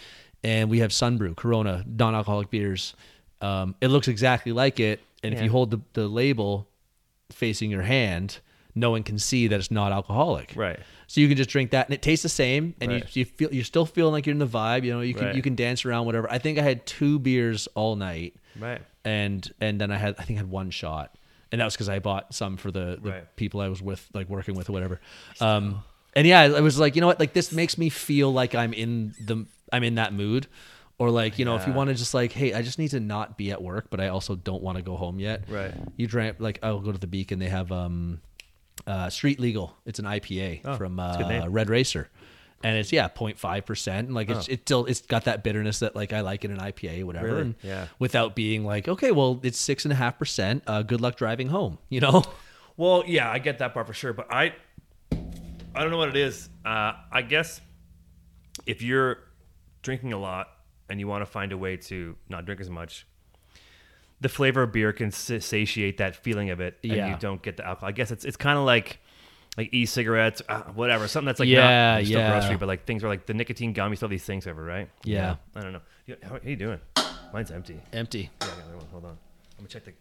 [0.43, 2.95] and we have Sunbrew, Corona, non-alcoholic beers.
[3.41, 6.67] Um, it looks exactly like it, and if you hold the, the label
[7.31, 8.39] facing your hand,
[8.75, 10.53] no one can see that it's not alcoholic.
[10.55, 10.79] Right.
[11.07, 13.15] So you can just drink that, and it tastes the same, and Right.
[13.15, 14.83] you you feel you're still feeling like you're in the vibe.
[14.83, 15.35] You know, you can Right.
[15.35, 16.31] you can dance around, whatever.
[16.31, 18.81] I think I had two beers all night Right.
[19.03, 21.15] and and then I had I think I had one shot,
[21.51, 23.35] and that was because I bought some for the, the Right.
[23.35, 24.99] people I was with, like working with or whatever.
[25.41, 25.83] Um,
[26.15, 28.73] and yeah, I was like, you know what, like this makes me feel like I'm
[28.73, 30.45] in the I'm in that mood,
[30.99, 32.99] or like you know, if you want to just like, hey, I just need to
[32.99, 35.43] not be at work, but I also don't want to go home yet.
[35.49, 35.73] Right.
[35.97, 37.39] You drank like I'll go to the Beacon.
[37.39, 38.21] They have um,
[38.87, 39.75] uh, Street Legal.
[39.85, 41.47] It's an IPA Oh, from uh.
[41.47, 42.09] Red Racer.
[42.61, 44.07] And it's yeah, 0.5 percent.
[44.07, 44.51] And like it's Oh.
[44.51, 47.27] it's still it's got that bitterness that like I like in an IPA, whatever.
[47.27, 47.41] Really?
[47.41, 47.87] And Yeah.
[47.99, 50.63] Without being like, okay, well, it's six and a half percent.
[50.67, 51.77] Uh, good luck driving home.
[51.89, 52.23] You know?
[52.75, 54.53] Well, yeah, I get that part for sure, but I,
[55.11, 56.49] I don't know what it is.
[56.65, 57.59] Uh, I guess
[58.65, 59.17] if you're
[59.81, 60.47] drinking a lot
[60.89, 63.05] and you want to find a way to not drink as much,
[64.21, 67.09] the flavor of beer can satiate that feeling of it, and Yeah.
[67.09, 67.89] you don't get the alcohol.
[67.89, 68.99] I guess it's it's kind of like
[69.57, 72.39] like e-cigarettes, uh, whatever, something that's like Yeah, not still yeah.
[72.39, 73.91] grocery, but like things are like the nicotine gum.
[73.91, 74.89] You still these things ever, right?
[75.03, 75.35] Yeah.
[75.55, 75.81] I don't know.
[76.23, 76.79] How, how you doing?
[77.33, 77.79] Mine's empty.
[77.93, 78.29] Empty.
[78.41, 78.85] Yeah, I one.
[78.91, 79.11] Hold on.
[79.11, 79.93] I'm gonna check the.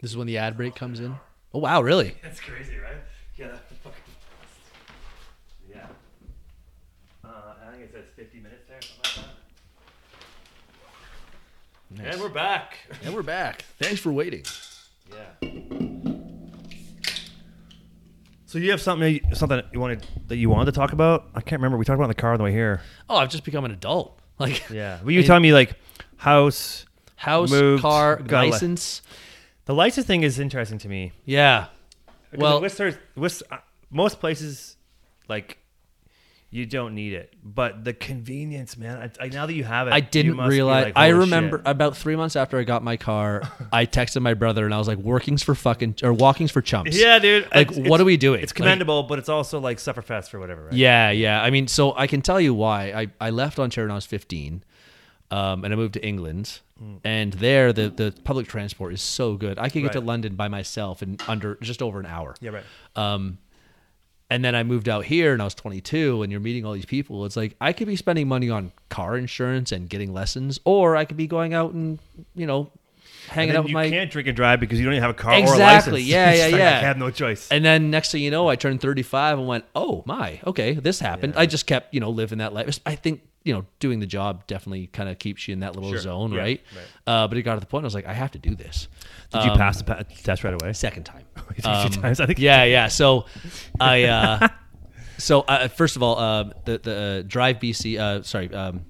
[0.00, 1.14] This is when the ad break comes in.
[1.52, 2.16] Oh wow, really?
[2.22, 2.96] That's crazy, right?
[3.36, 4.02] Yeah, that's the fucking.
[5.68, 5.86] Yeah.
[7.24, 9.30] Uh, I think it says 50 minutes there, something
[11.90, 12.12] like that.
[12.14, 12.76] And we're back.
[13.04, 13.62] And we're back.
[13.78, 14.44] Thanks for waiting.
[15.12, 15.48] Yeah.
[18.46, 21.28] So you have something you- something you wanted that you wanted to talk about?
[21.34, 21.78] I can't remember.
[21.78, 22.80] We talked about it in the car on the way here.
[23.08, 24.16] Oh, I've just become an adult.
[24.40, 25.02] Like Yeah.
[25.02, 25.74] Were you telling me like
[26.16, 26.86] house?
[27.16, 29.02] house, Moved, car, got a li- license.
[29.66, 31.12] The license thing is interesting to me.
[31.26, 31.66] Yeah.
[32.34, 33.58] Well- Whistler's, Whist, uh,
[33.90, 34.76] most places,
[35.28, 35.58] like,
[36.52, 39.12] you don't need it, but the convenience, man.
[39.20, 40.86] I, I, now that you have it, I didn't realize.
[40.86, 43.42] like, I remember shit." about three months after I got my car,
[43.72, 46.98] I texted my brother and I was like, "Workings for fucking or walkings for chumps."
[46.98, 47.44] Yeah, dude.
[47.54, 48.42] Like, It's- what are we doing?
[48.42, 50.72] It's Like- commendable, but it's also like sufferfest for whatever, right?
[50.72, 51.40] Yeah, yeah.
[51.40, 52.92] I mean, so I can tell you why.
[53.20, 54.64] I, I left Ontario when I was 15,
[55.30, 56.60] um, and I moved to England.
[57.04, 59.58] And there, the, the public transport is so good.
[59.58, 62.34] I could get to London by myself in under just over an hour.
[62.40, 62.64] Yeah, right.
[62.96, 63.36] Um,
[64.30, 66.86] And then I moved out here and I was 22 and you're meeting all these
[66.86, 67.24] people.
[67.26, 71.04] It's like I could be spending money on car insurance and getting lessons or I
[71.04, 71.98] could be going out and,
[72.34, 72.70] you know,
[73.28, 75.14] hanging out with you my can't drink and drive because you don't even have a
[75.14, 76.02] car or a Exactly.
[76.02, 76.78] Yeah, yeah, yeah.
[76.78, 77.50] I have no choice.
[77.50, 81.00] And then next thing you know, I turned 35 and went, "Oh my, okay, this
[81.00, 81.40] happened." Yeah.
[81.40, 82.80] I just kept, you know, living that life.
[82.86, 85.90] I think, you know, doing the job definitely kind of keeps you in that little
[85.90, 85.98] Sure.
[86.00, 86.60] zone, Yeah, right?
[87.06, 88.88] Uh, but it got to the point I was like, I have to do this.
[89.32, 90.72] Did you Um, pass the pa- test right away?
[90.74, 91.24] Second time.
[91.56, 92.38] You took a few Um, times, I think.
[92.38, 92.88] Yeah, yeah.
[92.88, 93.24] So,
[93.80, 94.48] I uh,
[95.18, 97.98] so uh, first of all, um, the the uh, Drive BC.
[97.98, 98.52] Uh, sorry.
[98.54, 98.82] Um,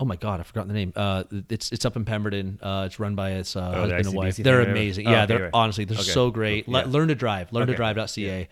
[0.00, 0.92] oh my God, I forgot the name.
[0.96, 2.58] Uh, it's it's up in Pemberton.
[2.62, 4.36] Uh, it's run by its uh, Oh, the husband and wife.
[4.36, 5.06] They're amazing.
[5.06, 5.50] Oh, yeah, okay, they're right.
[5.54, 6.10] honestly they're Okay.
[6.10, 6.66] so great.
[6.66, 6.86] Le- Yeah.
[6.90, 7.52] learn to drive.
[7.52, 7.92] Learn to Okay.
[7.94, 8.48] drive.ca.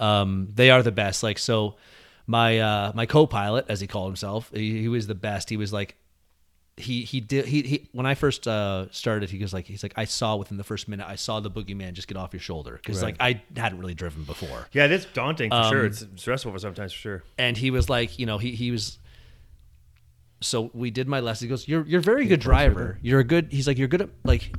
[0.00, 1.22] Um, they are the best.
[1.22, 1.76] Like so,
[2.26, 5.50] my uh, my co-pilot, as he called himself, he, he was the best.
[5.50, 5.96] He was like
[6.76, 9.92] he he did he, he when I first uh, started, he goes like he's like
[9.96, 12.72] I saw within the first minute I saw the boogeyman just get off your shoulder
[12.82, 13.16] because Right.
[13.20, 15.80] like I hadn't really driven before, Yeah, it is daunting for sure.
[15.80, 17.22] Um, It's stressful for sometimes for sure.
[17.38, 18.98] and he was like you know he he was.
[20.40, 21.46] So we did my lesson.
[21.46, 22.98] He goes, "You're you're a very good driver.
[23.02, 24.54] You're a good." He's like, "You're good at like."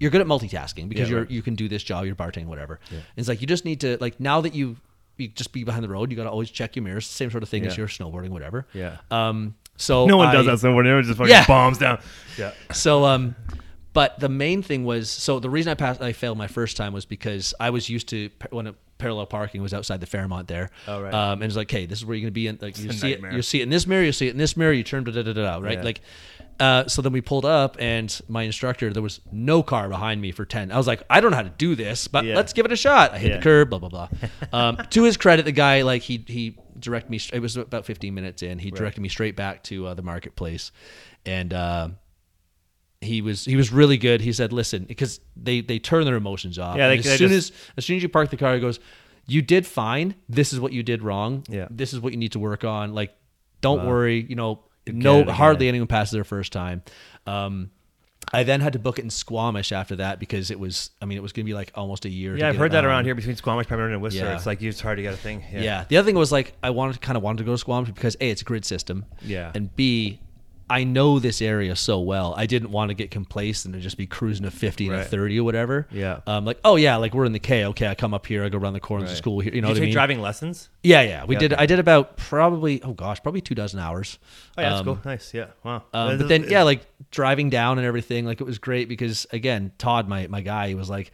[0.00, 1.30] You're good at multitasking because Yeah, you're right.
[1.30, 2.78] you can do this job, you're bartending, whatever.
[2.92, 4.76] And it's like you just need to like now that you
[5.18, 7.06] you just be behind the road, you got to always check your mirrors.
[7.06, 7.82] Same sort of thing as Yeah.
[7.82, 8.66] your snowboarding, whatever.
[8.72, 8.96] Yeah.
[9.10, 9.54] Um.
[9.76, 10.84] So No one I- does that somewhere.
[10.84, 11.46] Everyone just fucking Yeah.
[11.46, 12.00] bombs down.
[12.36, 12.52] Yeah.
[12.72, 13.36] So um
[13.94, 16.92] but the main thing was so the reason I passed I failed my first time
[16.92, 20.70] was because I was used to when a parallel parking was outside the Fairmont there.
[20.88, 21.14] Oh, right.
[21.14, 23.12] Um and it's like, hey, this is where you're gonna be in like you see
[23.12, 25.04] it you see it in this mirror, you see it in this mirror, you turn
[25.04, 25.78] to da da da da right?
[25.78, 25.84] Yeah.
[25.84, 26.00] Like
[26.60, 30.32] uh, so then we pulled up, and my instructor, there was no car behind me
[30.32, 30.72] for 10.
[30.72, 32.34] I was like, I don't know how to do this, but Yeah.
[32.36, 33.12] let's give it a shot.
[33.14, 33.36] I hit Yeah.
[33.36, 34.08] the curb, blah, blah, blah.
[34.52, 38.12] Um, to his credit, the guy, like, he, he directed me, it was about 15
[38.14, 40.72] minutes in, he directed me straight back to uh, the marketplace.
[41.24, 41.88] And, uh,
[43.00, 44.20] he was he was really good.
[44.20, 46.76] He said, "Listen, because they they turn their emotions off.
[46.76, 48.80] Yeah, they- as soon just- as as soon as you park the car, he goes,
[49.28, 50.16] "You did fine.
[50.28, 51.44] This is what you did wrong.
[51.48, 51.68] Yeah.
[51.70, 52.94] this is what you need to work on.
[52.94, 53.14] Like,
[53.60, 53.90] don't Wow.
[53.90, 54.26] worry.
[54.28, 55.34] You know, no, again.
[55.34, 56.82] hardly anyone passes their first time.
[57.26, 57.70] Um,
[58.32, 60.90] I then had to book it in Squamish after that because it was.
[61.00, 62.34] I mean, it was going to be like almost a year.
[62.34, 64.26] to Yeah, I've heard that around here between Squamish, Pemberton, and Whistler.
[64.26, 64.36] Yeah.
[64.36, 65.44] It's like it's hard to get a thing.
[65.52, 65.60] Yeah.
[65.62, 65.84] Yeah.
[65.88, 68.16] The other thing was like I wanted kind of wanted to go to Squamish because
[68.20, 69.06] a it's a grid system.
[69.22, 69.52] Yeah.
[69.54, 70.20] And b
[70.70, 72.34] I know this area so well.
[72.36, 75.40] I didn't want to get complacent and just be cruising to 50 and a 30
[75.40, 75.86] or whatever.
[75.90, 76.20] Yeah.
[76.26, 77.64] Um, like, oh yeah, like we're in the K.
[77.66, 79.16] Okay, I come up here, I go around the corner to Right.
[79.16, 79.54] school here.
[79.54, 79.92] You know Did what you I mean?
[79.94, 80.68] driving lessons?
[80.82, 81.24] Yeah, yeah.
[81.24, 81.52] We Yeah, did.
[81.54, 81.62] okay.
[81.62, 84.18] I did about probably oh gosh, probably two dozen hours.
[84.56, 84.98] Oh, yeah, that's Um, cool.
[85.04, 85.32] Nice.
[85.34, 85.46] Yeah.
[85.64, 85.84] Wow.
[85.92, 89.72] um, but then yeah, like driving down and everything, like it was great because again,
[89.78, 91.12] Todd, my my guy, he was like,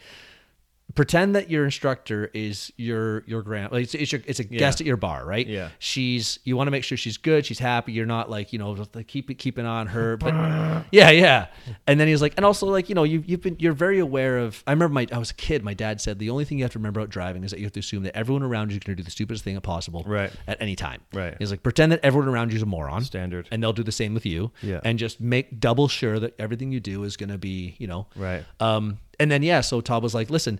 [0.95, 4.81] pretend that your instructor is your your grand, like it's, it's your it's a guest
[4.81, 5.47] at your bar, right?
[5.47, 5.71] Yeah.
[5.79, 7.93] She's you want to make sure she's good, she's happy.
[7.93, 10.33] You're not like you know like keep keeping on her, but
[10.93, 11.47] yeah, yeah.
[11.87, 13.99] And then he was like, and also like you know you you've been you're very
[13.99, 14.63] aware of.
[14.67, 15.65] I remember my I was a kid.
[15.65, 17.67] My dad said the only thing you have to remember about driving is that you
[17.67, 20.05] have to assume that everyone around you is going to do the stupidest thing possible,
[20.07, 20.33] Right.
[20.47, 21.01] at any time.
[21.13, 21.35] Right.
[21.39, 23.49] He's like pretend that everyone around you is a moron Standard.
[23.51, 24.53] and they'll do the same with you.
[24.63, 24.81] Yeah.
[24.85, 28.07] And just make double sure that everything you do is going to be, you know.
[28.17, 28.45] Right.
[28.61, 28.99] Um.
[29.21, 30.59] And then yeah, so Todd was like, "Listen,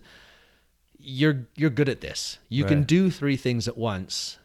[1.05, 2.39] you're you're good at this.
[2.49, 4.37] You can do three things at once."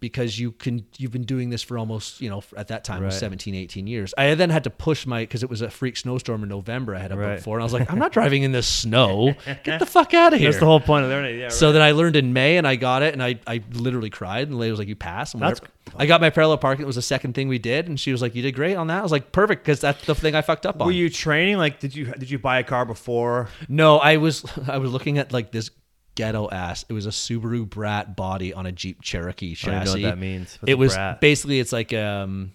[0.00, 3.12] Because you can, you've been doing this for almost, you know, at that time, Right.
[3.12, 4.14] 17, 18 years.
[4.16, 6.94] I then had to push my, because it was a freak snowstorm in November.
[6.94, 7.42] I had a book Right.
[7.42, 9.34] for, and I was like, I'm not driving in this snow.
[9.64, 10.50] Get the fuck out of here.
[10.52, 11.40] That's the whole point of learning.
[11.40, 11.48] Yeah.
[11.48, 14.42] So then I learned in May and I got it and I, I literally cried
[14.46, 15.34] and the lady was like, you passed.
[15.34, 15.60] And That's.
[15.96, 16.84] I got my parallel parking.
[16.84, 17.88] It was the second thing we did.
[17.88, 19.00] And she was like, you did great on that.
[19.00, 19.64] I was like, perfect.
[19.66, 20.86] Cause that's the thing I fucked up on.
[20.86, 21.56] Were you training?
[21.56, 23.48] Like, did you did you buy a car before?
[23.68, 25.72] no, I was, I was looking at like this
[26.18, 26.84] ghetto ass.
[26.88, 30.02] It was a Subaru Brat body on a Jeep Cherokee I don't know chassis.
[30.02, 30.58] what that means.
[30.60, 31.20] What's it was Brat?
[31.20, 32.52] basically, it's like, um,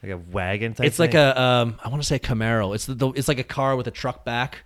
[0.00, 0.74] like a wagon.
[0.74, 1.20] Type it's like thing?
[1.20, 2.72] a, um, I want to say Camaro.
[2.72, 4.58] It's the, the, it's like a car with a truck back.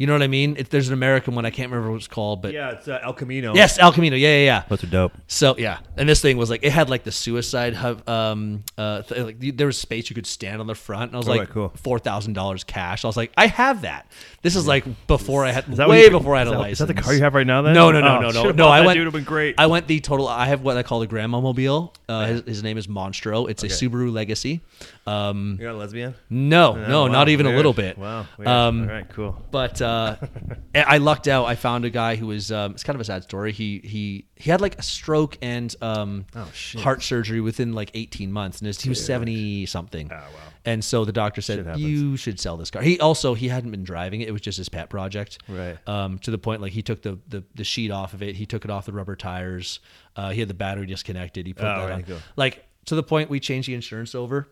[0.00, 0.56] You know what I mean?
[0.58, 1.44] It, there's an American one.
[1.44, 2.70] I can't remember what it's called, but yeah.
[2.70, 3.54] It's uh, El Camino.
[3.54, 4.16] yes, El Camino.
[4.16, 4.62] Yeah, yeah, yeah.
[4.66, 5.12] Those are dope.
[5.26, 8.08] So yeah, and this thing was like it had like the suicide hub.
[8.08, 11.18] Um, uh, th- like there was space you could stand on the front, and I
[11.18, 11.72] was Oh, like, right, cool.
[11.76, 13.04] four thousand dollars cash.
[13.04, 14.06] I was like, I have that.
[14.40, 16.56] This is like before I had that what way you- before I had is a
[16.56, 16.80] that- license.
[16.80, 17.60] Is that the car you have right now?
[17.60, 17.74] Then?
[17.74, 18.68] No, no, no, Oh, no, no, should've no.
[18.68, 18.96] I went.
[18.96, 19.56] Dude, would have been great.
[19.58, 20.28] I went the total.
[20.28, 21.92] I have what I call the grandma mobile.
[22.08, 23.50] Uh, his, his name is Monstro.
[23.50, 24.62] It's a Subaru Legacy.
[25.06, 26.14] Um, You're a lesbian?
[26.30, 27.98] no, no, Oh, wow, not even a little bit.
[27.98, 28.26] Wow.
[28.38, 28.48] Weird.
[28.48, 29.08] Um, All right.
[29.10, 29.36] Cool.
[29.50, 29.89] but uh,
[30.74, 31.46] I lucked out.
[31.46, 32.50] I found a guy who was.
[32.52, 33.52] Um, it's kind of a sad story.
[33.52, 36.80] He he he had like a stroke and um, Oh, shit.
[36.82, 40.08] heart surgery within like 18 months, and his, he was 70 something.
[40.12, 40.26] Oh, wow.
[40.64, 42.82] And so the doctor said you should sell this car.
[42.82, 44.28] He also he hadn't been driving it.
[44.28, 45.38] It was just his pet project.
[45.48, 45.78] Right.
[45.88, 48.36] Um, to the point like he took the, the the sheet off of it.
[48.36, 49.80] He took it off the rubber tires.
[50.16, 51.46] Uh, he had the battery disconnected.
[51.46, 52.02] He put Oh, that right, on.
[52.04, 52.18] cool.
[52.36, 54.48] Like to the point we changed the insurance over.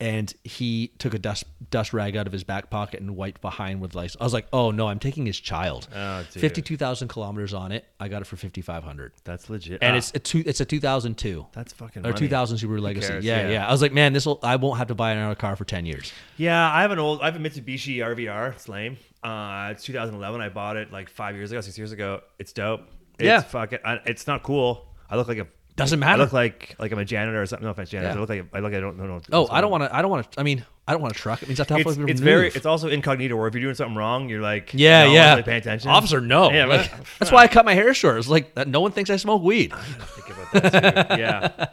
[0.00, 3.80] And he took a dust dust rag out of his back pocket and wiped behind
[3.80, 4.16] with lice.
[4.20, 5.88] I was like, oh no, I'm taking his child.
[5.94, 6.40] Oh, dude.
[6.40, 7.84] Fifty two thousand kilometers on it.
[8.00, 9.82] I got it for fifty five hundred, That's legit.
[9.82, 10.42] and Ah, it's a two.
[10.46, 11.46] It's a two thousand two.
[11.52, 12.18] that's fucking Or money.
[12.18, 13.12] 2000 Subaru Legacy.
[13.26, 13.48] Yeah, Yeah.
[13.50, 14.38] yeah, I was like, man, this will.
[14.42, 16.12] I won't have to buy another car for 10 years.
[16.36, 17.20] Yeah, I have an old.
[17.22, 18.52] I have a Mitsubishi RVR.
[18.52, 18.96] It's lame.
[19.22, 20.40] Uh, it's 2011.
[20.40, 22.22] I bought it like five years ago, six years ago.
[22.38, 22.82] It's dope.
[23.18, 23.40] It's Yeah.
[23.40, 23.78] fucking.
[24.06, 24.88] It's not cool.
[25.08, 25.46] I look like a.
[25.74, 26.20] Doesn't matter.
[26.20, 27.64] I look like like I'm a janitor or something.
[27.64, 28.10] No offense, janitor.
[28.10, 28.16] Yeah.
[28.16, 28.72] I look like I look.
[28.72, 29.20] Like I don't know.
[29.32, 29.94] Oh, I don't want to.
[29.96, 30.40] I don't want to.
[30.40, 31.42] I mean, I don't want to truck.
[31.42, 32.48] It means I have to help It's, it's very.
[32.48, 33.36] It's also incognito.
[33.36, 34.72] Where if you're doing something wrong, you're like.
[34.74, 35.30] yeah, no yeah.
[35.30, 35.90] Really paying attention.
[35.90, 36.50] Officer, no.
[36.52, 38.18] Yeah, Like, but- that's why I cut my hair short.
[38.18, 38.68] It's like that.
[38.68, 39.72] No one thinks I smoke weed.
[39.74, 41.16] think about that too.
[41.20, 41.66] yeah.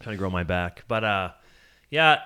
[0.00, 1.30] Trying to grow my back, but uh,
[1.90, 2.18] yeah.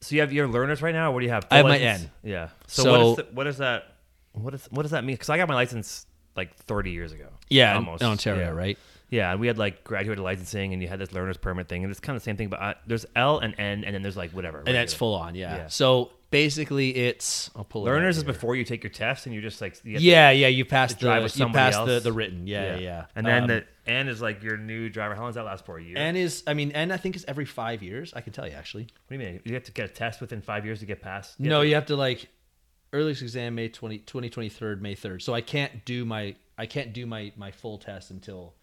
[0.00, 1.10] So you have your learners right now.
[1.10, 1.46] Or what do you have?
[1.50, 1.78] I have my?
[1.78, 2.10] N.
[2.22, 2.48] Yeah.
[2.68, 3.84] So, So- what is the, what is that?
[4.32, 5.14] What is what does that mean?
[5.14, 6.06] Because I got my license
[6.36, 7.28] like 30 years ago.
[7.48, 8.50] Yeah, almost in Ontario, Yeah.
[8.50, 8.78] right?
[9.10, 11.90] Yeah, and we had like graduated licensing, and you had this learner's permit thing, and
[11.90, 12.48] it's kind of the same thing.
[12.48, 14.58] But I, there's L and N, and then there's like whatever.
[14.58, 15.34] And that's full on.
[15.34, 15.56] Yeah.
[15.56, 15.66] Yeah.
[15.68, 18.32] So basically, it's I'll pull it up Learners is here.
[18.32, 20.48] before you take your test, and you're just like you get Yeah, yeah.
[20.48, 22.02] You passed to drive the with you somebody passed the, else.
[22.02, 22.46] the written.
[22.46, 23.06] Yeah, yeah.
[23.14, 25.14] And then Um, the N is like your new driver.
[25.14, 25.78] How long does that last for?
[25.78, 25.96] A year?
[25.96, 28.12] N is I mean N I think is every five years.
[28.16, 28.84] I can tell you actually.
[28.84, 29.40] what do you mean?
[29.44, 31.38] You have to get a test within five years to get past.
[31.38, 32.28] No, you have to like
[32.92, 35.20] earliest exam May 20, 2023rd, May 3rd.
[35.20, 38.54] So I can't do my I can't do my my full test until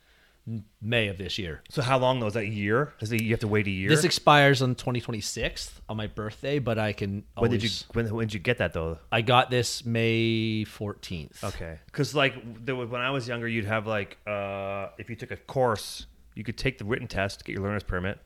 [0.81, 1.61] May of this year.
[1.69, 2.27] So how long though?
[2.27, 2.93] Is that a year?
[2.99, 3.89] Is it you have to wait a year?
[3.89, 8.15] This expires on 2026 on my birthday, but I can when always did you when,
[8.15, 8.97] when did you get that though?
[9.11, 11.43] I got this May 14th.
[11.43, 15.15] Okay, because like there was, when I was younger, you'd have like uh, if you
[15.15, 18.17] took a course, you could take the written test, get your learner's permit,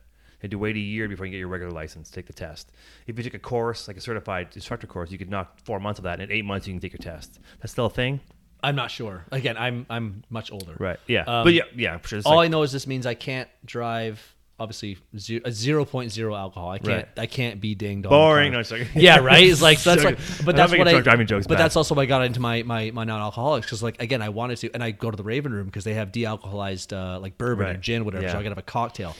[0.42, 2.72] and to wait a year before you get your regular license, take the test.
[3.06, 5.98] If you took a course like a certified instructor course, you could knock four months
[5.98, 7.40] of that, and in eight months you can take your test.
[7.60, 8.20] That's still a thing,
[8.66, 9.24] I'm not sure.
[9.30, 10.74] Again, I'm I'm much older.
[10.78, 10.98] right?
[11.06, 12.20] Yeah, Um, but yeah, yeah, sure.
[12.24, 14.34] All like, I know is this means I can't drive.
[14.58, 16.70] Obviously, zero, a 0.0 alcohol.
[16.70, 16.88] I can't.
[16.88, 17.08] Right.
[17.18, 18.10] I can't be dinged on.
[18.10, 18.52] boring.
[18.52, 18.88] No, sorry.
[18.94, 19.44] yeah, right.
[19.44, 20.18] It's like that's Joking.
[20.30, 20.98] like, but that's what I.
[21.02, 21.64] driving jokes but bad.
[21.64, 24.56] that's also why I got into my my, my non-alcoholics because like again I wanted
[24.58, 27.66] to, and I go to the Raven Room because they have de-alcoholized uh, like bourbon
[27.66, 28.28] or gin, whatever.
[28.28, 29.14] So I could have a cocktail.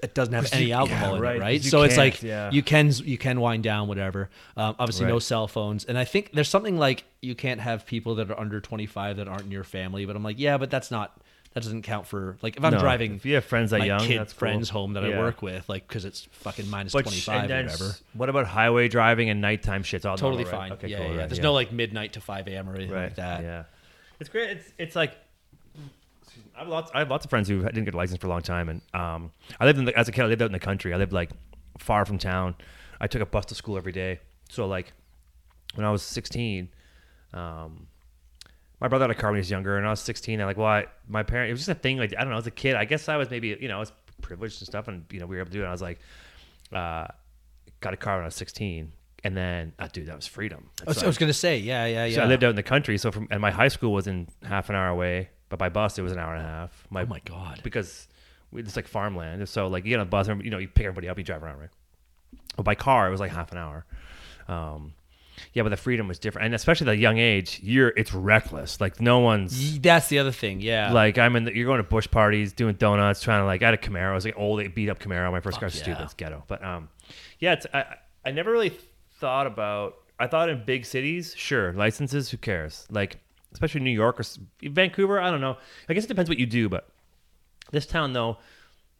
[0.00, 1.64] It doesn't have any you- alcohol yeah, in right, it, right?
[1.64, 2.50] So it's like yeah.
[2.50, 4.30] you can you can wind down whatever.
[4.56, 8.14] Um, obviously, no cell phones, and I think there's something like you can't have people
[8.16, 10.06] that are under 25 that aren't in your family.
[10.06, 11.20] But I'm like, yeah, but that's not
[11.54, 14.00] that doesn't count for like if I'm No, driving If you have friends that young,
[14.00, 14.38] kid that's cool.
[14.38, 17.96] friends home that I work with, like because it's fucking minus But 25 or whatever.
[18.14, 20.70] What about highway driving and nighttime shit's all Totally normal, fine.
[20.70, 20.78] right?
[20.78, 21.16] Okay, yeah, cool, yeah.
[21.20, 21.44] right, There's yeah.
[21.44, 22.68] no like midnight to 5 a.m.
[22.68, 23.04] or anything right.
[23.04, 23.42] like that.
[23.42, 23.64] Yeah,
[24.20, 24.50] it's great.
[24.50, 25.16] It's it's like
[26.58, 26.90] I have lots.
[26.92, 28.82] I have lots of friends who didn't get a license for a long time, and
[28.92, 29.30] um,
[29.60, 30.22] I lived in the, as a kid.
[30.22, 30.92] I lived out in the country.
[30.92, 31.30] I lived like
[31.78, 32.56] far from town.
[33.00, 34.18] I took a bus to school every day.
[34.50, 34.92] So like
[35.74, 36.68] when I was 16,
[37.32, 37.86] um,
[38.80, 40.40] my brother had a car when he was younger, and I was 16.
[40.40, 41.50] I'm like, well, I, my parent.
[41.50, 41.98] It was just a thing.
[41.98, 42.38] Like I don't know.
[42.38, 44.88] As a kid, I guess I was maybe you know I was privileged and stuff,
[44.88, 45.62] and you know we were able to do it.
[45.62, 46.00] And I was like,
[46.72, 47.06] uh,
[47.80, 48.92] got a car when I was 16,
[49.24, 50.70] and then, uh, dude, that was freedom.
[50.82, 52.16] I was, I was gonna say, yeah, yeah, yeah.
[52.16, 52.98] So I lived out in the country.
[52.98, 55.98] So from and my high school was in half an hour away, but by bus
[55.98, 56.86] it was an hour and a half.
[56.90, 57.60] My, oh my god.
[57.62, 58.08] Because
[58.50, 59.48] we, it's like farmland.
[59.48, 61.24] So like you get on a bus, and, you know, you pick everybody up, you
[61.24, 61.70] drive around, right?
[62.56, 63.84] But by car it was like half an hour.
[64.48, 64.94] Um,
[65.52, 68.80] yeah, but the freedom was different, and especially the young age, you're it's reckless.
[68.80, 70.60] Like no one's That's the other thing.
[70.60, 70.92] Yeah.
[70.92, 71.44] like I'm in.
[71.44, 73.62] The, you're going to bush parties, doing donuts, trying to like.
[73.62, 74.10] I had a Camaro.
[74.10, 75.30] I was like old, beat up Camaro.
[75.30, 75.98] My first car was Fuck stupid.
[76.00, 76.04] yeah.
[76.04, 76.44] It's ghetto.
[76.48, 76.88] But um,
[77.38, 77.84] yeah, it's I.
[78.24, 78.76] I never really
[79.20, 79.98] thought about.
[80.18, 82.30] I thought in big cities, sure, licenses.
[82.30, 82.86] Who cares?
[82.90, 83.18] Like
[83.52, 84.24] especially New York or
[84.62, 85.20] Vancouver.
[85.20, 85.56] I don't know.
[85.88, 86.68] I guess it depends what you do.
[86.68, 86.88] But
[87.70, 88.38] this town though,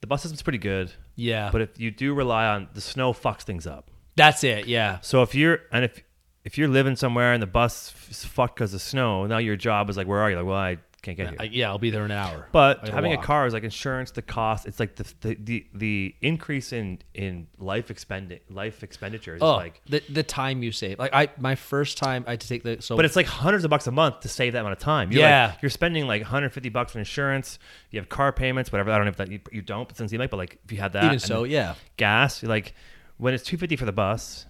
[0.00, 0.92] the bus system's pretty good.
[1.16, 1.50] yeah.
[1.50, 3.90] But if you do rely on the snow, fucks things up.
[4.16, 4.66] that's it.
[4.66, 4.98] Yeah.
[5.00, 6.02] So if you're and if
[6.44, 9.90] if you're living somewhere and the bus is fucked because of snow, now your job
[9.90, 10.36] is like, where are you?
[10.36, 11.36] Like, well, I can't get here.
[11.38, 11.68] I, yeah.
[11.68, 12.48] I'll be there in an hour.
[12.50, 14.66] But having a car is like insurance, the cost.
[14.66, 19.36] It's like the the the, the increase in in life expend life expenditures.
[19.38, 20.98] Is Oh, like, the the time you save.
[20.98, 22.96] Like I, my first time I had to take the so.
[22.96, 25.12] but it's like hundreds of bucks a month to save that amount of time.
[25.12, 25.46] You're Yeah.
[25.52, 27.58] like, you're spending like 150 bucks on insurance.
[27.90, 28.90] You have car payments, whatever.
[28.90, 30.72] I don't know if that you, you don't, but since you like, but like if
[30.72, 32.74] you had that, even so, yeah, gas, you're like
[33.18, 34.46] when it's 250 for the bus,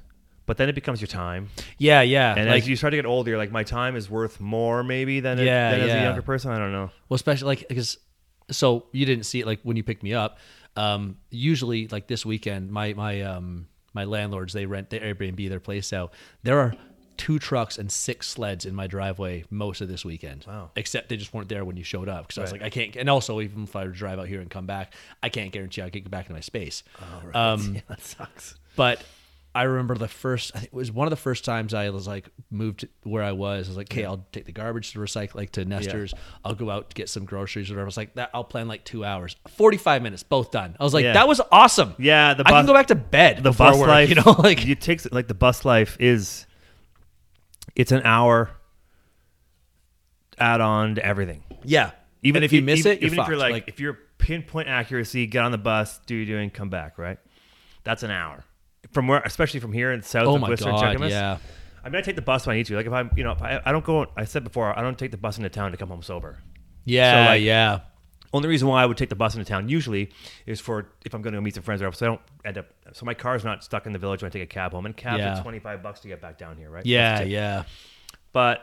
[0.48, 1.50] but then it becomes your time.
[1.76, 2.34] yeah, yeah.
[2.34, 4.82] And like as you start to get older, you're like, my time is worth more
[4.82, 6.50] maybe than, it, Yeah, as a younger person.
[6.50, 6.90] I don't know.
[7.08, 7.98] Well, especially like because
[8.50, 10.38] so you didn't see it like when you picked me up.
[10.74, 15.60] Um, usually like this weekend, my my um my landlords they rent their Airbnb their
[15.60, 16.14] place out.
[16.42, 16.72] There are
[17.18, 20.46] two trucks and six sleds in my driveway most of this weekend.
[20.48, 20.70] Wow.
[20.76, 22.96] Except they just weren't there when you showed up because I was like I can't.
[22.96, 25.52] And also even if I were to drive out here and come back, I can't
[25.52, 26.84] guarantee I can get back into my space.
[27.02, 27.36] Oh, right.
[27.36, 28.54] Um, yeah, that sucks.
[28.76, 29.04] but
[29.54, 30.52] I remember the first.
[30.54, 33.22] I think it was one of the first times I was like moved to where
[33.24, 33.66] I was.
[33.66, 36.14] I was like, okay, I'll take the garbage to recycle, like to Nestor's.
[36.44, 37.86] I'll go out to get some groceries or whatever.
[37.86, 40.76] I was like, that I'll plan like two hours, forty five minutes, both done.
[40.78, 41.14] I was like, Yeah.
[41.14, 41.94] that was awesome.
[41.98, 43.42] Yeah, the bus, I can go back to bed.
[43.42, 46.46] the bus work, life, you know, like it takes like the bus life is.
[47.74, 48.50] It's an hour.
[50.38, 51.42] Add on to everything.
[51.64, 51.92] yeah.
[52.22, 53.50] Even if if you miss even, it, even if you're fucked.
[53.52, 56.98] like, if you're pinpoint accuracy, get on the bus, do your doing, come back.
[56.98, 57.18] Right,
[57.84, 58.44] that's an hour
[58.93, 61.39] from where, especially from here in south oh of my Whistler and god, yeah.
[61.85, 62.77] I mean, I take the bus when I need to.
[62.77, 64.06] Like if I'm, you know, if I, I don't go.
[64.16, 66.39] I said before, I don't take the bus into town to come home sober.
[66.85, 67.81] Yeah, so like, yeah.
[68.32, 70.10] Only reason why I would take the bus into town usually
[70.44, 72.59] is for if I'm going to go meet some friends or so I don't end
[72.59, 72.66] up.
[72.93, 74.97] So my car's not stuck in the village when I take a cab home, and
[74.97, 75.39] cabs Yeah.
[75.39, 76.85] are twenty five bucks to get back down here, right?
[76.85, 77.65] Yeah, yeah.
[78.32, 78.60] But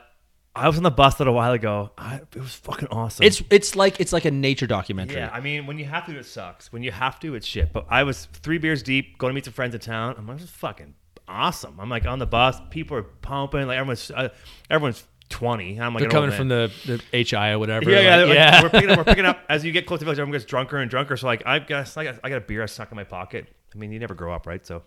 [0.56, 1.92] I was on the bus a little while ago.
[1.98, 3.26] I, it was fucking awesome.
[3.26, 5.18] It's it's like it's like a nature documentary.
[5.18, 5.30] yeah.
[5.34, 6.72] I mean, when you have to, it sucks.
[6.72, 7.74] When you have to, it's shit.
[7.74, 10.16] But I was three beers deep, going to meet some friends in town.
[10.18, 10.94] I'm like, this is fucking
[11.28, 11.80] awesome.
[11.80, 14.30] I'm like on the bus, people are pumping, like everyone's uh,
[14.70, 15.80] everyone's twenty.
[15.80, 17.90] I'm like They're coming from the, the HI or whatever.
[17.90, 18.64] Yeah, yeah, like, like, yeah.
[18.64, 18.98] We're picking up.
[18.98, 20.20] We're picking up as you get close to the village.
[20.20, 21.18] Everyone gets drunker and drunker.
[21.18, 23.48] So like, I guess I got I got a beer I stuck in my pocket.
[23.74, 24.66] I mean, you never grow up, right?
[24.66, 24.84] So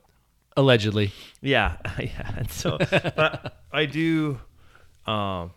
[0.56, 1.12] Allegedly.
[1.42, 2.34] yeah, yeah.
[2.36, 4.40] And so, but I do,
[5.06, 5.52] um,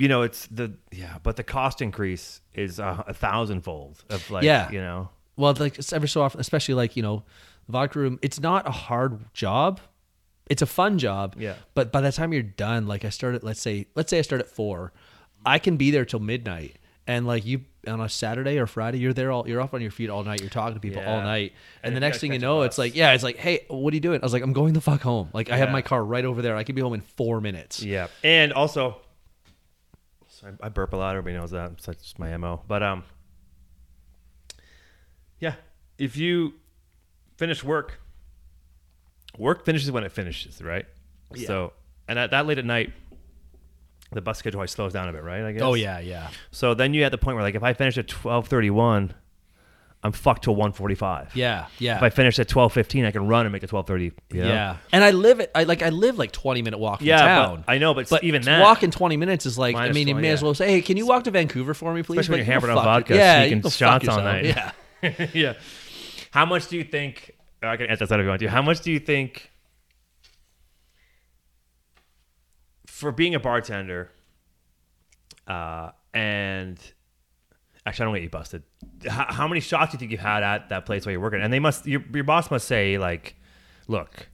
[0.00, 4.44] you know, it's the yeah, but the cost increase is a, a thousandfold of like,
[4.44, 4.70] Yeah.
[4.70, 7.22] you know, Well, like it's every so often, especially like you know,
[7.66, 8.18] the vodka room.
[8.22, 9.80] It's not a hard job.
[10.48, 11.36] It's a fun job.
[11.38, 11.54] Yeah.
[11.74, 14.40] But by the time you're done, like I started, let's say, let's say I start
[14.40, 14.92] at four,
[15.46, 19.12] I can be there till midnight, and like you on a Saturday or Friday, you're
[19.14, 20.40] there all, you're off on your feet all night.
[20.40, 21.24] You're talking to people all Yeah.
[21.24, 21.52] night,
[21.82, 22.66] and, And the you next gotta thing you catch a know, bus.
[22.66, 24.20] it's like, yeah, it's like, hey, what are you doing?
[24.20, 25.30] I was like, I'm going the fuck home.
[25.32, 25.72] Like I have Yeah.
[25.72, 26.56] my car right over there.
[26.56, 27.82] I can be home in four minutes.
[27.82, 29.00] yeah, and also,
[30.44, 31.16] I, I burp a lot.
[31.16, 31.72] Everybody knows that.
[31.72, 32.62] It's just my mo.
[32.66, 33.04] But um,
[35.38, 35.54] yeah,
[35.98, 36.54] if you
[37.36, 38.00] finish work,
[39.38, 40.86] work finishes when it finishes, right?
[41.34, 41.46] Yeah.
[41.46, 41.72] So,
[42.08, 42.92] and at that late at night,
[44.12, 45.42] the bus schedule always slows down a bit, right?
[45.42, 45.62] I guess.
[45.62, 46.30] Oh yeah, yeah.
[46.50, 49.14] So then you at the point where like if I finish at twelve thirty one,
[50.02, 51.36] I'm fucked till one forty five.
[51.36, 51.96] Yeah, yeah.
[51.96, 54.12] If I finish at twelve fifteen, I can run and make it twelve thirty.
[54.32, 55.50] Yeah, and I live it.
[55.54, 57.64] I like I live like twenty minute walk from Yeah, town.
[57.68, 59.76] I know, but but even that- walk in twenty minutes is like.
[59.76, 61.92] I mean, you 20, may as well say, "Hey, can you walk to Vancouver for
[61.92, 64.44] me, please?" Especially when you're hammered on vodka, yeah, sneaking you shots all night.
[64.46, 64.72] Yeah,
[65.34, 65.52] yeah.
[66.30, 67.32] How much do you think?
[67.62, 68.48] I can answer that if you want to.
[68.48, 69.50] How much do you think
[72.86, 74.10] for being a bartender?
[75.46, 76.78] Uh, and
[77.86, 78.62] actually, I don't get you busted.
[79.08, 81.40] How, how many shots do you think you've had at that place while you're working?
[81.42, 83.34] And they must, your, your boss must say like,
[83.88, 84.28] "Look,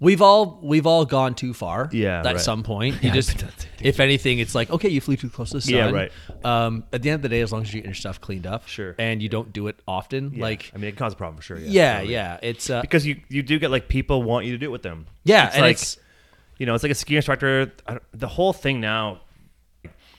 [0.00, 1.88] we've all we've all gone too far.
[1.92, 2.40] Yeah, at right.
[2.40, 3.44] some point, you Yeah, just,
[3.80, 5.74] if anything, it's like okay, you flew too close to the sun.
[5.74, 6.12] Yeah, right.
[6.44, 8.46] Um, at the end of the day, as long as you get your stuff cleaned
[8.46, 8.94] up, Sure.
[8.98, 10.42] and you don't do it often, Yeah.
[10.42, 11.58] like I mean, it causes a problem for sure.
[11.58, 12.12] Yeah, yeah, totally.
[12.12, 14.72] yeah, it's uh, Because you you do get like people want you to do it
[14.72, 15.06] with them.
[15.24, 15.98] yeah, it's and like it's
[16.58, 17.72] you know, it's like a ski instructor.
[17.86, 19.22] I don't- The whole thing now,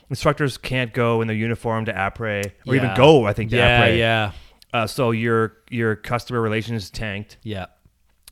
[0.10, 3.26] instructors can't go in their uniform to après or even go.
[3.26, 4.32] I think to yeah, yeah,
[4.73, 7.38] Uh, so your your customer relations is tanked.
[7.44, 7.65] yeah,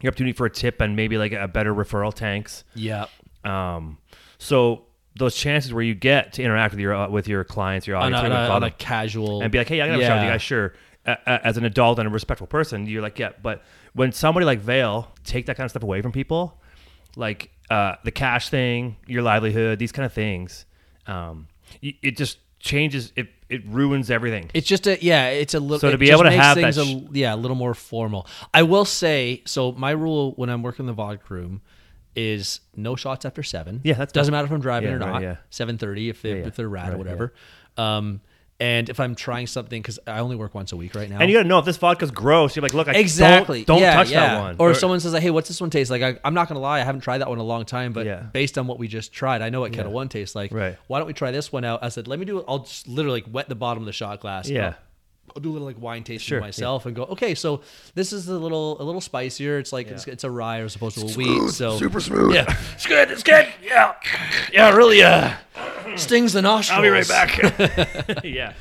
[0.02, 2.64] Your opportunity for a tip and maybe like a better referral tanks.
[2.76, 3.06] yeah.
[3.44, 3.98] Um,
[4.38, 4.86] so
[5.16, 8.24] those chances where you get to interact with your uh, with your clients, your audience,
[8.24, 10.24] on a, on a casual and be like, hey, I'm gonna have a shot with
[10.26, 10.74] you guys, sure.
[11.06, 13.32] Uh, as an adult and a respectful person, you're like, yeah.
[13.42, 13.62] But
[13.94, 16.58] when somebody like Vail take that kind of stuff away from people,
[17.18, 20.66] like uh, the cash thing, your livelihood, these kind of things,
[21.06, 21.48] um,
[21.82, 23.12] it just changes.
[23.16, 24.50] It it ruins everything.
[24.54, 25.28] It's just a yeah.
[25.30, 25.80] It's a little.
[25.80, 28.28] So to be able to have things that a, sh- yeah a little more formal.
[28.54, 29.72] I will say so.
[29.74, 31.62] My rule when I'm working the vodka room
[32.16, 33.82] is no shots after seven.
[33.84, 35.22] Yeah, that doesn't matter if I'm driving Yeah, or right, not.
[35.22, 35.38] yeah.
[35.50, 36.48] Seven thirty if they Yeah, yeah.
[36.48, 37.34] if they're rad Right, or whatever.
[37.78, 38.22] Um,
[38.64, 41.20] and if I'm trying something because I only work once a week right now.
[41.20, 42.56] and you gotta know if this vodka's gross.
[42.56, 43.66] You're like, look, I Exactly.
[43.66, 44.20] Don't, don't yeah, touch yeah.
[44.36, 44.56] that one.
[44.58, 46.62] Or, if someone says, like, "Hey, what's this one taste like?" I, I'm not gonna
[46.62, 48.22] lie, I haven't tried that one in a long time, but Yeah.
[48.32, 49.92] based on what we just tried, I know what Ketel.
[49.92, 50.54] One tastes like.
[50.54, 50.78] Right.
[50.88, 51.84] Why don't we try this one out?
[51.84, 53.92] I said, "Let me do it." I'll just literally like, wet the bottom of the
[53.92, 54.50] shot glass.
[54.50, 54.68] Yeah.
[54.68, 54.76] I'll,
[55.36, 57.62] I'll do a little like wine tasting Sure, myself and go, "Okay, so
[57.96, 59.58] this is a little a little spicier.
[59.60, 61.52] It's like it's, it's a rye as opposed to a wheat.
[61.52, 62.36] So super smooth.
[62.36, 63.12] Yeah, it's good.
[63.12, 63.48] It's good.
[63.62, 63.94] Yeah,
[64.52, 64.72] yeah.
[64.72, 65.34] it Really, uh,
[65.96, 66.78] stings the nostrils.
[66.78, 68.24] I'll be right back.
[68.24, 68.54] yeah.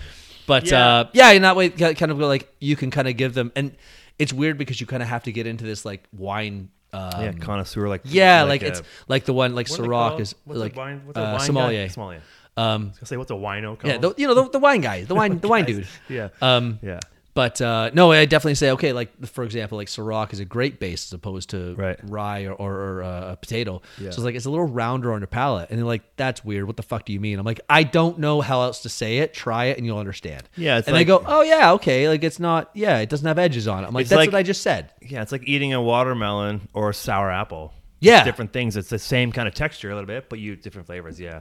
[0.47, 0.86] But Yeah.
[0.86, 3.53] uh, yeah, in that way, kind of go like you can kind of give them,
[3.55, 3.77] and
[4.19, 6.70] it's weird because you kind of have to get into this like wine.
[6.94, 10.35] Um, yeah, connoisseur like yeah, like, uh, it's like the one like what Ciroc is
[10.44, 11.85] what's like a wine, what's a uh, wine sommelier.
[11.85, 11.89] Guy?
[11.89, 12.23] Sommelier.
[12.56, 13.84] Um, I was gonna say what's a wino called?
[13.92, 15.86] yeah, the, you know the, the wine guy, the wine the wine dude.
[16.08, 17.00] yeah, Um, yeah,
[17.34, 18.92] But uh, no, I definitely say okay.
[18.92, 21.98] Like for example, like Ciroc is a great base as opposed to Right.
[22.02, 23.80] rye or, or, or uh, a potato.
[23.98, 24.10] Yeah.
[24.10, 26.66] So it's like it's a little rounder on your palate, and they're like, "That's weird.
[26.66, 29.18] What the fuck do you mean?" I'm like, "I don't know how else to say
[29.18, 29.32] it.
[29.32, 32.06] Try it, and you'll understand." Yeah, and they go, "Oh yeah, okay.
[32.10, 32.68] Like it's not.
[32.74, 34.90] Yeah, it doesn't have edges on it." I'm like, "That's like- what I just said."
[35.00, 37.72] Yeah, it's like eating a watermelon or a sour apple.
[38.00, 38.18] Yeah.
[38.18, 38.76] It's different things.
[38.76, 41.18] It's the same kind of texture a little bit, but you different flavors.
[41.20, 41.40] Yeah.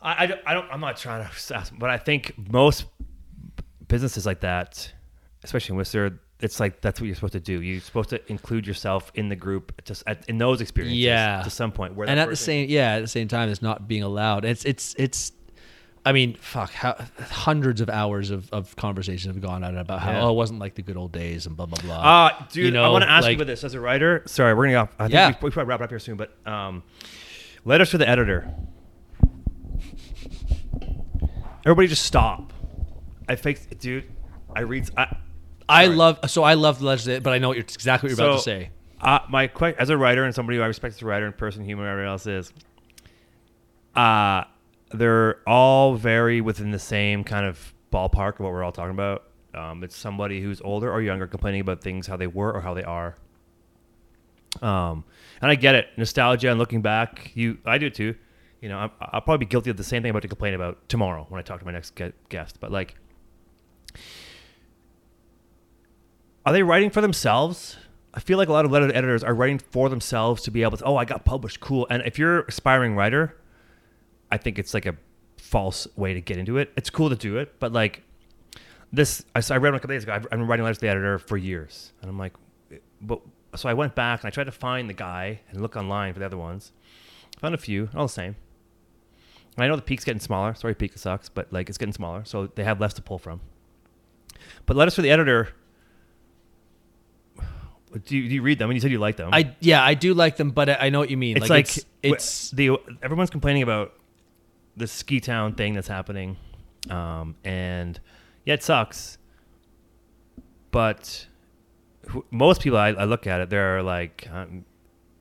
[0.00, 0.66] I, I, I don't.
[0.70, 2.84] I'm not trying to, but I think most
[3.88, 4.92] businesses like that,
[5.44, 7.60] especially in Whistler, it's like that's what you're supposed to do.
[7.60, 11.00] You're supposed to include yourself in the group, just at, in those experiences.
[11.00, 11.42] Yeah.
[11.42, 13.88] To some point, where and at the same yeah at the same time it's not
[13.88, 15.32] being allowed it's it's it's
[16.06, 20.12] i mean fuck how, hundreds of hours of, of conversations have gone on about how
[20.12, 20.22] Yeah.
[20.22, 22.70] oh it wasn't like the good old days and blah blah blah Uh, dude, You
[22.70, 24.22] know, I want to ask like- you about this as a writer.
[24.26, 24.92] Sorry, we're gonna go.
[24.98, 25.28] I think Yeah.
[25.40, 26.84] we, we probably wrap it up here soon, but um,
[27.64, 28.48] letters to the editor.
[31.68, 32.54] Everybody, just stop.
[33.28, 34.04] I faked, dude.
[34.56, 34.88] I read.
[34.96, 35.16] I,
[35.68, 38.26] i love so i love the legend but i know what you're exactly what you're
[38.26, 38.70] about to say
[39.02, 41.36] Uh, my que- as a writer and somebody who I respect as a writer and
[41.36, 42.54] person, human, whatever else is,
[43.94, 44.44] uh,
[44.92, 49.24] they're all very within the same kind of ballpark of what we're all talking about.
[49.54, 52.72] Um, it's somebody who's older or younger complaining about things how they were or how
[52.72, 53.16] they are.
[54.62, 55.04] Um,
[55.42, 57.30] and I get it, nostalgia and looking back.
[57.34, 58.14] You, I do too.
[58.60, 60.54] You know, I'm, I'll probably be guilty of the same thing I'm about to complain
[60.54, 61.98] about tomorrow when I talk to my next
[62.28, 62.58] guest.
[62.60, 62.96] But like,
[66.44, 67.76] are they writing for themselves?
[68.14, 70.78] I feel like a lot of letter editors are writing for themselves to be able
[70.78, 71.86] to, oh, I got published, cool.
[71.90, 73.36] And if you're an aspiring writer,
[74.30, 74.96] I think it's like a
[75.36, 76.72] false way to get into it.
[76.76, 78.02] It's cool to do it, but like
[78.92, 80.12] this, I, I read one a couple days ago.
[80.12, 82.32] I've, I've been writing letters to the editor for years, and I'm like,
[83.00, 83.20] but
[83.54, 86.18] so I went back and I tried to find the guy and look online for
[86.18, 86.72] the other ones.
[87.40, 88.36] Found a few, all the same.
[89.58, 90.54] I know the Pique's getting smaller.
[90.54, 93.40] Sorry, Pique sucks, but like it's getting smaller, so they have less to pull from.
[94.66, 95.48] But letters for the editor.
[98.04, 98.68] Do you, do you read them?
[98.70, 99.30] And you said you like them.
[99.32, 101.50] i yeah i do like them but i, I know what you mean It's like,
[101.50, 103.94] like, it's, it's the everyone's complaining about
[104.76, 106.36] the ski town thing that's happening,
[106.90, 107.98] um, and
[108.44, 109.18] yeah, it sucks.
[110.70, 111.26] But
[112.06, 114.64] who- most people, I, I look at it, they're like um,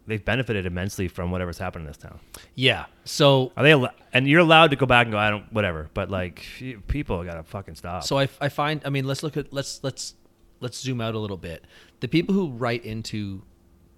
[0.08, 2.20] they've benefited immensely from whatever's happened in this town.
[2.56, 3.74] yeah so Are they?
[3.74, 5.90] al- And you're allowed to go back and go, I don't, whatever.
[5.94, 6.46] But like,
[6.88, 8.04] people gotta fucking stop.
[8.04, 10.16] So I, I find I mean let's look at let's let's
[10.60, 11.64] let's zoom out a little bit.
[12.00, 13.44] The people who write into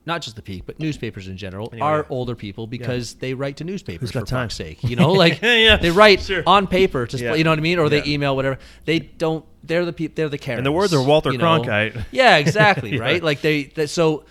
[0.06, 3.34] not just the Pique but newspapers in general Anyway, oh, are older people because they
[3.36, 4.50] write to newspapers for time?
[4.50, 4.84] sake.
[4.84, 6.42] You know, like Yeah, they write sure.
[6.48, 7.36] on paper to Yeah.
[7.36, 8.58] you know what I mean, or they email whatever.
[8.86, 9.46] They don't.
[9.64, 10.16] They're the people.
[10.16, 10.60] They're the Karens.
[10.60, 11.62] And the words are Walter you know?
[11.62, 12.06] Cronkite.
[12.12, 12.92] Yeah, exactly.
[12.96, 13.00] Yeah.
[13.02, 13.22] Right.
[13.24, 13.64] Like they.
[13.66, 14.24] they so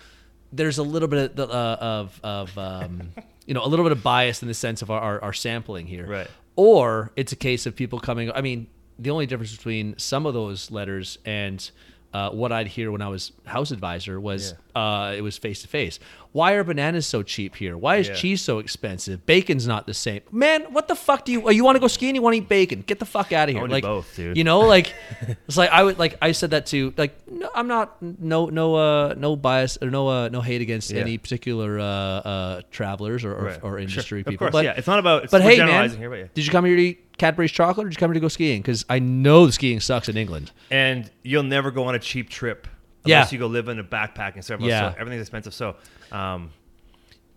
[0.51, 3.11] there's a little bit of, the- uh, of of um,
[3.45, 5.87] you know a little bit of bias in the sense of our, our, our sampling
[5.87, 6.07] here.
[6.07, 6.27] Right.
[6.55, 8.31] Or it's a case of people coming.
[8.31, 8.67] I mean,
[8.97, 11.69] the only difference between some of those letters and
[12.13, 15.67] uh, what I'd hear when I was house advisor was uh, it was face to
[15.67, 15.99] face.
[16.31, 17.75] Why are bananas so cheap here?
[17.75, 18.13] Why is Yeah.
[18.13, 19.25] cheese so expensive?
[19.25, 20.21] Bacon's not the same.
[20.31, 21.41] Man, what the fuck do you?
[21.47, 22.13] oh, You want to go skiing?
[22.13, 22.83] You want to eat bacon?
[22.85, 23.67] Get the fuck out of here!
[23.67, 24.37] like both, dude.
[24.37, 24.93] You know, like
[25.47, 28.75] it's like I would like I said that to like no, I'm not no no
[28.75, 31.01] uh no bias or no uh no hate against Yeah.
[31.01, 33.59] any particular uh uh travelers or or, Right.
[33.63, 33.79] or Sure.
[33.79, 34.45] industry Of people.
[34.45, 34.73] course, but yeah.
[34.77, 35.23] It's not about.
[35.23, 36.25] It's but hey, man, here, but yeah.
[36.35, 38.27] did you come here to eat Cadbury's chocolate, or did you come here to go
[38.29, 38.61] skiing?
[38.61, 40.51] Because I know the skiing sucks in England.
[40.71, 42.67] and you'll never go on a cheap trip
[43.05, 43.17] Yeah.
[43.17, 44.59] unless you go live in a backpack and stuff.
[44.61, 44.91] Yeah.
[44.91, 45.53] So everything's expensive.
[45.53, 45.75] So,
[46.11, 46.51] um,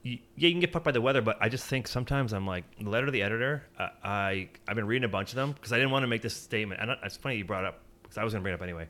[0.02, 2.64] yeah, you can get fucked by the weather, but I just think sometimes I'm like
[2.78, 3.64] the letter to the editor.
[3.78, 6.22] Uh, I I've been reading a bunch of them because I didn't want to make
[6.22, 6.80] this statement.
[6.80, 8.88] And it's funny you brought it up because I was gonna bring it up anyway.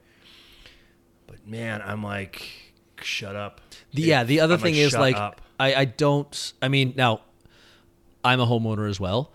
[1.26, 2.48] But man, I'm like,
[3.02, 3.60] shut up.
[3.92, 5.42] The, yeah, the other I'm thing like, is like up.
[5.60, 6.52] I I don't.
[6.62, 7.20] I mean, now
[8.24, 9.32] I'm a homeowner as well.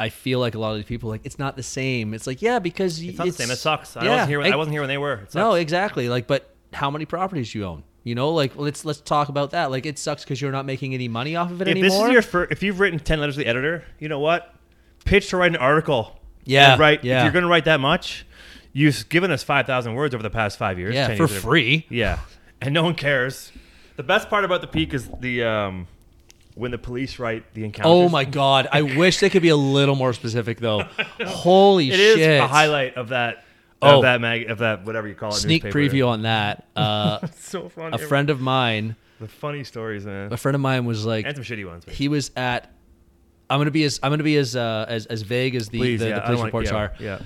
[0.00, 2.14] I feel like a lot of these people like it's not the same.
[2.14, 3.50] It's like yeah, because It's not the same.
[3.50, 3.96] It sucks.
[3.96, 4.38] I yeah, wasn't here.
[4.38, 5.26] When, I I- wasn't here when they were.
[5.34, 6.08] No, exactly.
[6.08, 7.82] Like, but how many properties do you own?
[8.04, 9.70] You know, like let's let's talk about that.
[9.70, 11.90] Like, it sucks because you're not making any money off of it if anymore.
[11.90, 14.54] this is your first, if you've written ten letters to the editor, you know what?
[15.04, 16.18] Pitch to write an article.
[16.44, 17.02] Yeah, right.
[17.04, 17.18] yeah.
[17.18, 18.24] If you're going to write that much,
[18.72, 20.94] you've given us five thousand words over the past five years.
[20.94, 21.86] yeah, 10 for years, free.
[21.90, 22.20] Yeah,
[22.62, 23.52] and no one cares.
[23.96, 25.86] The best part about the Pique is the um,
[26.58, 27.88] when the police write the encounter.
[27.88, 28.68] Oh my god!
[28.72, 30.82] I wish they could be a little more specific though.
[31.26, 32.18] Holy It shit!
[32.20, 33.44] is a highlight of that.
[33.80, 33.98] Oh.
[33.98, 35.34] of that mag, of that whatever you call it.
[35.36, 36.66] Sneak preview on that.
[36.76, 37.94] Uh, so funny.
[37.94, 40.32] a friend of mine, The funny stories, man.
[40.32, 41.84] a friend of mine was like, and some shitty ones.
[41.86, 42.72] he was at.
[43.50, 46.00] I'm gonna be as I'm gonna be as uh, as as vague as the Please,
[46.00, 46.92] the, yeah, the police reports wanna- are.
[46.98, 47.20] yeah,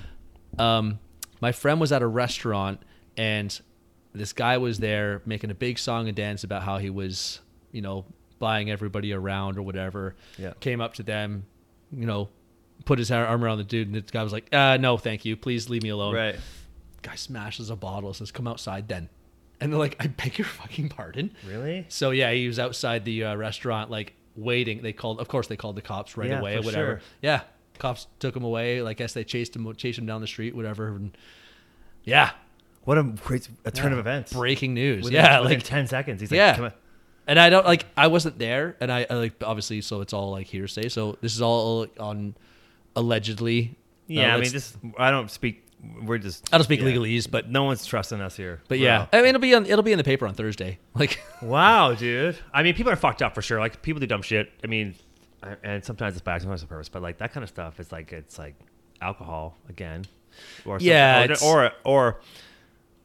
[0.59, 0.77] Yeah.
[0.77, 0.99] um,
[1.41, 2.81] my friend was at a restaurant
[3.17, 3.59] and
[4.13, 7.39] this guy was there making a big song and dance about how he was,
[7.71, 8.05] you know,
[8.43, 10.15] buying everybody around or whatever.
[10.37, 10.51] Yeah.
[10.59, 11.45] Came up to them,
[11.91, 12.27] you know,
[12.83, 15.37] put his arm around the dude, and the guy was like, uh, "No, thank you.
[15.37, 16.35] Please leave me alone." Right.
[17.01, 19.07] Guy smashes a bottle, says, "Come outside, then."
[19.61, 21.85] And they're like, "I beg your fucking pardon." Really?
[21.87, 24.81] So yeah, he was outside the uh, restaurant, like waiting.
[24.81, 26.71] They called, of course, they called the cops right Yeah, away, whatever.
[26.99, 27.01] sure.
[27.21, 27.41] Yeah,
[27.79, 28.81] cops took him away.
[28.81, 30.87] Like, I guess they chased him, chased him down the street, whatever.
[30.87, 31.15] And
[32.03, 32.31] yeah,
[32.83, 33.93] What a great a turn Yeah.
[33.93, 34.33] of events.
[34.33, 35.05] breaking news.
[35.05, 36.19] Within- yeah, within like ten seconds.
[36.19, 36.71] He's like, Yeah.
[37.27, 40.31] And I don't like I wasn't there, and I, I like obviously, so it's all
[40.31, 40.89] like hearsay.
[40.89, 42.35] So this is all on
[42.95, 43.71] allegedly.
[43.71, 43.75] Uh,
[44.07, 44.75] Yeah, I mean, this.
[44.97, 45.65] I don't speak.
[46.01, 46.53] We're just.
[46.53, 46.87] I don't speak yeah.
[46.87, 48.61] legalese, but No one's trusting us here.
[48.67, 50.79] but We're yeah, I mean it'll be on it'll be in the paper on Thursday.
[50.95, 52.37] Like Wow, dude.
[52.53, 53.59] I mean, people are fucked up for sure.
[53.59, 54.51] Like people do dumb shit.
[54.63, 54.95] I mean,
[55.63, 56.89] and sometimes it's back, sometimes it's purpose.
[56.89, 58.55] But like that kind of stuff is like it's like
[59.01, 60.05] alcohol again,
[60.65, 62.21] or Yeah, or- or or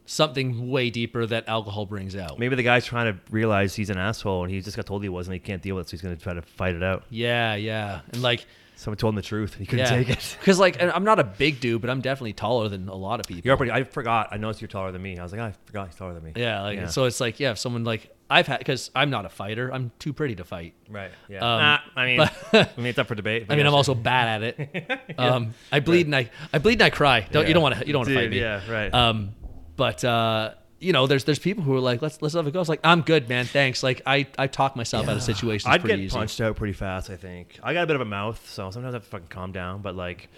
[0.09, 2.39] something way deeper that alcohol brings out.
[2.39, 5.09] maybe the guy's trying to realize he's an asshole and he just got told he
[5.09, 5.35] wasn't.
[5.35, 7.05] And he can't deal with it, so he's gonna try to fight it out.
[7.10, 9.55] Yeah, yeah, and like Someone told him the truth.
[9.55, 10.36] He couldn't yeah, take it.
[10.39, 13.26] because like I'm not a big dude, but I'm definitely taller than a lot of
[13.26, 13.43] people.
[13.44, 13.72] You're pretty.
[13.72, 14.28] I forgot.
[14.30, 15.18] I noticed you're taller than me.
[15.18, 16.32] I was like, I forgot he's taller than me.
[16.36, 16.86] yeah, like Yeah.
[16.86, 19.90] so it's like yeah, if someone like I've had because I'm not a fighter, I'm
[19.98, 20.74] too pretty to fight.
[20.89, 21.10] Right.
[21.28, 21.39] Yeah.
[21.39, 23.47] Um, Nah, I mean, but- I mean, it's up for debate.
[23.51, 25.01] I mean, I'm also bad at it.
[25.18, 27.26] Um, I bleed and I, I bleed and I cry.
[27.32, 27.48] Don't Yeah.
[27.48, 28.39] you don't want to you don't want to fight me.
[28.39, 28.94] yeah, right.
[28.94, 29.30] Um,
[29.79, 32.61] but uh, you know, there's there's people who are like, let's let's have a go.
[32.61, 33.47] It's like I'm good, man.
[33.47, 33.83] Thanks.
[33.83, 36.15] Like I I talk myself out of situations I'd pretty get easy.
[36.17, 37.09] punched out pretty fast.
[37.09, 39.29] I think I got a bit of a mouth, so sometimes I have to fucking
[39.29, 39.81] calm down.
[39.81, 40.29] But like,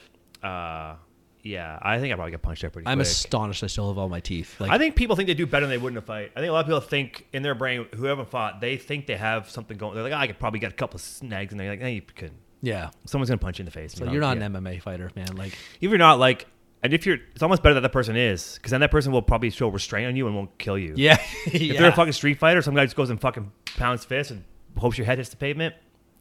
[0.43, 0.95] uh,
[1.43, 3.07] yeah, I think I probably get punched out pretty I'm quick.
[3.09, 4.61] astonished I still have all my teeth.
[4.61, 6.33] Like I think people think they do better than they would in a fight.
[6.37, 9.17] I think a lot of people think in their brain, whoever fought, they think they
[9.17, 9.95] have something going.
[9.95, 11.87] They're like, "Oh, I could probably get a couple of snags, and they're like, "No,
[11.89, 12.91] you couldn't." yeah.
[13.07, 13.95] Someone's gonna punch you in the face.
[13.95, 14.13] So know?
[14.13, 14.45] you're not Yeah.
[14.45, 15.35] an MMA fighter, man.
[15.37, 16.47] Like If you're not like,
[16.83, 19.23] and if you're, it's almost better that that person is, because then that person will
[19.23, 20.95] probably show restraint on you and won't kill you.
[20.97, 24.31] yeah, If they're a fucking street fighter, some guy just goes and fucking pounds fists
[24.31, 24.45] and
[24.77, 25.75] hopes your head hits the pavement.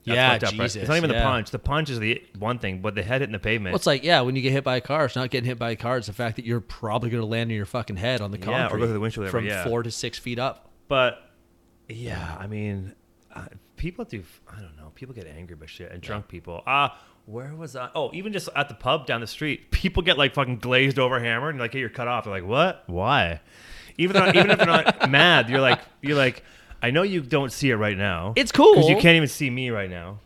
[0.03, 0.75] Yeah, up, right?
[0.75, 1.19] It's not even yeah.
[1.19, 1.51] the punch.
[1.51, 3.73] The punch is the one thing, but the head hitting the pavement.
[3.73, 5.59] Well, it's like yeah, when you get hit by a car, it's not getting hit
[5.59, 5.97] by a car.
[5.97, 8.39] It's the fact that you're probably going to land on your fucking head on the
[8.39, 9.65] Yeah, concrete or go through the windshield, from yeah.
[9.65, 10.71] four to six feet up.
[10.87, 11.19] But
[11.87, 12.95] yeah, I mean,
[13.35, 13.45] uh,
[13.75, 14.23] people do.
[14.47, 14.91] I don't know.
[14.95, 16.63] People get angry about shit, and drunk people.
[16.65, 16.97] Ah,
[17.29, 17.89] where was I?
[17.95, 21.19] Oh, even just at the pub down the street, people get like fucking glazed over,
[21.19, 22.23] hammered, and like, hey, you're cut off.
[22.23, 22.83] They're like, what?
[22.87, 23.41] Why?
[23.97, 26.43] Even though, even if they're not mad, you're like, you're like,
[26.81, 28.33] I know you don't see it right now.
[28.35, 28.73] It's cool.
[28.75, 30.19] because you can't even see me right now.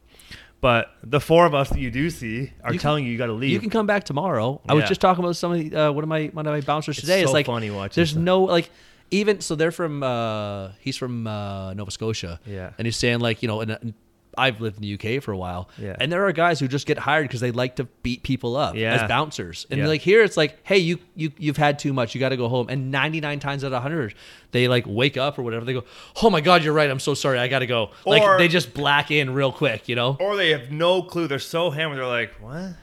[0.61, 3.17] But the four of us that you do see are You can- telling you you
[3.17, 3.51] got to leave.
[3.51, 4.61] You can come back tomorrow.
[4.69, 4.87] I was Yeah.
[4.89, 7.19] just talking about some of the, uh, one of my one of my bouncers today.
[7.19, 8.23] so it's like funny watching There's stuff.
[8.23, 8.69] no like
[9.11, 12.39] even so they're from uh he's from uh Nova Scotia.
[12.45, 12.71] Yeah.
[12.77, 13.93] And he's saying like, you know, and, and
[14.37, 15.69] I've lived in the UK for a while.
[15.77, 15.95] Yeah.
[15.99, 18.75] And there are guys who just get hired because they like to beat people up
[18.75, 18.93] Yeah.
[18.95, 19.65] as bouncers.
[19.69, 19.87] And Yeah.
[19.87, 22.13] like here it's like, hey, you you you've had too much.
[22.15, 22.67] You got to go home.
[22.69, 24.15] And 99 times out of 100,
[24.51, 25.65] they like wake up or whatever.
[25.65, 25.83] They go,
[26.21, 26.89] "Oh my god, you're right.
[26.89, 27.39] I'm so sorry.
[27.39, 30.17] I got to go." Like they just black in real quick, you know?
[30.19, 31.27] or they have no clue.
[31.27, 31.97] They're so hammered.
[31.99, 32.73] They're like, what?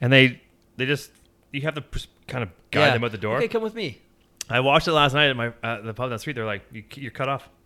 [0.00, 0.40] And they
[0.76, 1.10] they just
[1.52, 2.92] you have to pers- kind of guide Yeah.
[2.94, 3.36] them out the door.
[3.38, 3.98] Okay, come with me.
[4.48, 6.34] I watched it last night at my uh, the pub down the street.
[6.34, 7.48] They're like, you, you're cut off.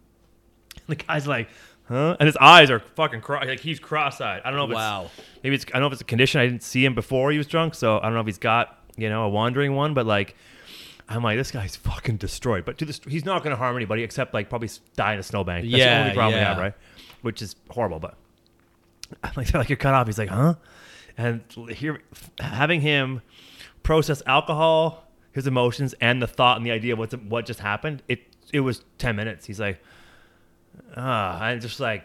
[0.89, 1.48] The guy's like,
[1.89, 2.16] huh?
[2.19, 3.44] And his eyes are fucking cross.
[3.47, 4.43] Like he's cross-eyed.
[4.44, 5.11] I don't know if Wow.
[5.16, 6.40] it's maybe it's I don't know if it's a condition.
[6.40, 8.78] I didn't see him before he was drunk, so I don't know if he's got
[8.97, 9.94] you know a wandering one.
[9.94, 10.36] But like,
[11.09, 12.65] I'm like, this guy's fucking destroyed.
[12.65, 15.23] But to this, he's not going to harm anybody except like probably die in a
[15.23, 15.65] snowbank.
[15.65, 16.74] That's the Yeah, only problem we have, right?
[17.23, 17.98] Which is horrible.
[18.01, 18.15] But
[19.23, 20.06] I'm like, they're like you're cut off.
[20.06, 20.55] He's like, huh?
[21.16, 22.01] And here,
[22.40, 23.23] having him
[23.85, 28.02] process alcohol, his emotions, and the thought and the idea of what's what just happened.
[28.09, 29.47] It it was ten minutes.
[29.47, 29.81] He's like,
[30.96, 32.05] ah, and just like,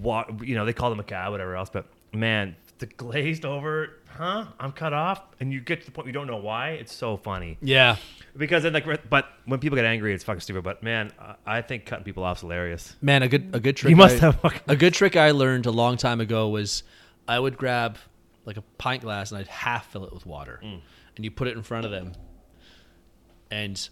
[0.00, 1.70] what you know, they call them a cab, whatever else.
[1.70, 4.46] But man, the glazed over, huh?
[4.58, 6.70] I'm cut off, and you get to the point you don't know why.
[6.70, 7.96] It's so funny Yeah.
[8.36, 10.62] because then like, but when people get angry, it's fucking stupid.
[10.64, 12.96] But man, I- I think cutting people off is hilarious.
[13.02, 13.90] Man, a good a good trick.
[13.90, 16.82] You must I- have fucking- a good trick I learned a long time ago was
[17.28, 17.98] I would grab
[18.46, 20.80] like a pint glass and I'd half fill it with water, Mm.
[21.16, 22.12] and you put it in front of them,
[23.50, 23.88] and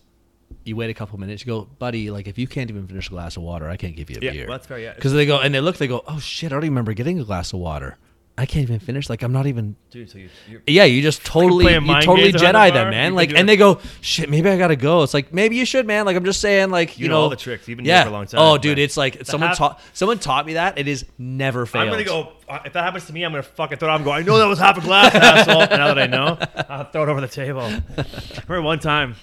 [0.64, 1.44] you wait a couple minutes.
[1.44, 3.96] You go, buddy, like if you can't even finish a glass of water, I can't
[3.96, 4.46] give you a Yeah, beer.
[4.48, 4.94] well, that's fair, yeah.
[4.94, 7.18] Because they go and they look, they go, oh shit, I don't even remember getting
[7.20, 7.96] a glass of water.
[8.40, 9.10] I can't even finish.
[9.10, 9.74] Like I'm not even.
[9.90, 13.16] Dude, so you, you're, Yeah, you just totally, you totally the Jedi them, man.
[13.16, 13.46] Like, and it.
[13.46, 15.02] they go, shit, maybe I gotta go.
[15.02, 16.06] It's like maybe you should, man.
[16.06, 17.66] Like I'm just saying, like you, You know know all the tricks.
[17.66, 18.04] You've been yeah.
[18.04, 18.84] for a long time, Oh, dude, man.
[18.84, 20.78] it's like someone half- taught someone taught me that.
[20.78, 21.86] It is never failed.
[21.86, 22.32] I'm gonna go.
[22.48, 23.92] uh, If that happens to me, I'm gonna fucking throw it.
[23.92, 24.22] I'm going.
[24.22, 25.76] I know that was half a glass, asshole.
[25.76, 26.38] Now that I know,
[26.68, 27.62] I'll throw it over the table.
[27.98, 28.04] I
[28.46, 29.16] remember one time,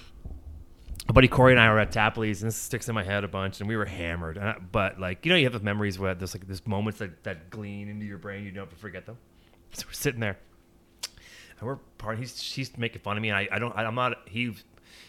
[1.08, 3.28] my buddy Corey and I were at Tapley's, and this sticks in my head a
[3.28, 4.38] bunch, and we were hammered.
[4.38, 7.22] I, but like, you know, you have those memories where there's like there's moments that
[7.24, 8.44] that glean into your brain.
[8.44, 9.16] You don't forget them.
[9.72, 10.38] So we're sitting there,
[11.58, 12.18] and we're part.
[12.18, 13.76] He's she's making fun of me, and I, I don't.
[13.76, 14.28] I, I'm not.
[14.28, 14.54] He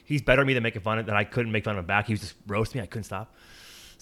[0.03, 1.07] he's better at me than making fun of.
[1.07, 2.07] That I couldn't make fun of him back.
[2.07, 2.83] He was just roasting me.
[2.83, 3.33] I couldn't stop.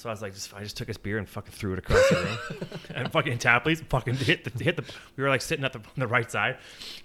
[0.06, 2.07] So I was like, just, I just took his beer and fucking threw it across
[2.10, 4.84] the room, and fucking Tapley's fucking hit the hit the.
[5.18, 6.57] We were like sitting at the, on the right side.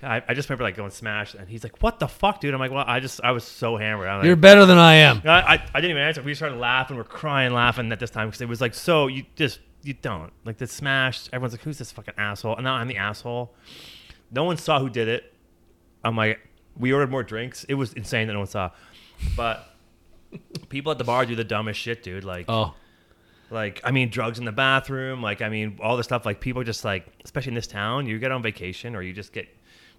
[0.03, 2.61] I, I just remember like going smash, and he's like, "What the fuck, dude?" I'm
[2.61, 5.23] like, "Well, I just I was so hammered." I'm like, You're better than I am.
[5.25, 6.21] I, I, I didn't even answer.
[6.21, 6.99] We started laughing.
[6.99, 9.07] We're crying, laughing at this time because it was like so.
[9.07, 11.27] You just you don't like the smash.
[11.33, 13.55] Everyone's like, "Who's this fucking asshole?" And now I'm the asshole.
[14.31, 15.33] No one saw who did it.
[16.05, 16.39] I'm like,
[16.77, 17.65] we ordered more drinks.
[17.65, 18.73] It was insane that no one saw,
[19.39, 19.75] but
[20.69, 22.25] people at the bar do the dumbest shit, dude.
[22.25, 22.75] Like, Oh,
[23.51, 25.23] like I mean, drugs in the bathroom.
[25.23, 26.25] Like I mean, all the stuff.
[26.27, 29.33] Like people just like, especially in this town, you get on vacation or you just
[29.33, 29.49] get.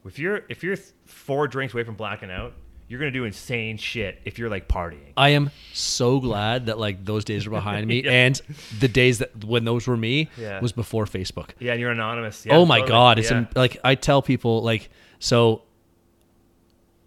[0.06, 2.54] If you're if you're four drinks away from blacking out,
[2.88, 4.20] you're gonna do insane shit.
[4.26, 5.14] If you're like partying.
[5.16, 8.12] I am so glad that like those days are behind me, Yeah.
[8.12, 8.42] and
[8.80, 10.60] the days that when those were me Yeah.
[10.60, 11.52] was before Facebook.
[11.60, 12.46] Yeah, and you're anonymous.
[12.46, 12.90] Yeah, oh my totally.
[12.92, 15.62] god, it's like I tell people like so.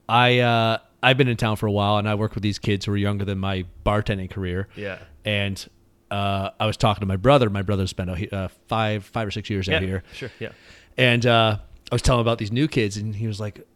[0.09, 2.87] I uh, I've been in town for a while, and I work with these kids
[2.87, 4.69] who are younger than my bartending career.
[4.77, 4.99] yeah.
[5.25, 5.67] and
[6.15, 7.51] uh, I was talking to my brother.
[7.51, 10.31] My brother spent out uh, five five or six years Yeah, out here, sure.
[10.39, 10.51] Yeah.
[10.97, 11.59] and uh,
[11.91, 13.67] I was telling him about these new kids, and he was like,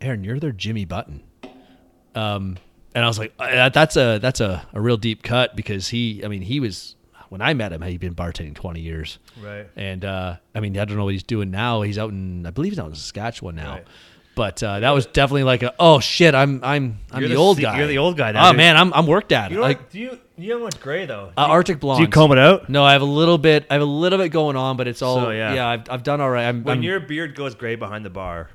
[0.00, 1.22] "Aaron, you're their Jimmy Button."
[2.14, 2.56] Um,
[2.94, 6.24] and I was like, "Uh, "That's a that's a, a real deep cut because he,
[6.24, 6.96] I mean, he was
[7.28, 9.66] when I met him, he'd been bartending twenty years, Right.
[9.76, 11.82] and uh, I mean, I don't know what he's doing now.
[11.82, 13.86] He's out in, I believe he's out in Saskatchewan now." Right.
[14.36, 17.58] But uh, that was definitely like a oh shit I'm I'm I'm the, the old
[17.58, 18.58] guy you're the old guy now, oh dude.
[18.58, 19.90] man I'm I'm worked at You know like?
[19.90, 21.32] Do you you have much gray though?
[21.36, 22.68] uh, Arctic blonde Do you comb it out?
[22.68, 23.64] no, I have a little bit.
[23.70, 25.54] I have a little bit going on, but it's all So, yeah.
[25.54, 25.66] yeah.
[25.66, 26.44] I've, I've done all right.
[26.46, 28.50] I'm, When I'm- your beard goes gray behind the bar,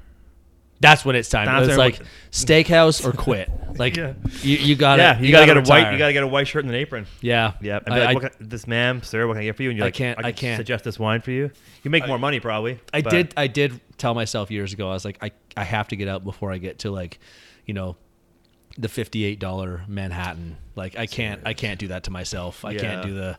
[0.82, 1.46] that's when it's time.
[1.46, 2.02] That's it's like
[2.32, 3.50] steakhouse or quit.
[3.78, 4.14] Like Yeah.
[4.42, 5.94] you, you got to yeah, you, gotta, get a white.
[5.94, 7.08] You gotta get a white shirt and an apron.
[7.22, 9.46] yeah, Yeah, and be I, like, I- what can, this ma'am, sir, what can I
[9.46, 9.70] get for you?
[9.70, 10.58] And you're I like, can't- I can can't.
[10.58, 11.50] suggest this wine for you.
[11.84, 12.80] You make more money probably.
[12.94, 13.34] I but- did.
[13.38, 14.90] I did tell myself years ago.
[14.90, 17.20] I was like, I, I have to get out before I get to like,
[17.66, 17.96] you know,
[18.78, 20.58] the fifty-eight dollar Manhattan.
[20.76, 21.42] Like I can't.
[21.46, 22.66] I can't do that to myself.
[22.66, 23.38] I can't do the,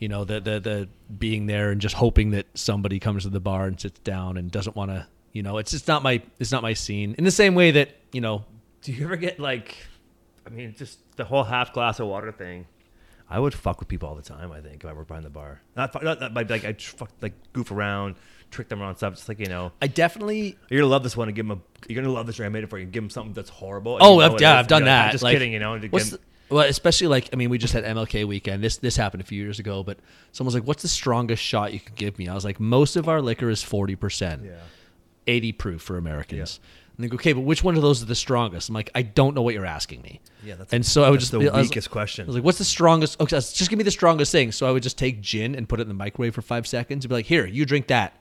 [0.00, 3.40] you know, the the the being there and just hoping that somebody comes to the
[3.40, 5.06] bar and sits down and doesn't want to.
[5.32, 6.22] You know, it's just not my.
[6.38, 7.14] It's not my scene.
[7.18, 8.44] In the same way that you know,
[8.82, 9.76] Do you ever get like,
[10.46, 12.66] I mean, just the whole half glass of water thing?
[13.30, 14.52] I would fuck with people all the time.
[14.52, 17.32] I think if I were behind the bar, not, not, not like I fuck like
[17.54, 18.16] goof around,
[18.50, 19.14] trick them around stuff.
[19.14, 21.88] Just like you know, I definitely you're gonna love this one and give them a.
[21.90, 22.84] You're gonna love this drink I made it for you.
[22.84, 23.96] Give them something that's horrible.
[24.02, 25.12] Oh, you know I've, yeah, I've done and you're like, that.
[25.12, 25.78] Just Like, kidding, you know.
[25.78, 28.62] to What's the, well, especially like I mean, we just had MLK weekend.
[28.62, 29.98] This this happened a few years ago, but
[30.32, 33.08] someone's like, "What's the strongest shot you can give me?" I was like, "Most of
[33.08, 34.56] our liquor is forty percent, yeah.
[35.26, 36.60] Eighty proof for Americans."
[36.96, 39.02] And they go, "Okay, but which one of those are the strongest?" I'm like, "I
[39.02, 41.58] don't know what you're asking me." Yeah, that's and so I would just the I
[41.58, 42.24] was- weakest question.
[42.24, 44.52] I was like, "What's the strongest?" Okay, just give me the strongest thing.
[44.52, 47.04] So I would just take gin and put it in the microwave for five seconds
[47.04, 48.18] and be like, "Here, you drink that.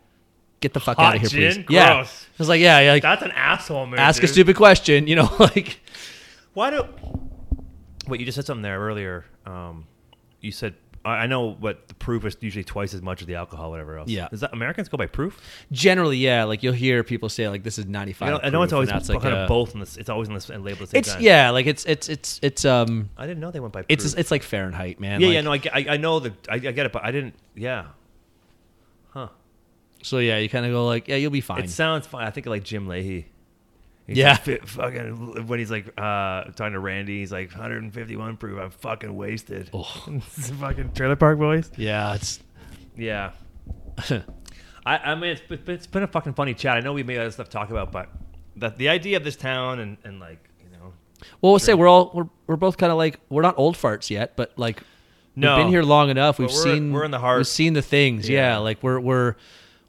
[0.61, 1.64] Get the fuck Hot out of here, gin?
[1.64, 2.07] please." Yeah, I
[2.38, 3.99] was like, "Yeah, yeah like, That's an asshole move.
[3.99, 5.80] ask a stupid question," you know, like.
[6.53, 6.84] Why do?
[8.07, 9.26] Wait, you just said something there earlier.
[9.45, 9.86] Um,
[10.41, 13.36] you said I I know but the proof is usually twice as much as the
[13.36, 14.10] alcohol, whatever else.
[14.10, 14.28] Yeah.
[14.32, 15.40] Is that Americans go by proof?
[15.72, 16.44] Generally, yeah.
[16.44, 18.30] Like you'll hear people say like this is ninety five.
[18.30, 20.72] I know, I know it's always kind of both, and it's always on the label
[20.72, 21.22] at the same It's time.
[21.22, 23.82] yeah, like it's it's it's it's um I didn't know they went by.
[23.82, 23.88] Proof.
[23.90, 25.22] it's it's like Fahrenheit, man.
[25.22, 25.72] yeah, Like, yeah.
[25.73, 27.36] No, I, I know the I, I get it, but I didn't.
[27.56, 27.86] Yeah.
[29.10, 29.30] Huh.
[30.03, 31.64] So yeah, you kind of go like, yeah, you'll be fine.
[31.64, 32.26] It sounds fine.
[32.26, 33.26] I think like Jim Lahey.
[34.11, 34.38] He's Yeah.
[34.45, 38.59] like, fucking when he's like uh, talking to Randy, he's like 151 proof.
[38.59, 39.69] I'm fucking wasted.
[39.73, 39.83] Oh.
[40.21, 41.71] fucking trailer park boys.
[41.77, 42.39] yeah, it's
[42.95, 43.31] Yeah.
[44.85, 46.75] I, I mean, it's, it's been a fucking funny chat.
[46.77, 48.09] I know we made other stuff to talk about, but
[48.55, 50.93] the, the idea of this town and, and like, you know,
[51.41, 54.09] well, we'll say we're all we're we're both kind of like we're not old farts
[54.09, 54.81] yet, but like
[55.35, 55.55] No.
[55.55, 56.39] we've been here long enough.
[56.39, 57.38] We've we're- seen we're in the heart.
[57.38, 58.27] We've seen the things.
[58.27, 58.53] Yeah.
[58.53, 58.57] Yeah.
[58.57, 59.35] like we're we're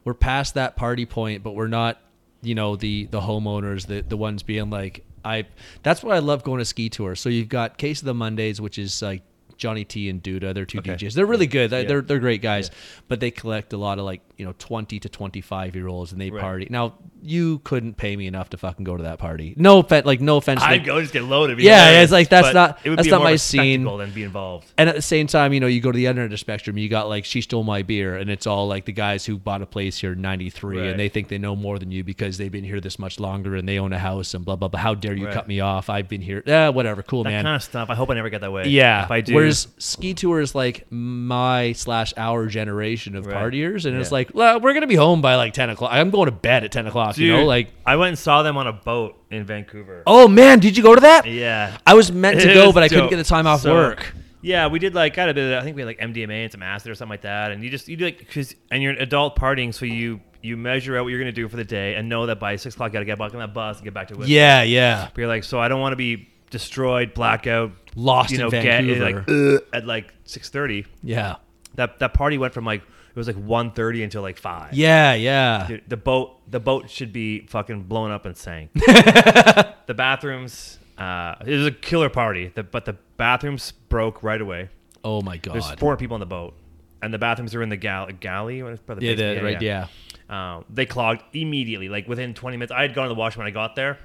[0.05, 1.99] we're past that party point, but we're not.
[2.43, 5.47] You know the the homeowners, the the ones being like I.
[5.83, 7.21] That's what I love going to ski tours.
[7.21, 9.23] So you've got Case of the Mondays, which is like
[9.57, 10.53] Johnny T and Duda.
[10.53, 10.95] They're two Okay.
[10.95, 11.15] DJs.
[11.15, 11.71] They're really good.
[11.71, 11.89] They're, Yeah.
[11.89, 12.71] they're they're great guys,
[13.07, 16.11] but they collect a lot of like you know twenty to twenty five year olds,
[16.11, 16.41] and they Right.
[16.43, 16.67] party.
[16.69, 16.95] Now
[17.25, 19.55] you couldn't pay me enough to fucking go to that party.
[19.57, 20.61] No offense, like no offense.
[20.61, 21.61] I'd like- go just get loaded.
[21.61, 23.85] Yeah, it's like, that's not- It would that's be not my scene.
[23.85, 24.67] Than be involved.
[24.77, 26.37] and at the same time, you know, you go to the other end of the
[26.37, 29.39] spectrum, you got like she stole my beer, and it's all like the guys who
[29.39, 30.87] bought a place here in '93, Right.
[30.89, 33.55] and they think they know more than you because they've been here this much longer
[33.55, 34.81] and they own a house and blah blah blah.
[34.81, 35.35] How dare you Right.
[35.35, 35.89] cut me off?
[35.89, 36.43] I've been here.
[36.45, 37.05] Yeah, whatever.
[37.05, 37.45] Cool, That man.
[37.45, 37.89] kind of stuff.
[37.89, 38.67] I hope I never get that way.
[38.67, 39.05] yeah.
[39.05, 43.97] If I do, Whereas ski tour is like my slash our generation of partiers, and
[43.97, 45.91] it's like, well, we're gonna be home by like 10 o'clock.
[45.93, 47.17] I'm going to bed at 10 o'clock.
[47.19, 50.03] you know, like, I went and saw them on a boat in Vancouver.
[50.07, 51.27] oh man, did you go to that?
[51.27, 51.77] Yeah.
[51.87, 54.15] I was meant to It go, but I couldn't get the time off So, work.
[54.41, 55.53] Yeah, we did like got a bit.
[55.53, 57.53] Of, I think we had like MDMA and some acid or something like that.
[57.53, 60.57] And you just you do like because and you're an adult partying, so you you
[60.57, 62.91] measure out what you're gonna do for the day and know that by six o'clock
[62.91, 64.27] you gotta get back on that bus and get back to it.
[64.29, 65.11] Yeah, yeah.
[65.15, 68.63] But you're like, so I don't want to be destroyed, blackout, Lost you know, in
[68.63, 70.87] get like at like six thirty.
[71.05, 71.37] yeah.
[71.77, 72.83] That that party went from like
[73.15, 74.73] it was like 1.30 until like five.
[74.73, 75.67] Yeah, yeah.
[75.69, 78.73] Dude, the boat the boat should be fucking blown up and sank.
[78.75, 80.79] the bathrooms.
[80.97, 84.69] Uh, it was a killer party, the, but the bathrooms broke right away.
[85.05, 85.55] Oh my god!
[85.55, 86.55] There's four people on the boat,
[87.03, 88.63] and the bathrooms are in the gal- galley.
[88.63, 89.87] What is- by the yeah, the, right, yeah.
[90.31, 92.73] Uh, they clogged immediately, like within 20 minutes.
[92.73, 93.99] I had gone to the washroom when I got there.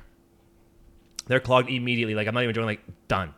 [1.27, 2.15] They're clogged immediately.
[2.15, 3.33] Like I'm not even doing Like done.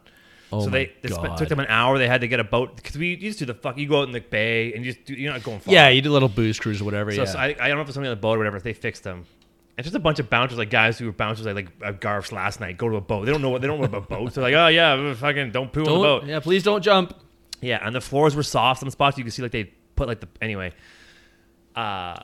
[0.51, 1.99] Oh so they, they spent, took them an hour.
[1.99, 3.77] They had to get a boat because we you just do the fuck.
[3.77, 5.73] You go out in the bay and you just do, you're not going far.
[5.73, 7.11] Yeah, you do a little booze cruise or whatever.
[7.11, 7.25] So, yeah.
[7.25, 8.57] so I, I don't know if it's something on the boat or whatever.
[8.57, 9.25] If they fixed them,
[9.77, 12.31] it's just a bunch of bouncers, like guys who were bouncers, like like uh, Garfs
[12.31, 12.77] last night.
[12.77, 13.25] Go to a boat.
[13.25, 14.35] They don't know what they don't know about boats.
[14.35, 16.25] They're like, oh yeah, fucking don't poo on the boat.
[16.25, 17.13] yeah, please don't jump.
[17.61, 18.79] Yeah, and the floors were soft.
[18.79, 19.65] Some spots you could see like they
[19.95, 20.73] put like the anyway.
[21.75, 22.15] Uh,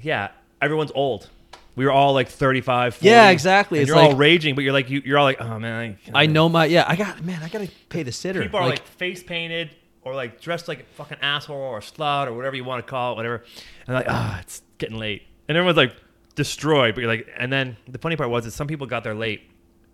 [0.00, 0.30] yeah,
[0.62, 1.28] everyone's old.
[1.76, 3.82] We were all like 35, 40, Yeah, exactly.
[3.84, 6.66] you're all raging, but you're like you, you're all like, oh man, I know my
[6.66, 6.84] yeah.
[6.86, 7.42] I got man.
[7.42, 8.42] I gotta pay the sitter.
[8.42, 9.70] People are like, face painted
[10.02, 12.88] or like dressed like a fucking asshole or a slut or whatever you want to
[12.88, 13.44] call it, whatever.
[13.86, 15.96] And like, ah, it's getting late, and everyone's like
[16.34, 16.94] destroyed.
[16.94, 19.42] But you're like, and then the funny part was that some people got there late,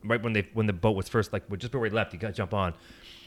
[0.05, 2.12] right when they when the boat was first like just before we left.
[2.12, 2.74] You got to jump on,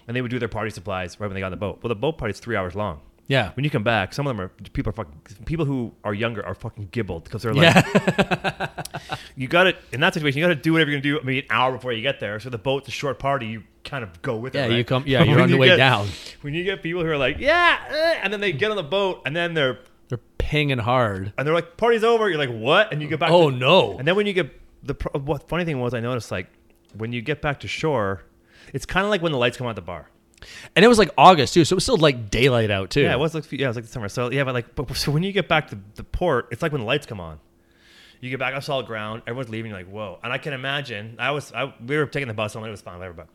[0.08, 1.80] and they would do their party supplies right when they got on the boat.
[1.82, 3.02] Well, the boat party's three hours long.
[3.28, 6.14] Yeah, When you come back, some of them are people are fucking people who are
[6.14, 8.70] younger are fucking gibbled because they're like, yeah,
[9.36, 11.26] you got to in that situation, you got to do whatever you're gonna do.
[11.26, 12.40] Maybe an hour before you get there.
[12.40, 13.48] So the boat's a short party.
[13.48, 14.66] You kind of go with yeah.
[14.66, 14.70] it.
[14.70, 14.78] right?
[14.78, 15.04] You come.
[15.08, 16.08] Yeah, you're on the you way get- down.
[16.42, 18.84] When you get people who are like, yeah, eh," and then they get on the
[18.84, 19.80] boat, and then they're
[20.10, 21.32] They're pinging hard.
[21.38, 22.30] and they're like, party's over.
[22.30, 22.92] You're like, what?
[22.92, 23.32] And you get back.
[23.32, 23.98] Oh to, no.
[23.98, 24.52] And then when you get
[24.84, 26.48] the what funny thing was, I noticed like
[26.98, 28.24] when you get back to shore,
[28.74, 30.10] it's kind of like when the lights come out the bar.
[30.76, 33.02] And it was like August too, so it was still like daylight out too.
[33.02, 34.10] Yeah, it was like yeah, it was like the summer.
[34.10, 36.72] So yeah, but like but so when you get back to the port, it's like
[36.72, 37.40] when the lights come on.
[38.22, 39.72] You get back on solid ground, everyone's leaving.
[39.72, 40.18] You're like, whoa!
[40.24, 41.18] And I can imagine.
[41.20, 43.14] I was, I, we were taking the bus and It was fine, whatever.
[43.14, 43.28] But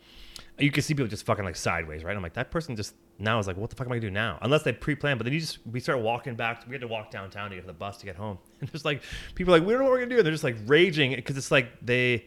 [0.58, 2.16] you can see people just fucking like sideways, right?
[2.16, 4.10] I'm like, that person just now is like, what the fuck am I gonna do
[4.10, 4.38] now?
[4.42, 5.18] Unless they pre-planned.
[5.18, 6.64] But then you just, we start walking back.
[6.66, 8.38] We had to walk downtown to get to the bus to get home.
[8.60, 9.02] And just like
[9.34, 10.16] people are like, we don't know what we're gonna do.
[10.16, 12.26] And they're just like raging because it's like they,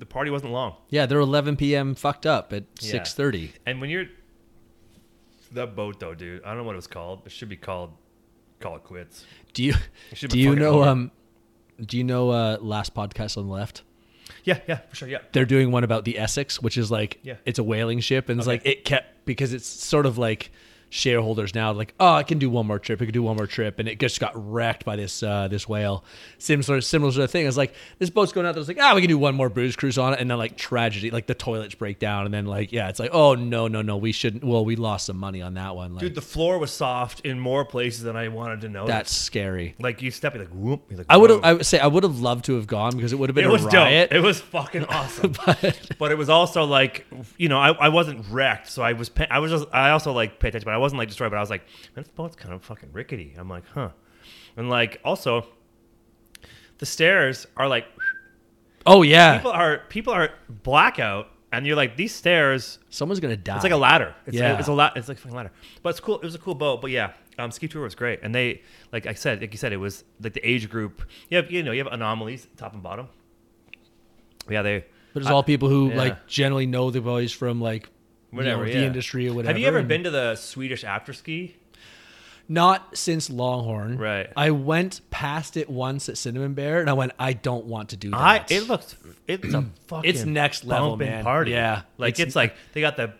[0.00, 0.74] the party wasn't long.
[0.88, 1.94] Yeah, they're 11 p.m.
[1.94, 3.00] fucked up at Yeah.
[3.02, 3.52] 6:30.
[3.66, 4.06] And when you're
[5.52, 7.22] that boat though, dude, I don't know what it was called.
[7.26, 7.92] It should be called
[8.60, 9.24] call it quits.
[9.54, 9.74] Do you
[10.10, 10.88] It should do be you fucking know over.
[10.90, 11.10] um
[11.84, 13.82] do you know uh last podcast on the left?
[14.44, 15.08] Yeah, yeah, for sure.
[15.08, 15.18] Yeah.
[15.32, 17.36] They're doing one about the Essex, which is like Yeah.
[17.44, 18.56] it's a whaling ship and it's Okay.
[18.58, 20.50] like it kept because it's sort of like
[20.90, 23.46] shareholders now like oh I can do one more trip I can do one more
[23.46, 26.04] trip and it just got wrecked by this uh this whale
[26.38, 29.00] similar similar sort of thing it's like this boat's going out there's like ah we
[29.00, 31.74] can do one more booze cruise on it and then like tragedy like the toilets
[31.74, 34.64] break down and then like yeah it's like oh no no no we shouldn't well
[34.64, 37.64] we lost some money on that one like Dude, the floor was soft in more
[37.64, 38.86] places than I wanted to know.
[38.86, 40.82] that's scary like you step, you're like whoop.
[40.90, 43.12] You're like, I would I would say I would have loved to have gone because
[43.12, 44.10] it would have been it was riot.
[44.10, 44.18] dope.
[44.18, 45.34] It was fucking awesome.
[45.46, 47.06] but but it was also like,
[47.36, 50.12] you know, I, I wasn't wrecked, so I was pay, I was just I also
[50.12, 51.30] like pay attention, but I wasn't like destroyed.
[51.30, 51.62] But I was like,
[51.94, 53.34] man, this boat's kind of fucking rickety.
[53.36, 53.90] I'm like, huh,
[54.56, 55.46] and like also,
[56.78, 57.86] the stairs are like
[58.86, 62.78] oh yeah, people are people are blackout, and you're like these stairs.
[62.90, 63.56] someone's gonna die.
[63.56, 64.14] It's like a ladder.
[64.26, 64.58] It's, Yeah.
[64.58, 64.96] it's a lot.
[64.96, 65.52] It's like a fucking ladder.
[65.82, 66.16] But it's cool.
[66.16, 66.80] It was a cool boat.
[66.80, 68.62] But yeah, um, ski tour was great, and they
[68.92, 71.02] like I said, like you said, it was like the age group.
[71.28, 73.08] You have you know you have anomalies top and bottom.
[74.48, 74.84] Yeah, they.
[75.12, 75.96] But it's all people who yeah.
[75.96, 77.88] like generally know the boys from like
[78.32, 78.80] you Whatever, know, yeah.
[78.80, 79.52] the industry or whatever.
[79.52, 81.56] Have you ever and- been to the Swedish after ski?
[82.48, 83.96] Not since Longhorn.
[83.96, 84.28] Right.
[84.36, 87.96] I went past it once at Cinnamon Bear, and I went, I don't want to
[87.96, 88.16] do that.
[88.16, 88.96] I it looks
[89.28, 91.22] it's a fucking It's next level, man.
[91.22, 91.52] party.
[91.52, 91.82] Yeah.
[91.96, 93.12] like It's- it's, like they got the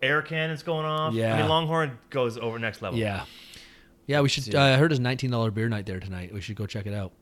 [0.00, 1.12] air cannons going off.
[1.12, 1.34] Yeah.
[1.34, 2.98] I mean Longhorn goes over next level.
[2.98, 3.24] yeah,
[4.06, 4.22] yeah.
[4.22, 4.54] We should.
[4.54, 6.32] Uh, I heard there's nineteen dollar beer night there tonight.
[6.32, 7.12] We should go check it out.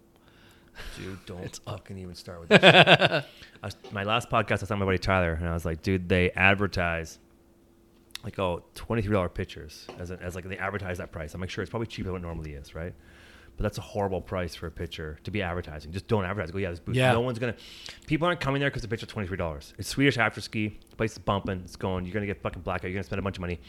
[0.97, 2.60] dude, don't it's fucking even start with this.
[3.62, 5.64] I was, my last podcast, I was talking to my buddy Tyler, and I was
[5.64, 7.18] like, dude, they advertise
[8.27, 11.32] like oh twenty three dollar pitchers as a, as like they advertise that price.
[11.32, 12.93] I'm like, sure, it's probably cheaper than what it normally is, right?
[13.57, 15.90] But that's a horrible price for a pitcher to be advertising.
[15.93, 16.51] Just don't advertise.
[16.51, 16.97] Go, yeah, this booth.
[16.97, 17.12] Yeah.
[17.12, 17.55] No one's gonna.
[18.07, 19.73] People aren't coming there because the pitcher's twenty three dollars.
[19.78, 20.78] It's Swedish after ski.
[20.90, 21.62] The place is bumping.
[21.65, 22.05] It's going.
[22.05, 22.90] You're gonna get fucking blackout.
[22.90, 23.61] You're gonna spend a bunch of money.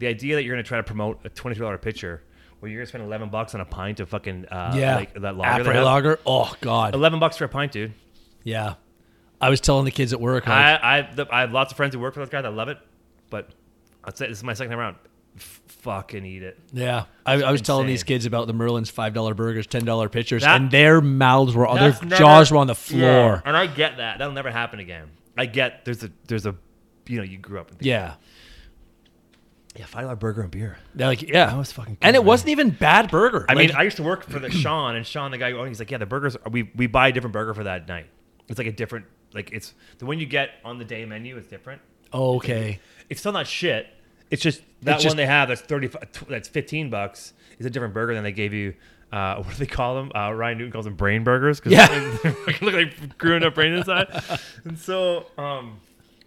[0.00, 2.24] The idea that you're gonna try to promote a twenty three dollar pitcher.
[2.58, 5.34] Where you're gonna spend eleven bucks on a pint of fucking uh, yeah, like that
[5.36, 6.18] lager, Après lager.
[6.26, 6.94] Oh God.
[6.94, 7.94] eleven bucks for a pint, dude.
[8.44, 8.74] Yeah.
[9.40, 10.46] I was telling the kids at work.
[10.46, 12.44] Like, I I, the, I have lots of friends who work for those guys.
[12.44, 12.76] I love it,
[13.30, 13.48] but
[14.04, 14.96] I'd say this is my second time around.
[15.36, 16.58] F- fucking eat it.
[16.72, 20.08] Yeah, I, I was telling these kids about the Merlin's five dollar burgers, ten dollar
[20.08, 23.00] pitchers, That- and their mouths were on their never- jaws were on the floor.
[23.00, 24.18] Yeah, and I get that.
[24.18, 25.08] That'll never happen again.
[25.38, 26.54] I get there's a there's a
[27.06, 27.70] you know you grew up.
[27.70, 28.14] And Yeah,
[29.76, 30.78] yeah, five dollar burger and beer.
[30.94, 31.98] they're like, yeah, That was fucking.
[32.02, 32.26] and it man.
[32.26, 33.46] wasn't even bad burger.
[33.48, 35.58] I Like, mean, I used to work for the Sean, and Sean, the guy, who
[35.58, 36.36] owned, he's like, yeah, the burgers.
[36.50, 38.06] We we buy a different burger for that night.
[38.48, 41.46] It's like a different like it's the one you get on the day menu is
[41.46, 41.80] different.
[42.12, 42.80] Oh, okay.
[43.10, 43.86] It's still not shit.
[44.30, 45.90] It's just that It's just- one they have that's thirty.
[46.28, 47.32] That's fifteen bucks.
[47.58, 48.74] Is a different burger than they gave you.
[49.12, 50.12] Uh, what do they call them?
[50.14, 51.60] Uh, Ryan Newton calls them brain burgers.
[51.60, 51.86] Cause Yeah.
[52.22, 54.06] they look like growing up brain inside.
[54.64, 55.80] And so, um,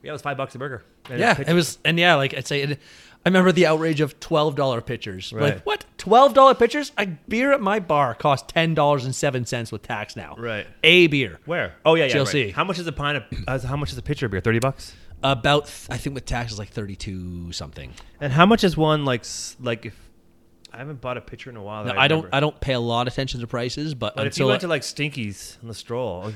[0.03, 0.84] yeah, it was five bucks a burger.
[1.10, 2.80] And Yeah, it was, and yeah, like I'd say, it,
[3.26, 5.31] I remember the outrage of twelve dollar pitchers.
[5.31, 5.55] Right.
[5.55, 5.85] Like what?
[5.97, 6.91] Twelve dollar pitchers?
[6.97, 10.35] A beer at my bar costs ten dollars and seven cents with tax now.
[10.38, 10.68] Right.
[10.84, 11.39] A beer.
[11.45, 11.76] Where?
[11.85, 12.15] Oh yeah, yeah.
[12.15, 12.45] GLC.
[12.47, 12.53] Right.
[12.53, 13.23] How much is a pint of?
[13.47, 14.41] Uh, how much is a pitcher of beer?
[14.41, 14.93] Thirty bucks.
[15.24, 17.91] About I think with taxes like thirty two something.
[18.20, 19.98] And how much is one like s- like if
[20.72, 21.84] I haven't bought a pitcher in a while?
[21.86, 22.28] Now, that I don't.
[22.34, 24.62] I don't pay a lot of attention to prices, but, But if you until went
[24.62, 26.34] to like Stinkies on the stroll,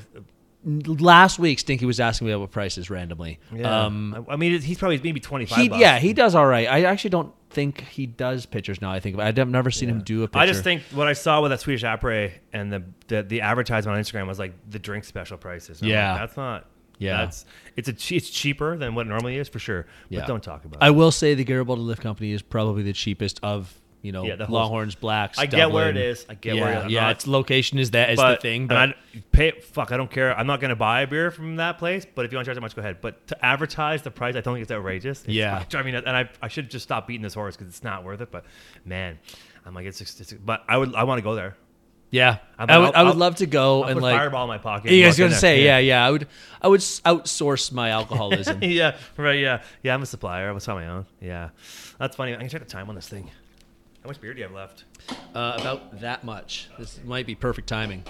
[0.64, 3.38] last week, Stinky was asking me about prices randomly.
[3.52, 3.84] yeah.
[3.86, 5.76] Um, I I mean, he's probably maybe twenty five.
[5.76, 6.68] yeah he does all right.
[6.68, 8.90] I actually don't think he does pitchers now.
[8.90, 10.42] I think I've never seen him do a pitcher.
[10.42, 13.96] I just think what I saw with that Swedish Apres and the, the the advertisement
[13.96, 15.80] on Instagram was like the drink special prices.
[15.82, 16.12] I'm Yeah.
[16.12, 16.66] like, that's not.
[16.98, 17.18] Yeah.
[17.24, 17.44] that's
[17.76, 19.86] it's a che- it's cheaper than what it normally is for sure.
[20.10, 20.26] But Yeah.
[20.26, 20.84] don't talk about it.
[20.84, 20.92] I it.
[20.96, 24.46] will say the Garibaldi Lift Company is probably the cheapest of you know Yeah, the
[24.46, 25.38] whole- Longhorns, Blacks.
[25.38, 26.10] I get where it Dublin.
[26.10, 26.26] is.
[26.28, 26.84] I get yeah, where it is.
[26.84, 27.00] I'm yeah.
[27.02, 28.62] not- its location is that is the thing.
[28.62, 28.94] and But I
[29.32, 29.90] pay fuck.
[29.92, 30.36] I don't care.
[30.38, 32.06] I'm not gonna buy a beer from that place.
[32.14, 32.98] But if you want to charge that much, go ahead.
[33.00, 35.20] But to advertise the price, I don't think it's outrageous.
[35.24, 35.54] It's Yeah.
[35.58, 36.06] fucking driving me nuts.
[36.06, 38.30] And I I should just stop beating this horse because it's not worth it.
[38.30, 38.44] But
[38.84, 39.18] man,
[39.66, 41.56] I'm like it's, it's but I would I want to go there.
[42.10, 44.16] Yeah, I'm- I would, I'll- I would love to go I'll and put like.
[44.16, 44.90] fireball in my pocket.
[44.92, 46.06] You and guys walk in gonna say yeah, yeah.
[46.06, 46.26] I would
[46.62, 48.58] I would s- outsource my alcoholism.
[48.62, 49.38] yeah, right.
[49.38, 49.94] Yeah, yeah.
[49.94, 50.48] I'm a supplier.
[50.50, 51.06] I'm on my own.
[51.20, 51.50] Yeah,
[51.98, 52.34] that's funny.
[52.34, 53.30] I can check the time on this thing.
[54.02, 54.84] How much beer do you have left?
[55.34, 56.68] uh, about that much.
[56.78, 58.02] This might be perfect timing.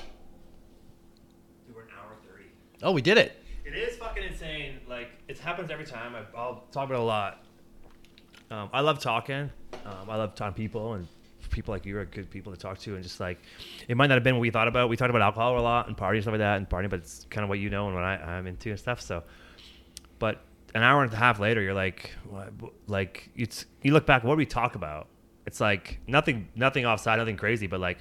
[1.66, 2.44] Dude, we're an hour thirty.
[2.82, 3.42] Oh, we did it.
[3.64, 4.78] It is fucking insane.
[4.88, 6.14] Like it happens every time.
[6.14, 7.42] I, I'll talk about it a lot.
[8.50, 9.50] Um, I love talking.
[9.84, 11.06] Um, I love talking to people and
[11.58, 13.38] people like you are good people to talk to and just like
[13.88, 14.88] it might not have been what we thought about.
[14.88, 17.00] We talked about alcohol a lot and party and stuff like that and partying, but
[17.00, 19.00] it's kind of what you know and what I, I'm into and stuff.
[19.00, 19.24] So,
[20.18, 20.40] but
[20.74, 22.52] an hour and a half later, you're like, what,
[22.86, 25.08] like it's you look back, what did we talk about?
[25.46, 27.98] It's like nothing, nothing offside, nothing crazy, but like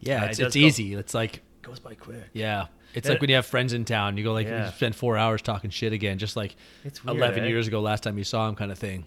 [0.00, 0.94] Yeah, Yeah, it it's, go- easy.
[0.94, 2.24] It's like goes by quick.
[2.32, 2.66] yeah.
[2.94, 3.12] It's Yeah.
[3.12, 4.66] like when you have friends in town, you go like Yeah.
[4.66, 7.48] you spend four hours talking shit again, just like It's weird, eleven eh?
[7.48, 9.04] years ago, last time you saw him, kind of thing.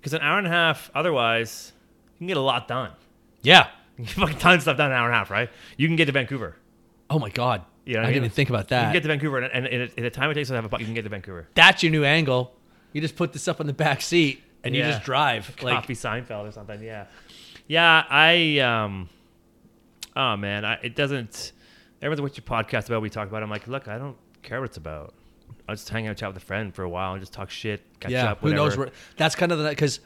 [0.00, 1.72] Because an hour and a half, otherwise,
[2.18, 2.92] you can get a lot done.
[3.42, 3.68] Yeah.
[3.98, 5.50] You can fucking ton of stuff done in an hour and a half, right?
[5.76, 6.54] You can get to Vancouver.
[7.10, 7.64] Oh my god.
[7.84, 8.80] You know what I I didn't even think about that.
[8.80, 10.64] You can get to Vancouver, and, and in, in the time it takes to have
[10.64, 11.48] a puck, you can get to Vancouver.
[11.54, 12.54] That's your new angle.
[12.92, 15.52] You just put this up on the back seat and you just drive.
[15.62, 16.80] Like Copy Seinfeld or something.
[16.80, 17.06] Yeah,
[17.66, 18.04] yeah.
[18.08, 19.08] I um,
[20.14, 21.52] oh man, I, it doesn't.
[22.00, 23.02] Everyone's what's your podcast about?
[23.02, 23.42] We talk about.
[23.42, 23.44] it.
[23.44, 25.14] I'm like, look, I don't care what it's about.
[25.68, 27.82] I'll just hang out, chat with a friend for a while, and just talk shit,
[28.00, 28.40] catch yeah, up.
[28.40, 30.00] who knows where that's kind of the because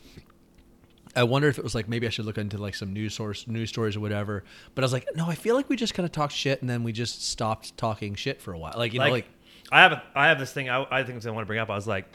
[1.15, 3.47] I wonder if it was like maybe I should look into like some news source
[3.47, 4.45] news stories or whatever.
[4.75, 6.71] But I was like, no, I feel like we just kind of talked shit and
[6.71, 8.75] then we just stopped talking shit for a while.
[8.77, 9.29] Like you like, know, like
[9.71, 11.71] I have a, I have this thing I, I think I want to bring up.
[11.71, 12.07] I was like,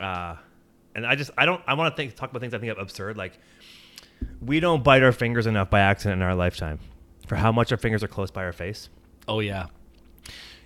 [0.00, 0.36] uh,
[0.94, 2.80] and I just I don't I want to think talk about things I think are
[2.80, 3.16] absurd.
[3.16, 3.38] Like
[4.40, 6.78] we don't bite our fingers enough by accident in our lifetime
[7.26, 8.88] for how much our fingers are close by our face.
[9.28, 9.66] oh yeah,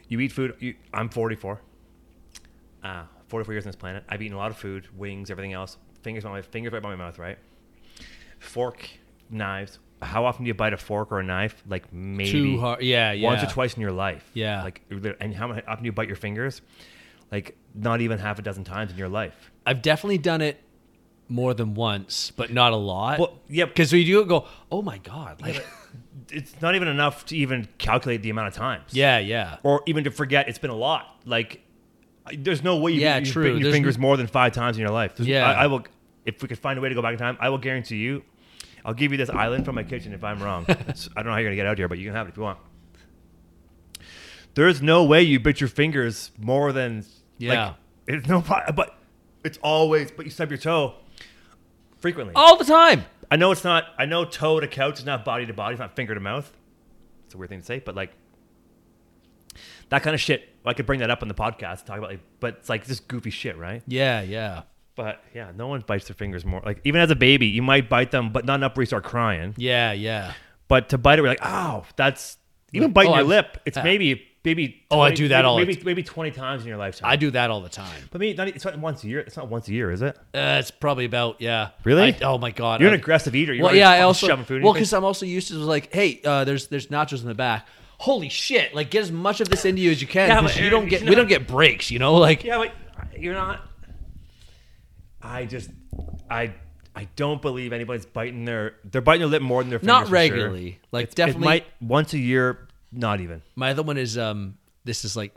[0.08, 0.56] You eat food.
[0.58, 1.60] You, I'm 44.
[2.82, 4.04] Uh, 44 years on this planet.
[4.08, 5.76] I've eaten a lot of food, wings, everything else.
[6.02, 7.38] Fingers on my fingers right by my mouth, right?
[8.46, 8.88] Fork,
[9.30, 9.78] knives.
[10.02, 11.62] How often do you bite a fork or a knife?
[11.68, 12.82] Like maybe too hard.
[12.82, 13.26] Yeah, yeah.
[13.28, 14.28] once or twice in your life.
[14.34, 14.62] Yeah.
[14.62, 14.82] Like,
[15.20, 16.60] and how often do you bite your fingers?
[17.32, 19.50] Like, not even half a dozen times in your life.
[19.64, 20.60] I've definitely done it
[21.28, 23.18] more than once, but not a lot.
[23.18, 25.64] Well, yeah, because we do go, oh my god, like
[26.30, 28.92] it's not even enough to even calculate the amount of times.
[28.92, 29.56] yeah, yeah.
[29.64, 31.06] Or even to forget it's been a lot.
[31.24, 31.62] Like,
[32.36, 33.44] there's no way you Yeah, you've true.
[33.44, 35.16] bitten your There's fingers more than five times in your life.
[35.16, 35.48] There's- Yeah.
[35.48, 35.84] I, I will.
[36.24, 38.22] If we could find a way to go back in time, I will guarantee you.
[38.86, 40.64] I'll give you this island from my kitchen if I'm wrong.
[40.68, 42.36] I don't know how you're gonna get out here, but you can have it if
[42.36, 42.58] you want.
[44.54, 47.04] There's no way you bit your fingers more than
[47.36, 47.66] Yeah.
[47.66, 47.76] Like,
[48.06, 48.96] it's no, but
[49.44, 50.12] it's always.
[50.12, 50.94] But you stub your toe
[51.98, 52.32] frequently.
[52.36, 53.04] all the time.
[53.28, 53.86] I know it's not.
[53.98, 55.74] I know toe to couch is not body to body.
[55.74, 56.50] It's not finger to mouth.
[57.26, 58.12] It's a weird thing to say, but like
[59.88, 60.48] that kind of shit.
[60.64, 63.00] I could bring that up on the podcast, talk about, like, but it's like this
[63.00, 63.82] goofy shit, right?
[63.86, 64.62] Yeah, yeah,
[64.96, 66.62] But yeah, no one bites their fingers more.
[66.64, 69.04] Like even as a baby, you might bite them, but not enough where you start
[69.04, 69.54] crying.
[69.58, 70.32] yeah, yeah.
[70.68, 72.38] But to bite it, we're like, oh, that's
[72.72, 72.92] even Yeah.
[72.92, 73.58] biting Oh, your I've- lip.
[73.66, 73.84] It's yeah.
[73.84, 74.82] maybe maybe.
[74.90, 77.10] Oh, I do that maybe, all the maybe maybe twenty times in your lifetime.
[77.10, 78.08] I do that all the time.
[78.10, 79.20] But me, not, it's not once a year.
[79.20, 80.16] It's not once a year, is it?
[80.34, 81.70] Uh, it's probably about yeah.
[81.84, 82.14] Really?
[82.14, 82.80] I- oh my god.
[82.80, 83.52] You're an aggressive eater.
[83.54, 83.90] You're well, yeah.
[83.90, 84.62] I also shoving food.
[84.62, 87.66] well because I'm also used to like, hey, uh, there's there's nachos in the back.
[87.98, 88.74] Holy shit!
[88.74, 90.28] Like get as much of this into you as you can.
[90.28, 91.90] Yeah, but you don't get you're we don't not- get breaks.
[91.90, 92.72] You know, like Yeah, but
[93.20, 93.60] you're not.
[95.26, 95.70] I just,
[96.30, 96.54] I,
[96.94, 98.76] I don't believe anybody's biting their.
[98.84, 99.86] They're biting their lip more than their fingers.
[99.86, 100.12] not for sure.
[100.14, 100.80] regularly.
[100.92, 101.44] Like It definitely.
[101.44, 102.68] might once a year.
[102.92, 103.42] Not even.
[103.54, 104.56] My other one is um.
[104.84, 105.34] This is like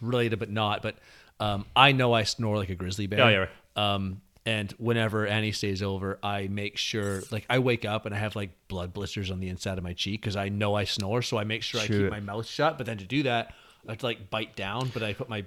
[0.00, 0.82] related but not.
[0.82, 0.96] But
[1.40, 3.22] Um, I know I snore like a grizzly bear.
[3.22, 3.94] Oh, yeah, right.
[3.94, 8.18] Um, and whenever Annie stays over, I make sure, like, I wake up and I
[8.18, 11.20] have like blood blisters on the inside of my cheek because I know I snore.
[11.22, 12.04] So I make sure I Shoot.
[12.04, 12.78] keep my mouth shut.
[12.78, 13.52] But then to do that,
[13.86, 14.90] I have to like bite down.
[14.94, 15.44] But I put my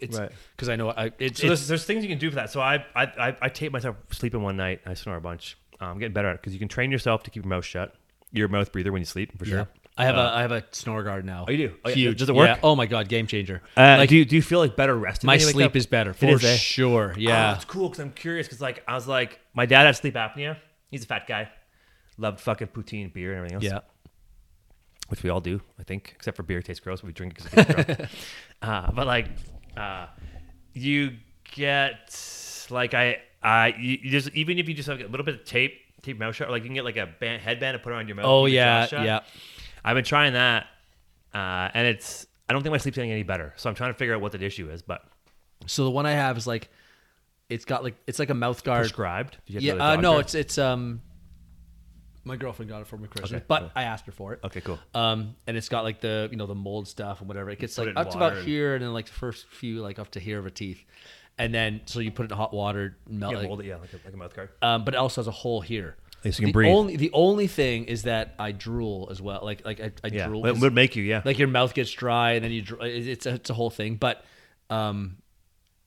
[0.00, 0.30] it's Right.
[0.56, 2.50] because I know I it's, So it's there's, there's things you can do for that.
[2.50, 4.80] So I I I, I tape myself sleeping one night.
[4.86, 5.56] I snore a bunch.
[5.80, 7.64] Um, I'm getting better at it because you can train yourself to keep your mouth
[7.64, 7.94] shut.
[8.30, 9.58] You're a mouth breather when you sleep for sure.
[9.58, 9.64] yeah.
[9.98, 11.44] I have a I have a snore guard now.
[11.46, 11.74] Oh, you do?
[11.84, 11.94] Oh, yeah.
[11.96, 12.18] Huge.
[12.18, 12.48] Does it work?
[12.48, 12.58] Yeah.
[12.62, 13.60] Oh my god, game changer.
[13.76, 15.26] Uh, like do you do you feel like better rested?
[15.26, 16.56] my when you wake sleep is better for It is, eh?
[16.56, 17.12] sure.
[17.14, 17.54] Oh, Yeah.
[17.56, 20.56] it's cool because I'm curious because like I was like my dad had sleep apnea.
[20.90, 21.50] He's a fat guy.
[22.16, 23.64] Loved fucking poutine, beer, and everything else.
[23.64, 23.80] yeah.
[25.08, 27.02] which we all do, I think, except for beer tastes gross.
[27.02, 28.10] We drink it because it tastes gross.
[28.62, 29.26] Uh, but like,
[29.76, 30.06] uh,
[30.72, 31.12] you
[31.54, 35.34] get like I, I, you, you just even if you just have a little bit
[35.34, 37.82] of tape, tape mouth shut, or like you can get like a band, headband and
[37.82, 38.26] put it around your mouth.
[38.26, 39.20] Oh keep your jaw yeah, yeah.
[39.84, 40.66] I've been trying that,
[41.34, 42.26] uh, and it's.
[42.48, 44.32] I don't think my sleep's getting any better, so I'm trying to figure out what
[44.32, 44.82] the issue is.
[44.82, 45.02] But
[45.66, 46.68] So the one I have is like,
[47.48, 48.82] it's got like it's like a mouth guard.
[48.82, 49.38] prescribed?
[49.46, 51.00] Did you have Yeah, uh, no, it's it's um.
[52.24, 53.70] My girlfriend got it for me Christmas, Okay, but cool.
[53.74, 54.40] I asked her for it.
[54.44, 54.78] okay, cool.
[54.94, 57.50] Um, and it's got like the you know the mold stuff and whatever.
[57.50, 59.46] It gets Put like it up to about and- here, and then like the first
[59.48, 60.84] few like up to here of a teeth,
[61.38, 63.48] and then so you put it in hot water, melt Yeah, it.
[63.48, 64.50] mold it, yeah, like a, like a mouth guard.
[64.62, 65.96] Um, but it also has a hole here.
[66.22, 66.72] So you can the breathe.
[66.72, 69.40] only the only thing is that I drool as well.
[69.42, 70.46] Like like I, I Yeah, drool.
[70.46, 71.22] It would make you, yeah.
[71.24, 74.24] like your mouth gets dry and then you it's a, it's a whole thing but
[74.70, 75.16] um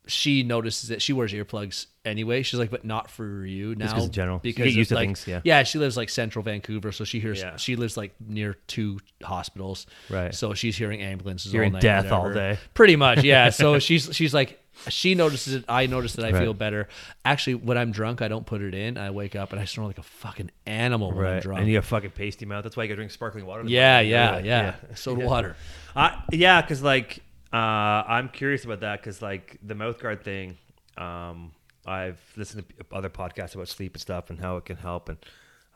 [0.07, 4.05] she notices that she wears earplugs anyway she's like but not for you now 'cause
[4.05, 4.37] in general.
[4.39, 5.41] Because used of, to like, things, yeah.
[5.43, 7.55] yeah she lives like central vancouver so she hears Yeah.
[7.57, 10.33] she lives like near two hospitals Right.
[10.33, 12.57] so she's hearing ambulances Hearing all night, death all day.
[12.73, 14.59] pretty much yeah so she's she's like
[14.89, 16.43] she notices it i notice that i Right.
[16.43, 16.89] feel better
[17.23, 19.87] actually when i'm drunk i don't put it in i wake up and i snore
[19.87, 22.63] like a fucking animal when i'm Right, drunk and you have fucking pasty mouth.
[22.63, 23.63] That's why you gotta drink sparkling water.
[23.63, 25.55] the yeah, yeah yeah soda water
[25.95, 27.23] Uh, yeah, because like
[27.53, 30.57] uh, I'm curious about that because like the mouth guard thing.
[30.97, 31.51] Um,
[31.85, 35.17] I've listened to other podcasts about sleep and stuff and how it can help, and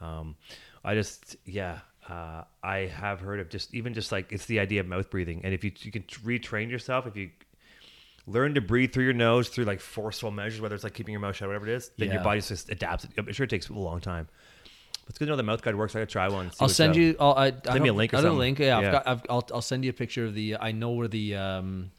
[0.02, 0.36] um,
[0.84, 1.80] I just yeah.
[2.08, 5.42] Uh, I have heard of just even just like it's the idea of mouth breathing,
[5.44, 7.30] and if you you can retrain yourself, if you
[8.26, 11.22] learn to breathe through your nose through like forceful measures, whether it's like keeping your
[11.22, 13.08] mouth shut, whatever it is, then your body just adapts.
[13.18, 14.28] I'm sure it takes a long time.
[15.10, 15.96] It's good to know the mouth guard works.
[15.96, 16.52] I gotta try one.
[16.60, 17.16] I'll send you.
[17.20, 18.38] I'll, I, Send me a link or something.
[18.38, 18.60] link.
[18.60, 20.58] Yeah, I've got, I've, I'll, I'll send you a picture of the.
[20.58, 21.36] I know where the.
[21.36, 21.92] Um,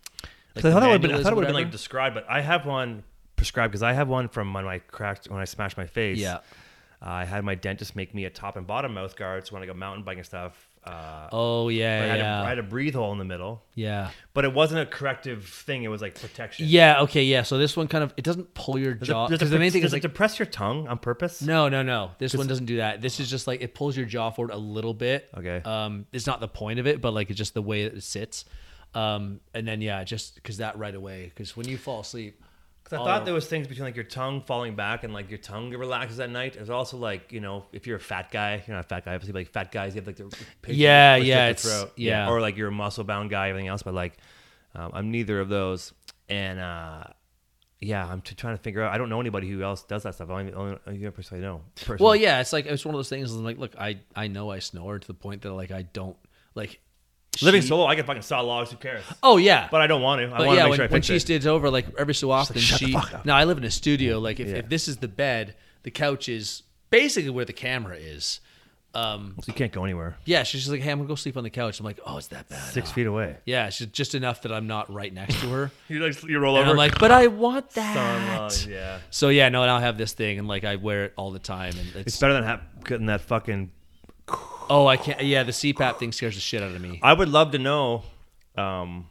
[0.55, 2.15] like I thought it would have been, I thought it would have been like described,
[2.15, 3.03] but I have one
[3.37, 6.19] prescribed because I have one from when I cracked when I smashed my face.
[6.19, 6.39] Yeah.
[7.03, 9.67] I had my dentist make me a top and bottom mouth guard, so when I
[9.67, 12.63] go mountain biking and stuff, uh, Oh I, yeah, had yeah, a, I had a
[12.63, 15.83] breathe hole in the middle, yeah, but it wasn't a corrective thing.
[15.85, 16.67] It was like protection.
[16.69, 17.03] yeah.
[17.03, 17.43] Okay, yeah.
[17.43, 19.53] So this one kind of it doesn't pull your Does jaw it, does because it,
[19.53, 21.43] the main does thing is it like depress your tongue on purpose?
[21.43, 22.13] no, no, no.
[22.19, 23.01] This one doesn't do that.
[23.01, 25.29] This is just like it pulls your jaw forward a little bit.
[25.37, 25.61] Okay.
[25.65, 28.45] Um, it's not the point of it, but like it's just the way it sits.
[28.95, 32.43] Um, and then yeah, just because that right away, because when you fall asleep,
[32.91, 35.39] Because I thought there was things between like your tongue falling back and like your
[35.39, 36.55] tongue relaxes at night.
[36.55, 39.15] There's also like you know if you're a fat guy, you're not a fat guy.
[39.15, 42.29] Obviously, but, like fat guys, you have like the Yeah, yeah, the it's- yeah.
[42.29, 43.83] or like you're a muscle bound guy, everything else.
[43.83, 44.19] But like,
[44.75, 45.93] um, I'm neither of those,
[46.29, 47.05] and uh,
[47.81, 48.93] yeah, I'm t- trying to figure out.
[48.93, 50.29] I don't know anybody who else does that stuff.
[50.31, 51.63] I only, only only the person I know.
[51.77, 52.05] Person.
[52.05, 53.33] Well, yeah, it's like it's one of those things.
[53.33, 56.17] I'm like, look, I I know I snore to the point that like I don't
[56.55, 56.81] like
[57.43, 58.71] living she- solo, I can fucking saw logs.
[58.71, 59.05] Who cares?
[59.23, 60.27] Oh yeah, But I don't want to.
[60.27, 61.21] I want to yeah, make when, sure I when she it.
[61.21, 62.93] stays over, like every so often, "Shut the she.
[62.93, 64.19] fuck up." Now I live in a studio.
[64.19, 64.57] Like if, Yeah.
[64.57, 68.41] if this is the bed, the couch is basically where the camera is.
[68.93, 70.17] Um, so you can't go anywhere.
[70.25, 71.79] yeah, she's just like, hey, I'm gonna go sleep on the couch.
[71.79, 72.73] I'm like, oh, it's that bad.
[72.73, 72.95] Six Ah.
[72.95, 73.37] feet away.
[73.45, 75.71] Yeah, she's just enough that I'm not right next to her.
[75.89, 76.73] You like you roll and over.
[76.73, 78.67] I'm like, but I want that.
[78.69, 78.99] yeah.
[79.11, 81.39] So yeah, no, and I'll have this thing, and like I wear it all the
[81.39, 83.71] time, and it's, It's better than ha- getting that fucking
[84.71, 85.21] oh, I can't.
[85.23, 86.99] Yeah, the CPAP thing scares the shit out of me.
[87.03, 88.05] I would love to know.
[88.57, 89.07] Um,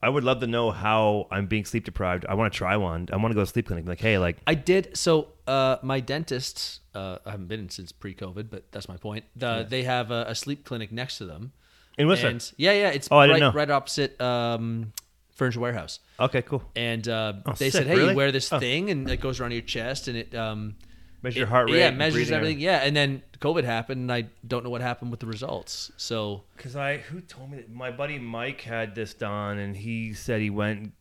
[0.00, 2.24] I would love to know how I'm being sleep deprived.
[2.28, 3.08] I want to try one.
[3.12, 3.86] I want to go to sleep clinic.
[3.86, 4.96] Like, hey, like, I did.
[4.96, 9.24] So uh, my dentist, uh, I haven't been in since pre-COVID, but that's my point.
[9.34, 11.52] The, They have a, a sleep clinic next to them.
[11.96, 12.30] in Whistler.
[12.30, 13.52] And yeah, yeah, it's Oh, I right, didn't know.
[13.58, 14.92] right opposite um,
[15.34, 15.98] Furniture Warehouse.
[16.20, 16.62] okay, cool.
[16.76, 18.10] And uh, Oh, they sick, said, hey, really?
[18.10, 20.76] you wear this thing, and it goes around your chest, and it um,
[21.22, 21.78] Measure it- your heart rate.
[21.80, 22.60] Yeah, and measures breathing everything.
[22.60, 25.90] Yeah, and then COVID happened, and I don't know what happened with the results.
[25.96, 30.14] So Because I, who told me that my buddy Mike had this done, and he
[30.14, 30.92] said he went,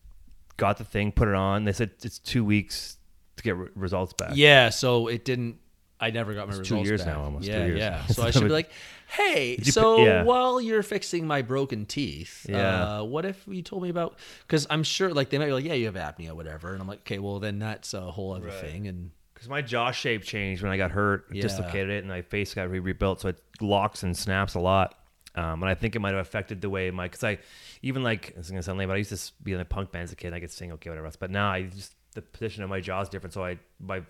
[0.58, 1.66] got the thing, put it on.
[1.66, 2.98] They said it's two weeks
[3.36, 4.32] to get re- results back.
[4.36, 5.58] yeah, so it didn't.
[6.00, 7.16] I never got my It's two years back.
[7.16, 7.80] now, almost two Yeah, years.
[7.80, 8.06] yeah.
[8.08, 8.70] So I should be like,
[9.08, 10.24] hey, so pi- yeah.
[10.24, 13.00] while you're fixing my broken teeth, Yeah.
[13.00, 14.20] uh, what if you told me about?
[14.46, 16.88] Because I'm sure, like, they might be like, yeah, you have apnea, whatever, and I'm
[16.88, 18.56] like, okay, well, then that's a whole other Right.
[18.60, 21.44] thing, and Because my jaw shape changed when I got hurt, Yeah.
[21.44, 24.98] dislocated it, and my face got re- rebuilt, so it locks and snaps a lot.
[25.36, 27.38] Um, and I think it might have affected the way my, because I,
[27.84, 30.06] even like, it's gonna sound lame, but I used to be in a punk band
[30.06, 30.28] as a kid.
[30.28, 31.16] And I could sing okay, whatever else.
[31.16, 34.02] But now I just the position of my jaw is different, so I by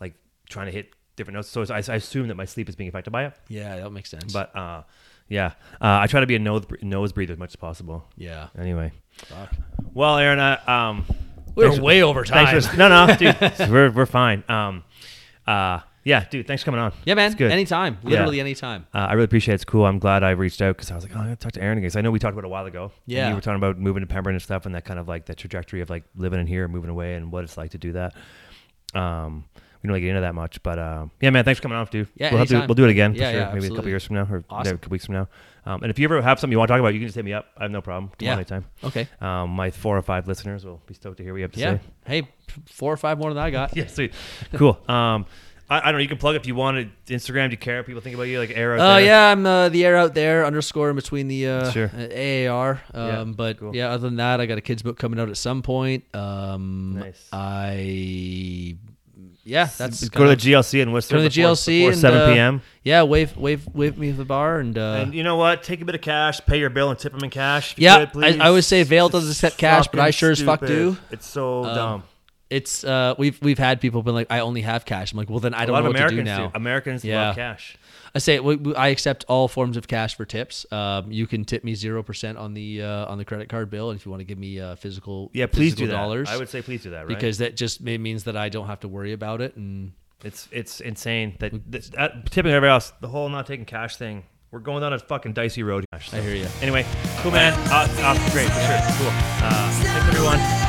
[0.00, 0.14] like
[0.48, 1.50] trying to hit different notes.
[1.50, 3.34] So I, I assume that my sleep is being affected by it.
[3.48, 4.32] Yeah, that makes sense.
[4.32, 4.84] But uh,
[5.28, 5.48] yeah,
[5.82, 8.08] uh, I try to be a nose nose breather as much as possible.
[8.16, 9.52] yeah, Anyway, Fuck.
[9.92, 11.04] well, Aaron, uh, um,
[11.54, 12.60] we're thanks for- way over time.
[12.60, 13.36] for, no, no, dude,
[13.70, 14.42] we're we're fine.
[14.48, 14.84] Um,
[15.46, 16.92] uh, yeah, dude, thanks for coming on.
[17.06, 17.26] yeah, man.
[17.26, 17.50] It's good.
[17.50, 18.10] Anytime, Yeah.
[18.10, 18.86] literally anytime.
[18.94, 19.56] Uh, I really appreciate it.
[19.56, 19.86] It's cool.
[19.86, 21.78] I'm glad I reached out because I was like, oh, I gotta talk to Aaron
[21.78, 21.90] again.
[21.96, 22.92] I know we talked about it a while ago.
[23.06, 23.28] Yeah.
[23.30, 25.34] you were talking about moving to Pembroke and stuff, and that kind of like the
[25.34, 27.92] trajectory of like living in here, and moving away, and what it's like to do
[27.92, 28.14] that.
[28.94, 29.44] Um,
[29.84, 31.86] we don't really get into that much, but um, yeah, man, thanks for coming on,
[31.90, 32.08] dude.
[32.16, 33.14] Yeah, we'll, to, we'll do it again.
[33.14, 33.40] Yeah, for sure.
[33.40, 34.74] yeah, maybe a couple years from now, or Awesome.
[34.76, 35.28] a couple weeks from now.
[35.66, 37.16] Um, and if you ever have something you want to talk about, you can just
[37.16, 37.46] hit me up.
[37.58, 38.08] I have no problem.
[38.18, 38.32] Come Yeah.
[38.32, 38.64] on anytime.
[38.82, 39.06] Okay.
[39.20, 41.60] Um, my four or five listeners will be stoked to hear what you have to
[41.60, 41.74] Yeah.
[41.74, 41.80] say.
[42.06, 42.28] Hey,
[42.66, 43.76] four or five more than I got.
[43.76, 44.14] Yeah, sweet,
[44.54, 44.78] cool.
[44.88, 45.26] Um,
[45.70, 45.98] I, I don't know.
[46.00, 47.48] You can plug if you wanted Instagram.
[47.48, 47.82] Do you care?
[47.82, 49.04] People think about you like air out Oh there?
[49.06, 51.90] yeah, I'm uh, the air out there underscore in between the uh, Sure.
[51.96, 52.82] uh, AAR.
[52.92, 53.74] Um, Yeah, but cool.
[53.76, 56.04] yeah, other than that, I got a kids book coming out at some point.
[56.14, 57.28] Um, Nice.
[57.32, 58.76] I
[59.44, 61.18] yeah, that's go to the GLC in Whistler.
[61.18, 62.62] Go to the before- GLC before and, seven uh, p.m.
[62.82, 63.02] yeah.
[63.02, 65.62] Wave wave wave me to the bar and, uh, And you know what?
[65.62, 67.74] Take a bit of cash, pay your bill, and tip them in cash.
[67.76, 68.46] Yeah, could, I-.
[68.46, 70.96] I would say Vail doesn't accept cash, but I sure as fuck do.
[71.10, 72.02] It's so Um, dumb.
[72.50, 75.12] it's uh we've we've had people been like I only have cash.
[75.12, 76.46] I'm like, well then I don't know what to do Americans now.
[76.48, 76.52] do.
[76.54, 77.26] Americans Yeah.
[77.28, 77.76] love cash.
[78.14, 78.38] I say
[78.76, 80.64] I accept all forms of cash for tips.
[80.70, 83.90] Um, you can tip me zero percent on the uh, on the credit card bill,
[83.90, 85.96] and if you want to give me uh, physical Yeah, please physical do that.
[85.98, 87.08] dollars, I would say please do that, right?
[87.08, 89.56] because that just means that I don't have to worry about it.
[89.56, 89.92] And
[90.22, 92.92] it's it's insane that, that, that tipping everybody else.
[93.00, 94.24] The whole not taking cash thing.
[94.52, 95.84] We're going down a fucking dicey road.
[95.92, 96.46] I hear you.
[96.62, 96.86] Anyway,
[97.18, 97.52] cool man.
[97.68, 99.10] Uh, uh, great for sure.
[100.30, 100.63] Cool.